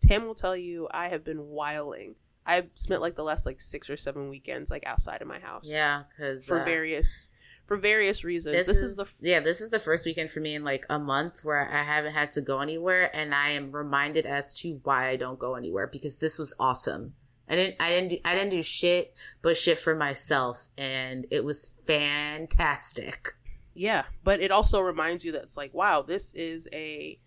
Tam 0.00 0.24
will 0.24 0.34
tell 0.34 0.56
you 0.56 0.88
I 0.90 1.08
have 1.08 1.24
been 1.24 1.46
wiling 1.48 2.14
I 2.46 2.64
spent 2.74 3.00
like 3.00 3.16
the 3.16 3.22
last 3.22 3.46
like 3.46 3.60
six 3.60 3.90
or 3.90 3.96
seven 3.96 4.28
weekends 4.28 4.70
like 4.70 4.86
outside 4.86 5.22
of 5.22 5.28
my 5.28 5.38
house. 5.38 5.68
Yeah, 5.70 6.04
because 6.08 6.46
for 6.46 6.60
uh, 6.60 6.64
various 6.64 7.30
for 7.70 7.76
various 7.76 8.24
reasons. 8.24 8.56
This, 8.56 8.66
this 8.66 8.82
is, 8.82 8.98
is, 8.98 9.18
the 9.20 9.28
yeah, 9.28 9.40
this 9.40 9.60
is 9.60 9.70
the 9.70 9.78
first 9.78 10.04
weekend 10.04 10.30
for 10.30 10.40
me 10.40 10.54
in 10.54 10.64
like 10.64 10.84
a 10.90 10.98
month 10.98 11.44
where 11.44 11.68
I 11.72 11.84
haven't 11.84 12.14
had 12.14 12.32
to 12.32 12.40
go 12.40 12.60
anywhere, 12.60 13.14
and 13.14 13.34
I 13.34 13.50
am 13.50 13.70
reminded 13.70 14.26
as 14.26 14.52
to 14.54 14.80
why 14.82 15.08
I 15.08 15.16
don't 15.16 15.38
go 15.38 15.54
anywhere 15.54 15.86
because 15.86 16.16
this 16.16 16.38
was 16.38 16.52
awesome. 16.58 17.14
I 17.48 17.56
didn't 17.56 17.76
I 17.80 17.90
didn't 17.90 18.08
do, 18.10 18.18
I 18.24 18.34
didn't 18.34 18.50
do 18.50 18.62
shit 18.62 19.16
but 19.42 19.56
shit 19.56 19.78
for 19.78 19.94
myself, 19.94 20.66
and 20.76 21.26
it 21.30 21.44
was 21.44 21.80
fantastic. 21.86 23.34
Yeah, 23.74 24.04
but 24.24 24.40
it 24.40 24.50
also 24.50 24.80
reminds 24.80 25.24
you 25.24 25.32
that 25.32 25.42
it's 25.42 25.56
like, 25.56 25.72
wow, 25.72 26.02
this 26.02 26.34
is 26.34 26.68
a 26.72 27.20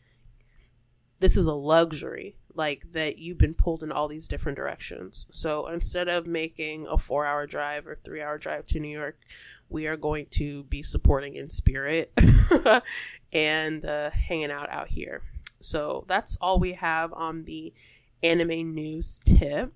this 1.19 1.37
is 1.37 1.45
a 1.45 1.53
luxury 1.53 2.35
like 2.55 2.91
that 2.93 3.17
you've 3.17 3.37
been 3.37 3.53
pulled 3.53 3.83
in 3.83 3.91
all 3.91 4.07
these 4.07 4.27
different 4.27 4.57
directions. 4.57 5.25
So 5.31 5.67
instead 5.67 6.07
of 6.07 6.27
making 6.27 6.87
a 6.87 6.97
four 6.97 7.25
hour 7.25 7.47
drive 7.47 7.87
or 7.87 7.95
three 7.95 8.21
hour 8.21 8.37
drive 8.37 8.65
to 8.67 8.79
New 8.79 8.95
York, 8.95 9.17
we 9.69 9.87
are 9.87 9.97
going 9.97 10.27
to 10.31 10.63
be 10.65 10.83
supporting 10.83 11.35
in 11.35 11.49
spirit 11.49 12.11
and 13.33 13.85
uh, 13.85 14.11
hanging 14.11 14.51
out 14.51 14.69
out 14.69 14.87
here. 14.87 15.23
So 15.61 16.05
that's 16.07 16.37
all 16.41 16.59
we 16.59 16.73
have 16.73 17.13
on 17.13 17.45
the 17.45 17.73
anime 18.21 18.73
news 18.73 19.19
tip. 19.25 19.73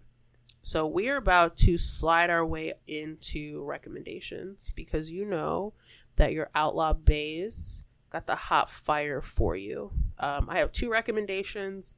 So 0.62 0.86
we 0.86 1.10
are 1.10 1.16
about 1.16 1.56
to 1.58 1.78
slide 1.78 2.30
our 2.30 2.46
way 2.46 2.74
into 2.88 3.64
recommendations 3.64 4.72
because 4.76 5.10
you 5.12 5.26
know 5.26 5.74
that 6.18 6.34
your 6.34 6.50
outlaw 6.54 6.94
barz 6.94 7.84
got 8.10 8.28
the 8.28 8.36
hot 8.36 8.70
fire 8.70 9.22
for 9.22 9.56
you. 9.56 9.92
Um, 10.20 10.48
I 10.50 10.60
have 10.60 10.72
two 10.72 10.90
recommendations 10.90 11.96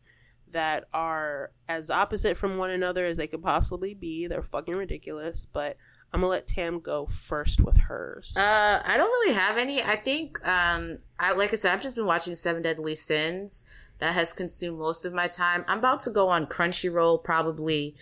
that 0.52 0.86
are 0.94 1.52
as 1.68 1.90
opposite 1.90 2.38
from 2.38 2.58
one 2.58 2.70
another 2.70 3.06
as 3.06 3.18
they 3.18 3.28
could 3.28 3.44
possibly 3.44 3.94
be. 3.94 4.28
They're 4.28 4.44
fucking 4.44 4.76
ridiculous, 4.76 5.46
but 5.46 5.78
I'm 6.12 6.22
gonna 6.22 6.32
let 6.32 6.48
Tam 6.48 6.80
go 6.80 7.06
first 7.06 7.62
with 7.62 7.78
hers. 7.78 8.36
Uh, 8.36 8.82
I 8.84 8.98
don't 8.98 9.08
really 9.10 9.34
have 9.36 9.58
any. 9.58 9.82
I 9.84 9.96
think, 9.96 10.46
um, 10.48 10.98
I 11.20 11.34
like 11.34 11.54
I 11.54 11.56
said, 11.56 11.74
I've 11.74 11.84
just 11.84 11.96
been 11.96 12.06
watching 12.06 12.36
Seven 12.36 12.62
Deadly 12.62 12.96
Sins. 12.96 13.64
That 14.00 14.14
has 14.14 14.34
consumed 14.34 14.80
most 14.80 15.06
of 15.06 15.14
my 15.14 15.28
time. 15.28 15.66
I'm 15.68 15.80
about 15.80 16.00
to 16.02 16.10
go 16.10 16.30
on 16.30 16.48
Crunchyroll 16.48 17.24
probably 17.24 17.96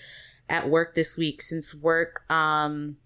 at 0.48 0.70
work 0.70 0.96
this 0.96 1.18
week 1.18 1.42
since 1.42 1.76
work, 1.76 2.24
um, 2.32 2.98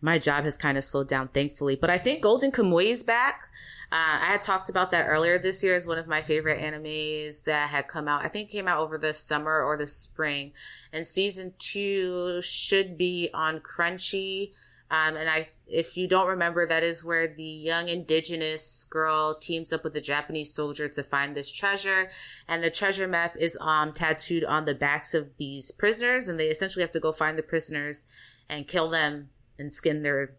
my 0.00 0.18
job 0.18 0.44
has 0.44 0.58
kind 0.58 0.76
of 0.76 0.84
slowed 0.84 1.08
down, 1.08 1.28
thankfully. 1.28 1.74
But 1.74 1.90
I 1.90 1.98
think 1.98 2.22
Golden 2.22 2.52
Kamuy 2.52 2.86
is 2.86 3.02
back. 3.02 3.48
Uh, 3.90 4.18
I 4.20 4.26
had 4.26 4.42
talked 4.42 4.68
about 4.68 4.90
that 4.90 5.06
earlier 5.06 5.38
this 5.38 5.62
year 5.64 5.74
as 5.74 5.86
one 5.86 5.98
of 5.98 6.06
my 6.06 6.20
favorite 6.20 6.60
animes 6.60 7.44
that 7.44 7.70
had 7.70 7.88
come 7.88 8.08
out. 8.08 8.24
I 8.24 8.28
think 8.28 8.50
came 8.50 8.68
out 8.68 8.80
over 8.80 8.98
the 8.98 9.14
summer 9.14 9.62
or 9.62 9.76
the 9.76 9.86
spring. 9.86 10.52
And 10.92 11.06
season 11.06 11.54
two 11.58 12.42
should 12.42 12.98
be 12.98 13.30
on 13.32 13.60
Crunchy. 13.60 14.52
Um, 14.90 15.16
and 15.16 15.30
I, 15.30 15.48
if 15.66 15.96
you 15.96 16.06
don't 16.06 16.28
remember, 16.28 16.66
that 16.66 16.82
is 16.82 17.04
where 17.04 17.26
the 17.26 17.42
young 17.42 17.88
indigenous 17.88 18.86
girl 18.88 19.34
teams 19.34 19.72
up 19.72 19.82
with 19.82 19.94
the 19.94 20.00
Japanese 20.00 20.52
soldier 20.52 20.88
to 20.88 21.02
find 21.02 21.34
this 21.34 21.50
treasure. 21.50 22.10
And 22.46 22.62
the 22.62 22.70
treasure 22.70 23.08
map 23.08 23.36
is, 23.38 23.56
um, 23.60 23.92
tattooed 23.92 24.44
on 24.44 24.64
the 24.64 24.74
backs 24.74 25.14
of 25.14 25.36
these 25.38 25.70
prisoners. 25.70 26.28
And 26.28 26.38
they 26.38 26.48
essentially 26.48 26.82
have 26.82 26.90
to 26.92 27.00
go 27.00 27.12
find 27.12 27.38
the 27.38 27.42
prisoners 27.42 28.04
and 28.48 28.68
kill 28.68 28.90
them 28.90 29.30
and 29.58 29.72
skin 29.72 30.02
their, 30.02 30.36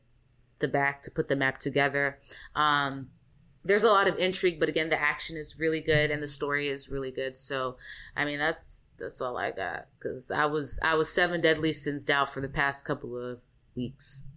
the 0.59 0.67
back 0.67 1.01
to 1.03 1.11
put 1.11 1.27
the 1.27 1.35
map 1.35 1.57
together. 1.57 2.19
Um, 2.55 3.09
there's 3.63 3.83
a 3.83 3.89
lot 3.89 4.07
of 4.07 4.17
intrigue, 4.17 4.59
but 4.59 4.69
again, 4.69 4.89
the 4.89 4.99
action 4.99 5.35
is 5.35 5.59
really 5.59 5.81
good 5.81 6.09
and 6.09 6.23
the 6.23 6.27
story 6.27 6.67
is 6.67 6.89
really 6.89 7.11
good. 7.11 7.35
So, 7.35 7.77
I 8.15 8.23
mean, 8.25 8.39
that's, 8.39 8.87
that's 8.97 9.21
all 9.21 9.37
I 9.37 9.51
got. 9.51 9.87
Cause 9.99 10.31
I 10.31 10.45
was, 10.45 10.79
I 10.81 10.95
was 10.95 11.09
seven 11.09 11.41
deadly 11.41 11.73
sins 11.73 12.05
down 12.05 12.27
for 12.27 12.39
the 12.39 12.49
past 12.49 12.85
couple 12.85 13.17
of 13.17 13.41
weeks. 13.75 14.27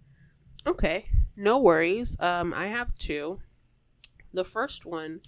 Okay. 0.67 1.05
No 1.35 1.57
worries. 1.59 2.19
Um, 2.19 2.53
I 2.53 2.67
have 2.67 2.95
two. 2.97 3.39
The 4.33 4.45
first 4.45 4.85
one, 4.85 5.21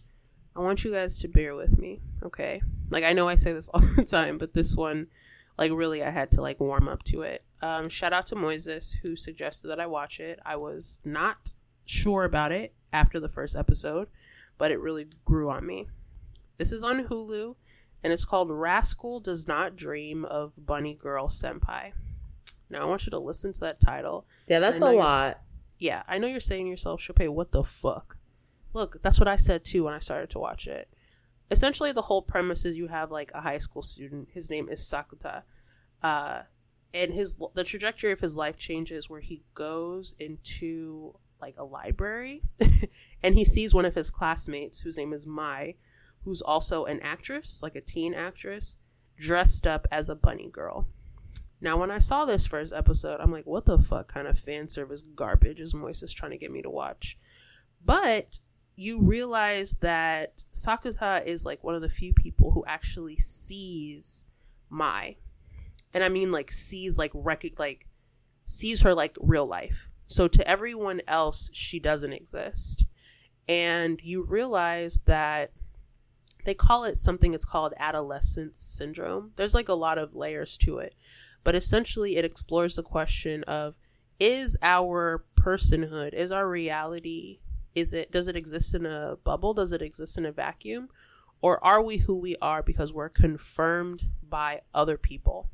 I 0.56 0.60
want 0.60 0.84
you 0.84 0.92
guys 0.92 1.20
to 1.20 1.28
bear 1.28 1.56
with 1.56 1.78
me, 1.78 2.02
okay? 2.24 2.62
Like 2.90 3.04
I 3.04 3.14
know 3.14 3.28
I 3.28 3.36
say 3.36 3.54
this 3.54 3.70
all 3.74 3.82
the 3.82 4.04
time, 4.04 4.38
but 4.38 4.54
this 4.54 4.76
one, 4.76 5.08
like 5.58 5.72
really 5.72 6.04
I 6.04 6.10
had 6.10 6.32
to 6.34 6.42
like 6.42 6.60
warm 6.60 6.88
up 6.88 7.04
to 7.06 7.22
it. 7.22 7.44
Um, 7.64 7.88
shout 7.88 8.12
out 8.12 8.28
to 8.28 8.36
Moises 8.36 8.98
who 9.02 9.16
suggested 9.16 9.70
that 9.70 9.80
I 9.80 9.86
watch 9.86 10.20
it. 10.20 10.38
I 10.46 10.58
was 10.58 11.00
not 11.06 11.54
sure 11.86 12.26
about 12.26 12.52
it 12.52 12.74
after 12.92 13.22
the 13.22 13.30
first 13.30 13.56
episode, 13.56 14.10
but 14.58 14.70
it 14.70 14.82
really 14.82 15.08
grew 15.24 15.50
on 15.50 15.66
me. 15.66 15.88
This 16.58 16.74
is 16.74 16.84
on 16.84 17.06
Hulu, 17.06 17.56
and 18.04 18.12
it's 18.12 18.26
called 18.26 18.52
Rascal 18.52 19.22
Does 19.22 19.48
Not 19.48 19.78
Dream 19.78 20.26
of 20.26 20.52
Bunny 20.58 20.94
Girl 20.94 21.30
Senpai. 21.30 21.94
Now, 22.70 22.82
I 22.82 22.86
want 22.86 23.06
you 23.06 23.12
to 23.12 23.20
listen 23.20 23.54
to 23.54 23.60
that 23.62 23.80
title. 23.80 24.26
Yeah, 24.50 24.60
that's 24.60 24.82
a 24.82 24.92
lot. 24.92 25.40
Yeah, 25.80 26.04
I 26.06 26.18
know 26.18 26.28
you're 26.28 26.42
saying 26.42 26.66
to 26.66 26.70
yourself, 26.70 27.02
Sope, 27.02 27.22
what 27.30 27.54
the 27.54 27.64
fuck? 27.64 28.18
Look, 28.74 29.02
that's 29.02 29.20
what 29.22 29.30
I 29.30 29.38
said 29.38 29.64
too 29.64 29.86
when 29.86 29.94
I 29.94 30.00
started 30.00 30.30
to 30.32 30.40
watch 30.40 30.68
it. 30.68 30.90
Essentially, 31.50 31.94
the 31.94 32.02
whole 32.02 32.24
premise 32.24 32.66
is 32.66 32.76
you 32.76 32.88
have 32.88 33.10
like 33.10 33.32
a 33.34 33.40
high 33.40 33.60
school 33.60 33.84
student. 33.84 34.28
His 34.34 34.50
name 34.50 34.68
is 34.68 34.82
Sakuta. 34.82 35.44
Uh, 36.02 36.42
and 36.94 37.14
his 37.14 37.38
the 37.54 37.64
trajectory 37.64 38.12
of 38.12 38.20
his 38.20 38.38
life 38.38 38.58
changes 38.58 39.10
where 39.10 39.22
he 39.22 39.44
goes 39.54 40.16
into 40.20 41.16
like 41.42 41.56
a 41.58 41.64
library 41.64 42.42
and 43.24 43.36
he 43.36 43.44
sees 43.44 43.74
one 43.74 43.86
of 43.86 43.96
his 43.96 44.10
classmates 44.10 44.80
whose 44.80 44.98
name 44.98 45.12
is 45.12 45.28
Mai, 45.28 45.76
who's 46.24 46.42
also 46.42 46.86
an 46.86 47.00
actress, 47.02 47.62
like 47.62 47.76
a 47.76 47.82
teen 47.82 48.14
actress, 48.14 48.78
dressed 49.18 49.68
up 49.68 49.86
as 49.92 50.10
a 50.10 50.16
bunny 50.16 50.50
girl. 50.50 50.88
Now, 51.60 51.78
when 51.78 51.92
I 51.92 52.00
saw 52.00 52.26
this 52.26 52.46
first 52.46 52.74
episode, 52.74 53.22
I'm 53.22 53.32
like, 53.32 53.46
what 53.46 53.66
the 53.66 53.80
fuck 53.80 54.14
kind 54.14 54.28
of 54.28 54.38
fan 54.38 54.68
service 54.68 55.02
garbage 55.16 55.60
is 55.60 55.74
Moises 55.74 56.14
trying 56.14 56.32
to 56.32 56.38
get 56.38 56.52
me 56.52 56.62
to 56.62 56.70
watch? 56.70 57.18
But 57.84 58.40
you 58.76 59.02
realize 59.02 59.76
that 59.76 60.44
Sakuta 60.54 61.26
is 61.26 61.46
like 61.46 61.64
one 61.64 61.76
of 61.76 61.82
the 61.82 61.90
few 61.90 62.14
people 62.14 62.52
who 62.52 62.66
actually 62.68 63.18
sees 63.18 64.26
Mai. 64.70 65.16
And 65.94 66.04
I 66.04 66.10
mean 66.10 66.32
like 66.32 66.52
sees 66.52 66.98
like 66.98 67.12
rec- 67.14 67.60
like 67.60 67.88
sees 68.46 68.82
her 68.82 68.94
like 68.94 69.18
real 69.22 69.46
life. 69.46 69.90
So 70.06 70.28
to 70.28 70.48
everyone 70.48 71.02
else, 71.08 71.50
she 71.54 71.80
doesn't 71.80 72.14
exist. 72.14 72.86
And 73.48 74.02
you 74.02 74.24
realize 74.24 75.02
that 75.02 75.52
they 76.46 76.54
call 76.54 76.84
it 76.84 76.98
something 76.98 77.34
it's 77.34 77.46
called 77.46 77.74
adolescence 77.78 78.60
syndrome. 78.60 79.32
There's 79.36 79.54
like 79.54 79.70
a 79.70 79.74
lot 79.74 79.98
of 79.98 80.16
layers 80.16 80.58
to 80.60 80.80
it. 80.80 80.96
But 81.44 81.56
essentially 81.56 82.18
it 82.18 82.26
explores 82.26 82.76
the 82.76 82.84
question 82.84 83.44
of 83.44 83.76
is 84.20 84.58
our 84.62 85.26
personhood, 85.36 86.14
is 86.14 86.32
our 86.32 86.48
reality, 86.48 87.40
is 87.76 87.94
it 87.94 88.12
does 88.12 88.28
it 88.28 88.36
exist 88.36 88.74
in 88.74 88.86
a 88.86 89.18
bubble? 89.24 89.54
Does 89.54 89.72
it 89.72 89.82
exist 89.82 90.18
in 90.18 90.26
a 90.26 90.32
vacuum? 90.32 90.90
Or 91.42 91.64
are 91.64 91.82
we 91.82 91.98
who 91.98 92.18
we 92.18 92.38
are 92.42 92.64
because 92.64 92.94
we're 92.94 93.10
confirmed 93.10 94.10
by 94.30 94.62
other 94.74 94.98
people? 94.98 95.50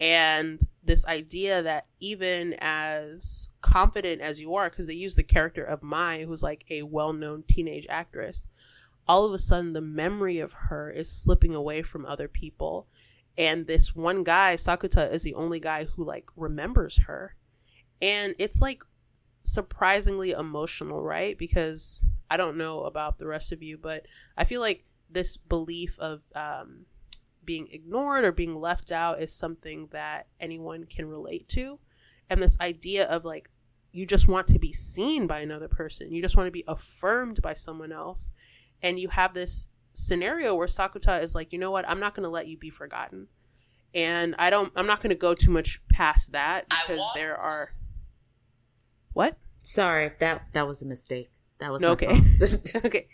And 0.00 0.60
this 0.84 1.06
idea 1.06 1.62
that 1.62 1.86
even 2.00 2.54
as 2.58 3.50
confident 3.60 4.20
as 4.20 4.40
you 4.40 4.54
are 4.54 4.68
because 4.68 4.86
they 4.86 4.94
use 4.94 5.14
the 5.14 5.22
character 5.22 5.64
of 5.64 5.82
mai 5.82 6.24
who's 6.24 6.42
like 6.42 6.64
a 6.70 6.82
well-known 6.82 7.42
teenage 7.48 7.86
actress 7.88 8.46
all 9.08 9.24
of 9.24 9.32
a 9.32 9.38
sudden 9.38 9.72
the 9.72 9.80
memory 9.80 10.38
of 10.38 10.52
her 10.52 10.90
is 10.90 11.10
slipping 11.10 11.54
away 11.54 11.82
from 11.82 12.04
other 12.04 12.28
people. 12.28 12.86
And 13.38 13.66
this 13.66 13.94
one 13.94 14.24
guy 14.24 14.54
sakuta 14.54 15.12
is 15.12 15.22
the 15.22 15.34
only 15.34 15.60
guy 15.60 15.84
who 15.84 16.04
like 16.04 16.28
remembers 16.36 16.98
her. 17.06 17.34
And 18.02 18.34
it's 18.38 18.60
like 18.60 18.82
surprisingly 19.42 20.32
emotional 20.32 21.02
right? 21.02 21.38
Because 21.38 22.04
i 22.28 22.36
don't 22.36 22.56
know 22.56 22.82
about 22.82 23.18
the 23.18 23.26
rest 23.28 23.52
of 23.52 23.62
you 23.62 23.78
but 23.78 24.04
i 24.36 24.42
feel 24.42 24.60
like 24.60 24.82
this 25.08 25.36
belief 25.36 25.96
of 26.00 26.22
um, 26.34 26.84
being 27.46 27.68
ignored 27.70 28.24
or 28.24 28.32
being 28.32 28.60
left 28.60 28.92
out 28.92 29.20
is 29.20 29.32
something 29.32 29.88
that 29.92 30.26
anyone 30.40 30.84
can 30.84 31.08
relate 31.08 31.48
to. 31.48 31.78
And 32.28 32.42
this 32.42 32.60
idea 32.60 33.06
of 33.08 33.24
like, 33.24 33.48
you 33.92 34.04
just 34.04 34.28
want 34.28 34.48
to 34.48 34.58
be 34.58 34.72
seen 34.72 35.26
by 35.26 35.38
another 35.38 35.68
person, 35.68 36.12
you 36.12 36.20
just 36.20 36.36
want 36.36 36.48
to 36.48 36.52
be 36.52 36.64
affirmed 36.68 37.40
by 37.40 37.54
someone 37.54 37.92
else. 37.92 38.32
And 38.82 39.00
you 39.00 39.08
have 39.08 39.32
this 39.32 39.68
scenario 39.94 40.54
where 40.54 40.66
Sakuta 40.66 41.22
is 41.22 41.34
like, 41.34 41.52
you 41.52 41.58
know 41.58 41.70
what, 41.70 41.88
I'm 41.88 42.00
not 42.00 42.14
going 42.14 42.24
to 42.24 42.30
let 42.30 42.48
you 42.48 42.58
be 42.58 42.68
forgotten. 42.68 43.28
And 43.94 44.34
I 44.38 44.50
don't, 44.50 44.70
I'm 44.76 44.86
not 44.86 45.00
going 45.00 45.10
to 45.10 45.16
go 45.16 45.32
too 45.32 45.50
much 45.50 45.80
past 45.88 46.32
that 46.32 46.68
because 46.68 47.00
there 47.14 47.36
are. 47.36 47.72
What? 49.14 49.38
Sorry, 49.62 50.10
that 50.20 50.52
that 50.52 50.66
was 50.66 50.82
a 50.82 50.86
mistake. 50.86 51.30
That 51.60 51.72
was 51.72 51.82
okay. 51.82 52.20
okay 52.84 53.08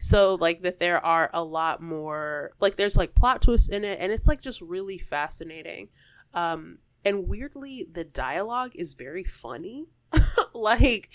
so 0.00 0.36
like 0.40 0.62
that 0.62 0.78
there 0.78 1.04
are 1.04 1.30
a 1.32 1.42
lot 1.42 1.82
more 1.82 2.52
like 2.60 2.76
there's 2.76 2.96
like 2.96 3.14
plot 3.14 3.42
twists 3.42 3.68
in 3.68 3.84
it 3.84 3.98
and 4.00 4.12
it's 4.12 4.28
like 4.28 4.40
just 4.40 4.60
really 4.60 4.98
fascinating. 4.98 5.88
Um 6.34 6.78
and 7.04 7.28
weirdly 7.28 7.86
the 7.92 8.04
dialogue 8.04 8.72
is 8.74 8.94
very 8.94 9.24
funny. 9.24 9.86
Like 10.54 11.10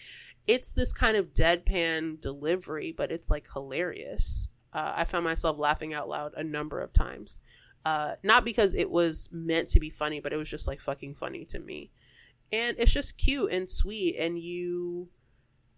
it's 0.47 0.73
this 0.73 0.93
kind 0.93 1.15
of 1.15 1.33
deadpan 1.33 2.19
delivery 2.19 2.93
but 2.95 3.11
it's 3.11 3.29
like 3.29 3.47
hilarious. 3.51 4.49
Uh, 4.73 4.93
i 4.97 5.05
found 5.05 5.23
myself 5.23 5.57
laughing 5.57 5.93
out 5.93 6.09
loud 6.09 6.33
a 6.35 6.43
number 6.43 6.81
of 6.81 6.91
times. 6.93 7.39
Uh, 7.85 8.15
not 8.21 8.43
because 8.43 8.75
it 8.75 8.89
was 8.91 9.29
meant 9.31 9.69
to 9.69 9.79
be 9.79 9.89
funny 9.89 10.19
but 10.19 10.33
it 10.33 10.37
was 10.37 10.49
just 10.49 10.67
like 10.67 10.81
fucking 10.81 11.13
funny 11.13 11.45
to 11.45 11.59
me. 11.59 11.91
And 12.51 12.75
it's 12.79 12.91
just 12.91 13.17
cute 13.17 13.51
and 13.51 13.69
sweet 13.69 14.17
and 14.17 14.37
you 14.39 15.09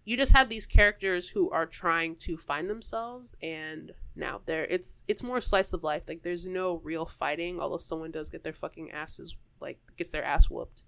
you 0.05 0.17
just 0.17 0.31
have 0.31 0.49
these 0.49 0.65
characters 0.65 1.29
who 1.29 1.49
are 1.51 1.65
trying 1.65 2.15
to 2.15 2.37
find 2.37 2.69
themselves 2.69 3.35
and 3.43 3.91
now 4.15 4.41
there 4.45 4.65
it's 4.65 5.03
it's 5.07 5.23
more 5.23 5.41
slice 5.41 5.73
of 5.73 5.83
life. 5.83 6.05
Like 6.07 6.23
there's 6.23 6.47
no 6.47 6.77
real 6.83 7.05
fighting 7.05 7.59
although 7.59 7.77
someone 7.77 8.11
does 8.11 8.29
get 8.29 8.43
their 8.43 8.53
fucking 8.53 8.91
asses 8.91 9.35
like 9.59 9.79
gets 9.97 10.11
their 10.11 10.23
ass 10.23 10.49
whooped. 10.49 10.83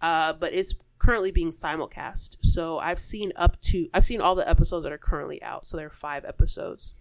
Uh 0.00 0.32
but 0.32 0.52
it's 0.52 0.74
currently 0.98 1.30
being 1.30 1.50
simulcast. 1.50 2.36
So 2.42 2.78
i've 2.78 3.00
seen 3.00 3.32
up 3.36 3.60
to 3.62 3.86
i've 3.92 4.04
seen 4.04 4.20
all 4.20 4.34
the 4.34 4.48
episodes 4.48 4.84
that 4.84 4.92
are 4.92 4.98
currently 4.98 5.42
out. 5.42 5.64
So 5.64 5.76
there 5.76 5.86
are 5.86 5.90
five 5.90 6.24
episodes. 6.24 6.94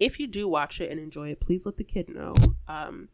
If 0.00 0.18
you 0.18 0.26
do 0.26 0.48
watch 0.48 0.80
it 0.80 0.90
and 0.90 0.98
enjoy 0.98 1.30
it 1.30 1.40
please 1.40 1.66
let 1.66 1.76
the 1.76 1.84
kid 1.84 2.08
know. 2.08 2.34
Um 2.66 3.08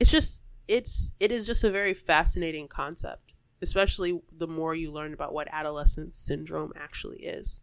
it's 0.00 0.10
just 0.10 0.42
it's 0.66 1.12
it 1.20 1.30
is 1.30 1.46
just 1.46 1.62
a 1.62 1.70
very 1.70 1.94
fascinating 1.94 2.66
concept 2.66 3.34
especially 3.62 4.20
the 4.36 4.46
more 4.46 4.74
you 4.74 4.90
learn 4.90 5.12
about 5.12 5.32
what 5.32 5.48
adolescence 5.50 6.18
syndrome 6.18 6.72
actually 6.76 7.18
is. 7.18 7.62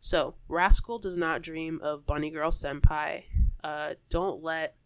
So, 0.00 0.34
Rascal 0.48 0.98
does 0.98 1.18
not 1.18 1.42
dream 1.42 1.80
of 1.82 2.06
Bunny 2.06 2.30
Girl 2.30 2.50
Senpai. 2.50 3.24
Uh, 3.62 3.94
don't 4.08 4.42
let 4.42 4.76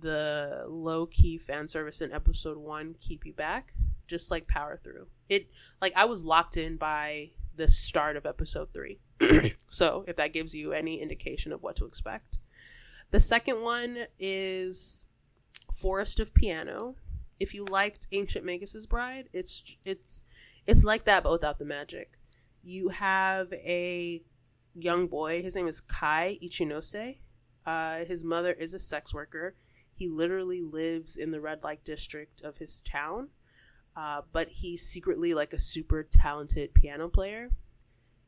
the 0.00 0.64
low 0.68 1.06
key 1.06 1.38
fan 1.38 1.66
service 1.66 2.00
in 2.00 2.12
episode 2.12 2.56
one 2.56 2.94
keep 3.00 3.26
you 3.26 3.32
back. 3.32 3.72
Just 4.06 4.30
like 4.30 4.46
power 4.46 4.78
through 4.80 5.08
it. 5.28 5.48
Like 5.80 5.92
I 5.96 6.04
was 6.04 6.24
locked 6.24 6.56
in 6.56 6.76
by 6.76 7.30
the 7.56 7.68
start 7.68 8.16
of 8.16 8.26
episode 8.26 8.68
three. 8.72 9.00
so 9.70 10.04
if 10.06 10.16
that 10.16 10.32
gives 10.32 10.54
you 10.54 10.72
any 10.72 11.00
indication 11.00 11.52
of 11.52 11.62
what 11.62 11.76
to 11.76 11.86
expect, 11.86 12.38
the 13.10 13.20
second 13.20 13.62
one 13.62 14.06
is 14.18 15.06
Forest 15.72 16.20
of 16.20 16.34
Piano. 16.34 16.96
If 17.38 17.54
you 17.54 17.64
liked 17.64 18.08
Ancient 18.12 18.44
Magus's 18.44 18.86
Bride, 18.86 19.28
it's 19.32 19.76
it's 19.84 20.22
it's 20.66 20.84
like 20.84 21.04
that 21.04 21.22
but 21.22 21.32
without 21.32 21.58
the 21.58 21.64
magic. 21.64 22.18
You 22.62 22.88
have 22.88 23.52
a 23.52 24.22
young 24.74 25.06
boy. 25.06 25.42
His 25.42 25.54
name 25.54 25.68
is 25.68 25.80
Kai 25.80 26.38
Ichinose. 26.42 27.18
Uh, 27.64 28.04
his 28.04 28.24
mother 28.24 28.52
is 28.52 28.74
a 28.74 28.80
sex 28.80 29.14
worker. 29.14 29.54
He 29.94 30.08
literally 30.08 30.60
lives 30.60 31.16
in 31.16 31.30
the 31.30 31.40
red 31.40 31.62
light 31.64 31.84
district 31.84 32.42
of 32.42 32.58
his 32.58 32.82
town, 32.82 33.28
uh, 33.96 34.22
but 34.32 34.48
he's 34.48 34.82
secretly 34.82 35.32
like 35.32 35.52
a 35.52 35.58
super 35.58 36.02
talented 36.02 36.74
piano 36.74 37.08
player. 37.08 37.50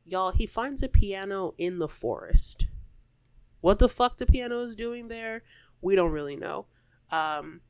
Y'all, 0.05 0.33
he 0.33 0.47
finds 0.47 0.83
a 0.83 0.89
piano 0.89 1.55
in 1.59 1.79
the 1.79 1.89
forest. 1.89 2.67
What 3.61 3.79
the 3.79 3.89
fuck 3.89 4.17
the 4.17 4.27
piano 4.27 4.61
is 4.63 4.77
doing 4.77 5.09
there, 5.09 5.43
we 5.83 5.95
don't 5.95 6.13
really 6.13 6.37
know. 6.37 6.67
Um, 7.11 7.61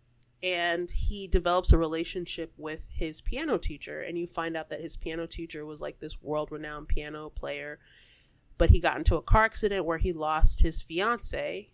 and 0.42 0.90
he 0.90 1.26
develops 1.26 1.72
a 1.72 1.78
relationship 1.78 2.52
with 2.56 2.86
his 2.90 3.20
piano 3.20 3.58
teacher, 3.58 4.00
and 4.02 4.16
you 4.16 4.26
find 4.26 4.56
out 4.56 4.68
that 4.68 4.80
his 4.80 4.96
piano 4.96 5.26
teacher 5.26 5.66
was 5.66 5.80
like 5.80 5.98
this 5.98 6.22
world 6.22 6.52
renowned 6.52 6.88
piano 6.88 7.30
player, 7.30 7.80
but 8.56 8.70
he 8.70 8.80
got 8.80 8.98
into 8.98 9.16
a 9.16 9.22
car 9.22 9.44
accident 9.44 9.84
where 9.84 9.98
he 9.98 10.12
lost 10.12 10.62
his 10.62 10.82
fiance, 10.82 11.70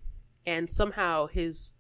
and 0.47 0.73
somehow 0.73 1.27
his 1.27 1.75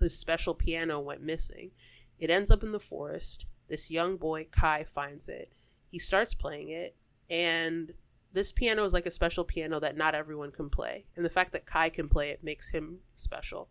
his 0.00 0.16
special 0.16 0.54
piano 0.54 1.00
went 1.00 1.22
missing. 1.22 1.70
It 2.18 2.30
ends 2.30 2.50
up 2.50 2.62
in 2.62 2.72
the 2.72 2.80
forest. 2.80 3.46
This 3.68 3.90
young 3.90 4.16
boy 4.16 4.46
Kai 4.50 4.84
finds 4.84 5.28
it. 5.28 5.52
He 5.90 5.98
starts 5.98 6.34
playing 6.34 6.70
it, 6.70 6.96
and 7.30 7.92
this 8.32 8.52
piano 8.52 8.84
is 8.84 8.92
like 8.92 9.06
a 9.06 9.10
special 9.10 9.44
piano 9.44 9.80
that 9.80 9.96
not 9.96 10.14
everyone 10.14 10.50
can 10.50 10.68
play. 10.68 11.06
And 11.16 11.24
the 11.24 11.30
fact 11.30 11.52
that 11.52 11.66
Kai 11.66 11.88
can 11.88 12.08
play 12.08 12.30
it 12.30 12.44
makes 12.44 12.70
him 12.70 12.98
special. 13.14 13.68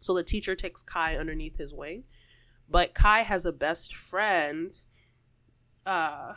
So 0.00 0.14
the 0.14 0.22
teacher 0.22 0.54
takes 0.54 0.82
Kai 0.82 1.16
underneath 1.16 1.56
his 1.56 1.74
wing. 1.74 2.04
But 2.70 2.94
Kai 2.94 3.20
has 3.20 3.46
a 3.46 3.52
best 3.52 3.94
friend. 3.94 4.76
Uh, 5.86 6.34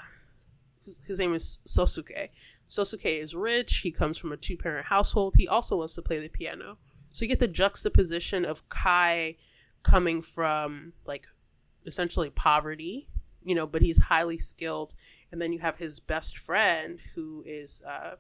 his, 0.85 1.01
his 1.05 1.19
name 1.19 1.33
is 1.33 1.59
Sosuke. 1.67 2.29
Sosuke 2.69 3.21
is 3.21 3.35
rich. 3.35 3.77
He 3.79 3.91
comes 3.91 4.17
from 4.17 4.31
a 4.31 4.37
two 4.37 4.57
parent 4.57 4.87
household. 4.87 5.35
He 5.37 5.47
also 5.47 5.77
loves 5.77 5.95
to 5.95 6.01
play 6.01 6.19
the 6.19 6.29
piano. 6.29 6.77
So 7.09 7.25
you 7.25 7.29
get 7.29 7.39
the 7.39 7.47
juxtaposition 7.47 8.45
of 8.45 8.67
Kai 8.69 9.35
coming 9.83 10.21
from 10.21 10.93
like 11.05 11.27
essentially 11.85 12.29
poverty, 12.29 13.09
you 13.43 13.55
know, 13.55 13.67
but 13.67 13.81
he's 13.81 13.97
highly 13.97 14.37
skilled. 14.37 14.95
And 15.31 15.41
then 15.41 15.51
you 15.51 15.59
have 15.59 15.77
his 15.77 15.99
best 15.99 16.37
friend 16.37 16.99
who 17.15 17.43
is, 17.45 17.81
uh, 17.85 18.15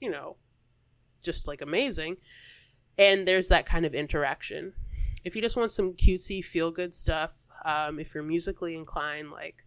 you 0.00 0.10
know, 0.10 0.36
just 1.22 1.46
like 1.46 1.60
amazing. 1.60 2.16
And 2.98 3.26
there's 3.26 3.48
that 3.48 3.66
kind 3.66 3.84
of 3.84 3.94
interaction. 3.94 4.72
If 5.24 5.36
you 5.36 5.42
just 5.42 5.56
want 5.56 5.72
some 5.72 5.92
cutesy, 5.92 6.44
feel 6.44 6.70
good 6.70 6.94
stuff, 6.94 7.46
um, 7.64 7.98
if 7.98 8.14
you're 8.14 8.22
musically 8.22 8.76
inclined, 8.76 9.30
like 9.30 9.64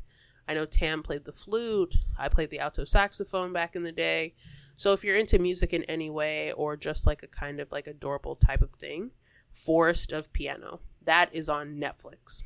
I 0.48 0.54
know 0.54 0.66
Tam 0.66 1.04
played 1.04 1.26
the 1.26 1.34
flute, 1.34 1.96
I 2.18 2.30
played 2.30 2.50
the 2.50 2.60
alto 2.60 2.86
saxophone 2.86 3.54
back 3.54 3.76
in 3.76 3.84
the 3.84 3.92
day. 3.92 4.34
So 4.76 4.94
if 4.94 5.04
you're 5.04 5.18
into 5.18 5.38
music 5.38 5.74
in 5.74 5.84
any 5.84 6.10
way 6.10 6.54
or 6.54 6.78
just 6.78 7.06
like 7.06 7.22
a 7.24 7.28
kind 7.28 7.60
of 7.60 7.72
like 7.72 7.88
adorable 7.88 8.36
type 8.36 8.62
of 8.62 8.72
thing, 8.72 9.12
Forest 9.52 10.12
of 10.12 10.32
Piano. 10.32 10.80
That 11.04 11.34
is 11.34 11.50
on 11.50 11.80
Netflix. 11.80 12.44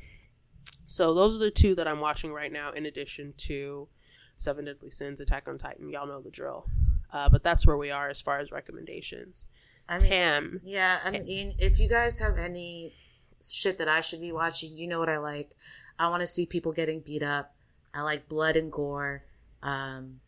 So 0.86 1.14
those 1.14 1.36
are 1.36 1.40
the 1.40 1.50
two 1.50 1.74
that 1.76 1.88
I'm 1.88 2.00
watching 2.00 2.32
right 2.32 2.52
now 2.52 2.72
in 2.72 2.86
addition 2.86 3.34
to 3.38 3.88
Seven 4.36 4.64
Deadly 4.64 4.90
Sins, 4.90 5.20
Attack 5.20 5.48
on 5.48 5.58
Titan. 5.58 5.88
Y'all 5.88 6.06
know 6.06 6.20
the 6.20 6.30
drill. 6.30 6.66
Uh, 7.12 7.28
but 7.28 7.44
that's 7.44 7.66
where 7.66 7.76
we 7.76 7.90
are 7.90 8.08
as 8.08 8.20
far 8.20 8.40
as 8.40 8.50
recommendations. 8.50 9.46
I 9.88 9.98
mean, 9.98 10.08
Tam. 10.08 10.60
Yeah, 10.64 11.00
I 11.04 11.10
mean, 11.10 11.54
if 11.58 11.78
you 11.78 11.88
guys 11.88 12.18
have 12.20 12.38
any 12.38 12.94
shit 13.42 13.78
that 13.78 13.88
I 13.88 14.00
should 14.00 14.20
be 14.20 14.32
watching, 14.32 14.76
you 14.76 14.86
know 14.86 14.98
what 14.98 15.08
I 15.08 15.18
like. 15.18 15.54
I 15.98 16.08
want 16.08 16.22
to 16.22 16.26
see 16.26 16.46
people 16.46 16.72
getting 16.72 17.00
beat 17.00 17.22
up. 17.22 17.54
I 17.92 18.02
like 18.02 18.28
blood 18.28 18.56
and 18.56 18.72
gore. 18.72 19.24
Um, 19.62 20.20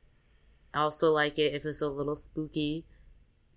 I 0.72 0.80
also 0.80 1.10
like 1.10 1.38
it 1.38 1.54
if 1.54 1.64
it's 1.64 1.82
a 1.82 1.88
little 1.88 2.14
spooky. 2.14 2.84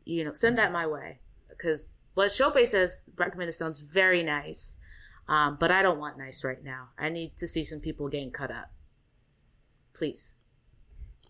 You 0.06 0.24
know, 0.24 0.34
send 0.34 0.58
that 0.58 0.72
my 0.72 0.88
way 0.88 1.20
because 1.47 1.97
what 2.14 2.32
Sope 2.32 2.58
says 2.66 3.10
recommended 3.18 3.54
sounds 3.54 3.82
very 3.82 4.24
nice, 4.24 4.78
um, 5.28 5.58
but 5.60 5.72
I 5.72 5.82
don't 5.82 6.00
want 6.00 6.18
nice 6.18 6.43
right 6.43 6.64
now. 6.64 6.89
I 6.97 7.10
need 7.10 7.38
to 7.38 7.47
see 7.47 7.64
some 7.64 7.80
people 7.80 8.10
getting 8.10 8.32
cut 8.32 8.52
up. 8.52 8.72
Please. 9.93 10.36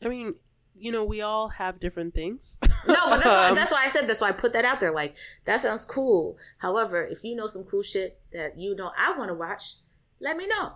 I 0.03 0.07
mean, 0.07 0.35
you 0.79 0.91
know, 0.91 1.03
we 1.03 1.21
all 1.21 1.49
have 1.49 1.79
different 1.79 2.13
things. 2.13 2.57
no, 2.87 2.95
but 3.07 3.17
that's 3.17 3.35
why, 3.35 3.47
um, 3.49 3.55
that's 3.55 3.71
why 3.71 3.83
I 3.83 3.87
said 3.87 4.07
that's 4.07 4.21
why 4.21 4.29
I 4.29 4.33
put 4.33 4.53
that 4.53 4.65
out 4.65 4.79
there. 4.79 4.93
Like 4.93 5.15
that 5.45 5.61
sounds 5.61 5.85
cool. 5.85 6.37
However, 6.59 7.05
if 7.05 7.23
you 7.23 7.35
know 7.35 7.47
some 7.47 7.63
cool 7.63 7.83
shit 7.83 8.19
that 8.31 8.57
you 8.57 8.75
don't, 8.75 8.93
I 8.97 9.17
want 9.17 9.29
to 9.29 9.35
watch, 9.35 9.75
let 10.19 10.37
me 10.37 10.47
know. 10.47 10.73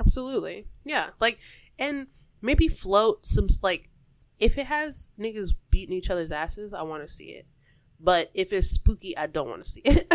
Absolutely, 0.00 0.66
yeah. 0.84 1.10
Like, 1.20 1.38
and 1.78 2.06
maybe 2.40 2.68
float 2.68 3.26
some 3.26 3.48
like 3.62 3.90
if 4.38 4.58
it 4.58 4.66
has 4.66 5.10
niggas 5.18 5.54
beating 5.70 5.96
each 5.96 6.10
other's 6.10 6.32
asses, 6.32 6.72
I 6.72 6.82
want 6.82 7.02
to 7.02 7.12
see 7.12 7.30
it. 7.30 7.46
But 8.00 8.30
if 8.32 8.52
it's 8.52 8.68
spooky, 8.68 9.16
I 9.16 9.26
don't 9.26 9.48
want 9.48 9.62
to 9.62 9.68
see 9.68 9.82
it. 9.84 10.12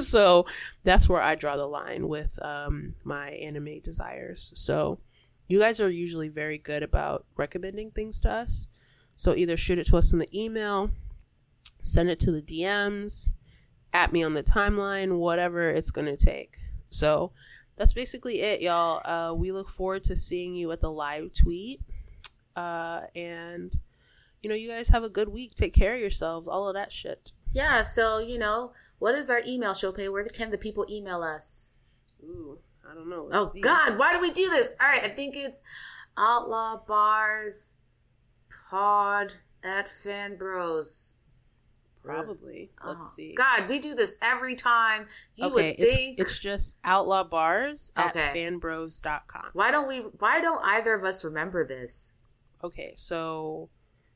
so 0.02 0.46
that's 0.84 1.08
where 1.08 1.20
I 1.20 1.34
draw 1.34 1.56
the 1.56 1.66
line 1.66 2.06
with 2.06 2.38
um, 2.42 2.94
my 3.02 3.30
anime 3.30 3.80
desires. 3.80 4.52
So 4.54 5.00
you 5.48 5.58
guys 5.58 5.80
are 5.80 5.90
usually 5.90 6.28
very 6.28 6.58
good 6.58 6.82
about 6.82 7.24
recommending 7.36 7.90
things 7.90 8.20
to 8.20 8.30
us. 8.30 8.68
So 9.16 9.34
either 9.34 9.56
shoot 9.56 9.78
it 9.78 9.86
to 9.88 9.96
us 9.96 10.12
in 10.12 10.18
the 10.18 10.38
email, 10.38 10.90
send 11.82 12.08
it 12.08 12.20
to 12.20 12.30
the 12.30 12.40
DMs, 12.40 13.30
at 13.92 14.12
me 14.12 14.22
on 14.22 14.34
the 14.34 14.42
timeline, 14.42 15.18
whatever 15.18 15.70
it's 15.70 15.90
going 15.90 16.06
to 16.06 16.16
take. 16.16 16.58
So 16.90 17.32
that's 17.76 17.92
basically 17.92 18.40
it, 18.40 18.60
y'all. 18.60 19.00
Uh, 19.04 19.34
we 19.34 19.52
look 19.52 19.68
forward 19.68 20.04
to 20.04 20.16
seeing 20.16 20.54
you 20.54 20.70
at 20.72 20.80
the 20.80 20.90
live 20.90 21.32
tweet. 21.32 21.80
Uh, 22.54 23.02
and 23.14 23.72
you 24.42 24.48
know, 24.48 24.54
you 24.54 24.68
guys 24.68 24.88
have 24.88 25.04
a 25.04 25.08
good 25.08 25.28
week. 25.28 25.54
Take 25.54 25.74
care 25.74 25.94
of 25.94 26.00
yourselves. 26.00 26.48
All 26.48 26.68
of 26.68 26.74
that 26.74 26.92
shit. 26.92 27.32
Yeah. 27.50 27.82
So 27.82 28.18
you 28.18 28.38
know, 28.38 28.72
what 28.98 29.14
is 29.14 29.30
our 29.30 29.42
email, 29.46 29.74
Sope? 29.74 29.98
Where 29.98 30.24
can 30.24 30.50
the 30.50 30.58
people 30.58 30.86
email 30.90 31.22
us? 31.22 31.70
Ooh, 32.22 32.58
I 32.90 32.94
don't 32.94 33.08
know. 33.08 33.28
Let's 33.30 33.44
oh 33.44 33.48
see. 33.48 33.60
God, 33.60 33.98
why 33.98 34.12
do 34.12 34.20
we 34.20 34.30
do 34.30 34.48
this? 34.48 34.72
All 34.80 34.88
right, 34.88 35.04
I 35.04 35.08
think 35.08 35.36
it's 35.36 35.62
Outlaw 36.16 36.80
Barz 36.88 37.76
Pod 38.70 39.34
at 39.62 39.88
Fan 39.88 40.36
Bros. 40.36 41.12
Probably. 42.02 42.70
Let's 42.84 42.98
oh, 43.00 43.14
see. 43.16 43.34
God, 43.34 43.68
we 43.68 43.78
do 43.78 43.94
this 43.94 44.16
every 44.22 44.54
time. 44.54 45.06
You 45.34 45.46
okay, 45.48 45.54
would 45.54 45.76
think 45.76 46.18
it's, 46.18 46.32
it's 46.32 46.38
just 46.38 46.78
outlaw 46.82 47.28
barz 47.28 47.92
at 47.96 48.16
okay. 48.16 48.32
fanbros.com. 48.34 49.50
Why 49.52 49.70
don't 49.70 49.86
we 49.86 49.98
why 50.18 50.40
don't 50.40 50.64
either 50.64 50.94
of 50.94 51.04
us 51.04 51.22
remember 51.22 51.66
this? 51.66 52.14
Okay, 52.64 52.94
so 52.96 53.68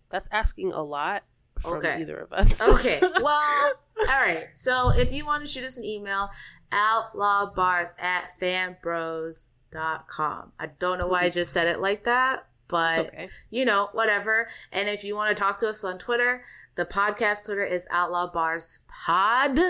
that's 0.09 0.29
asking 0.33 0.73
a 0.73 0.83
lot 0.83 1.25
from 1.61 1.75
okay. 1.75 2.01
either 2.01 2.17
of 2.17 2.33
us. 2.33 2.67
okay. 2.67 3.01
Well, 3.21 3.73
all 4.01 4.07
right. 4.07 4.49
So 4.55 4.91
if 4.91 5.13
you 5.13 5.27
want 5.27 5.43
to 5.43 5.47
shoot 5.47 5.65
us 5.65 5.77
an 5.77 5.85
email, 5.85 6.31
outlawbarz 6.73 8.01
at 8.03 8.31
fanbros.com. 8.41 10.53
I 10.59 10.67
don't 10.79 10.99
know 10.99 11.07
why 11.07 11.23
I 11.23 11.31
just 11.31 11.53
said 11.53 11.69
it 11.69 11.81
like 11.81 12.05
that, 12.05 12.47
but 12.69 12.99
okay. 12.99 13.29
you 13.51 13.65
know, 13.65 13.89
whatever. 13.93 14.49
And 14.73 14.89
if 14.89 15.05
you 15.05 15.15
want 15.15 15.37
to 15.37 15.41
talk 15.41 15.59
to 15.59 15.69
us 15.69 15.85
on 15.85 15.99
Twitter, 15.99 16.43
the 16.75 16.87
podcast 16.87 17.45
Twitter 17.45 17.65
is 17.65 17.87
Outlaw 17.91 18.33
Barz 18.33 18.81
Pod. 18.89 19.61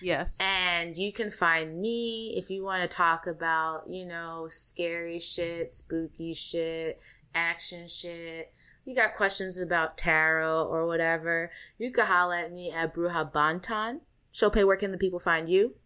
Yes. 0.00 0.38
And 0.40 0.96
you 0.96 1.12
can 1.12 1.30
find 1.30 1.80
me 1.80 2.34
if 2.36 2.50
you 2.50 2.62
want 2.62 2.82
to 2.82 2.96
talk 2.96 3.26
about, 3.26 3.88
you 3.88 4.04
know, 4.04 4.46
scary 4.48 5.18
shit, 5.18 5.72
spooky 5.72 6.34
shit, 6.34 7.00
action 7.34 7.88
shit. 7.88 8.52
You 8.84 8.94
got 8.94 9.14
questions 9.14 9.58
about 9.58 9.96
tarot 9.96 10.66
or 10.66 10.86
whatever. 10.86 11.50
You 11.78 11.90
can 11.90 12.06
holler 12.06 12.36
at 12.36 12.52
me 12.52 12.70
at 12.70 12.94
Bruja 12.94 13.32
Bantan. 13.32 14.00
Sope, 14.30 14.56
where 14.56 14.76
can 14.76 14.92
the 14.92 14.98
people 14.98 15.18
find 15.18 15.48
you? 15.48 15.76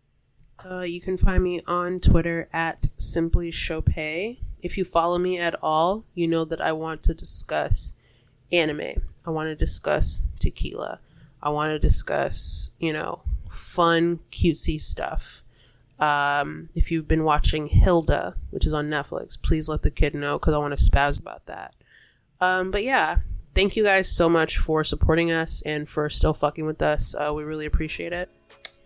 Uh, 0.64 0.80
you 0.80 1.00
can 1.00 1.16
find 1.16 1.42
me 1.42 1.60
on 1.68 2.00
Twitter 2.00 2.48
at 2.52 2.88
Simply 2.96 3.52
Sope. 3.52 3.96
If 3.96 4.76
you 4.76 4.84
follow 4.84 5.16
me 5.16 5.38
at 5.38 5.54
all, 5.62 6.04
you 6.14 6.26
know 6.26 6.44
that 6.44 6.60
I 6.60 6.72
want 6.72 7.04
to 7.04 7.14
discuss 7.14 7.94
anime. 8.50 9.02
I 9.24 9.30
want 9.30 9.46
to 9.46 9.54
discuss 9.54 10.20
tequila. 10.40 11.00
I 11.40 11.50
want 11.50 11.70
to 11.70 11.78
discuss, 11.78 12.72
you 12.80 12.92
know, 12.92 13.22
fun, 13.50 14.18
cutesy 14.32 14.80
stuff. 14.80 15.44
Um, 16.00 16.70
if 16.74 16.90
you've 16.90 17.06
been 17.06 17.24
watching 17.24 17.68
Hilda, 17.68 18.34
which 18.50 18.66
is 18.66 18.72
on 18.72 18.88
Netflix, 18.88 19.40
please 19.40 19.68
let 19.68 19.82
the 19.82 19.92
kid 19.92 20.14
know 20.14 20.40
because 20.40 20.54
I 20.54 20.58
want 20.58 20.76
to 20.76 20.84
spaz 20.84 21.20
about 21.20 21.46
that. 21.46 21.74
Um, 22.40 22.72
but 22.72 22.82
yeah, 22.82 23.18
thank 23.54 23.76
you 23.76 23.84
guys 23.84 24.08
so 24.08 24.28
much 24.28 24.58
for 24.58 24.82
supporting 24.82 25.30
us 25.30 25.62
and 25.62 25.88
for 25.88 26.10
still 26.10 26.34
fucking 26.34 26.66
with 26.66 26.82
us. 26.82 27.14
Uh, 27.14 27.32
we 27.32 27.44
really 27.44 27.66
appreciate 27.66 28.12
it 28.12 28.28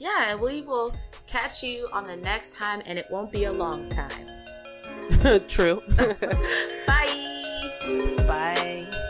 yeah, 0.02 0.34
we 0.34 0.62
will 0.62 0.92
catch 1.28 1.62
you 1.62 1.88
on 1.92 2.08
the 2.08 2.16
next 2.16 2.54
time, 2.54 2.82
and 2.86 2.98
it 2.98 3.06
won't 3.08 3.30
be 3.30 3.44
a 3.44 3.52
long 3.52 3.88
time. 3.88 5.40
True. 5.48 5.80
Bye. 6.86 7.70
Bye. 8.26 9.01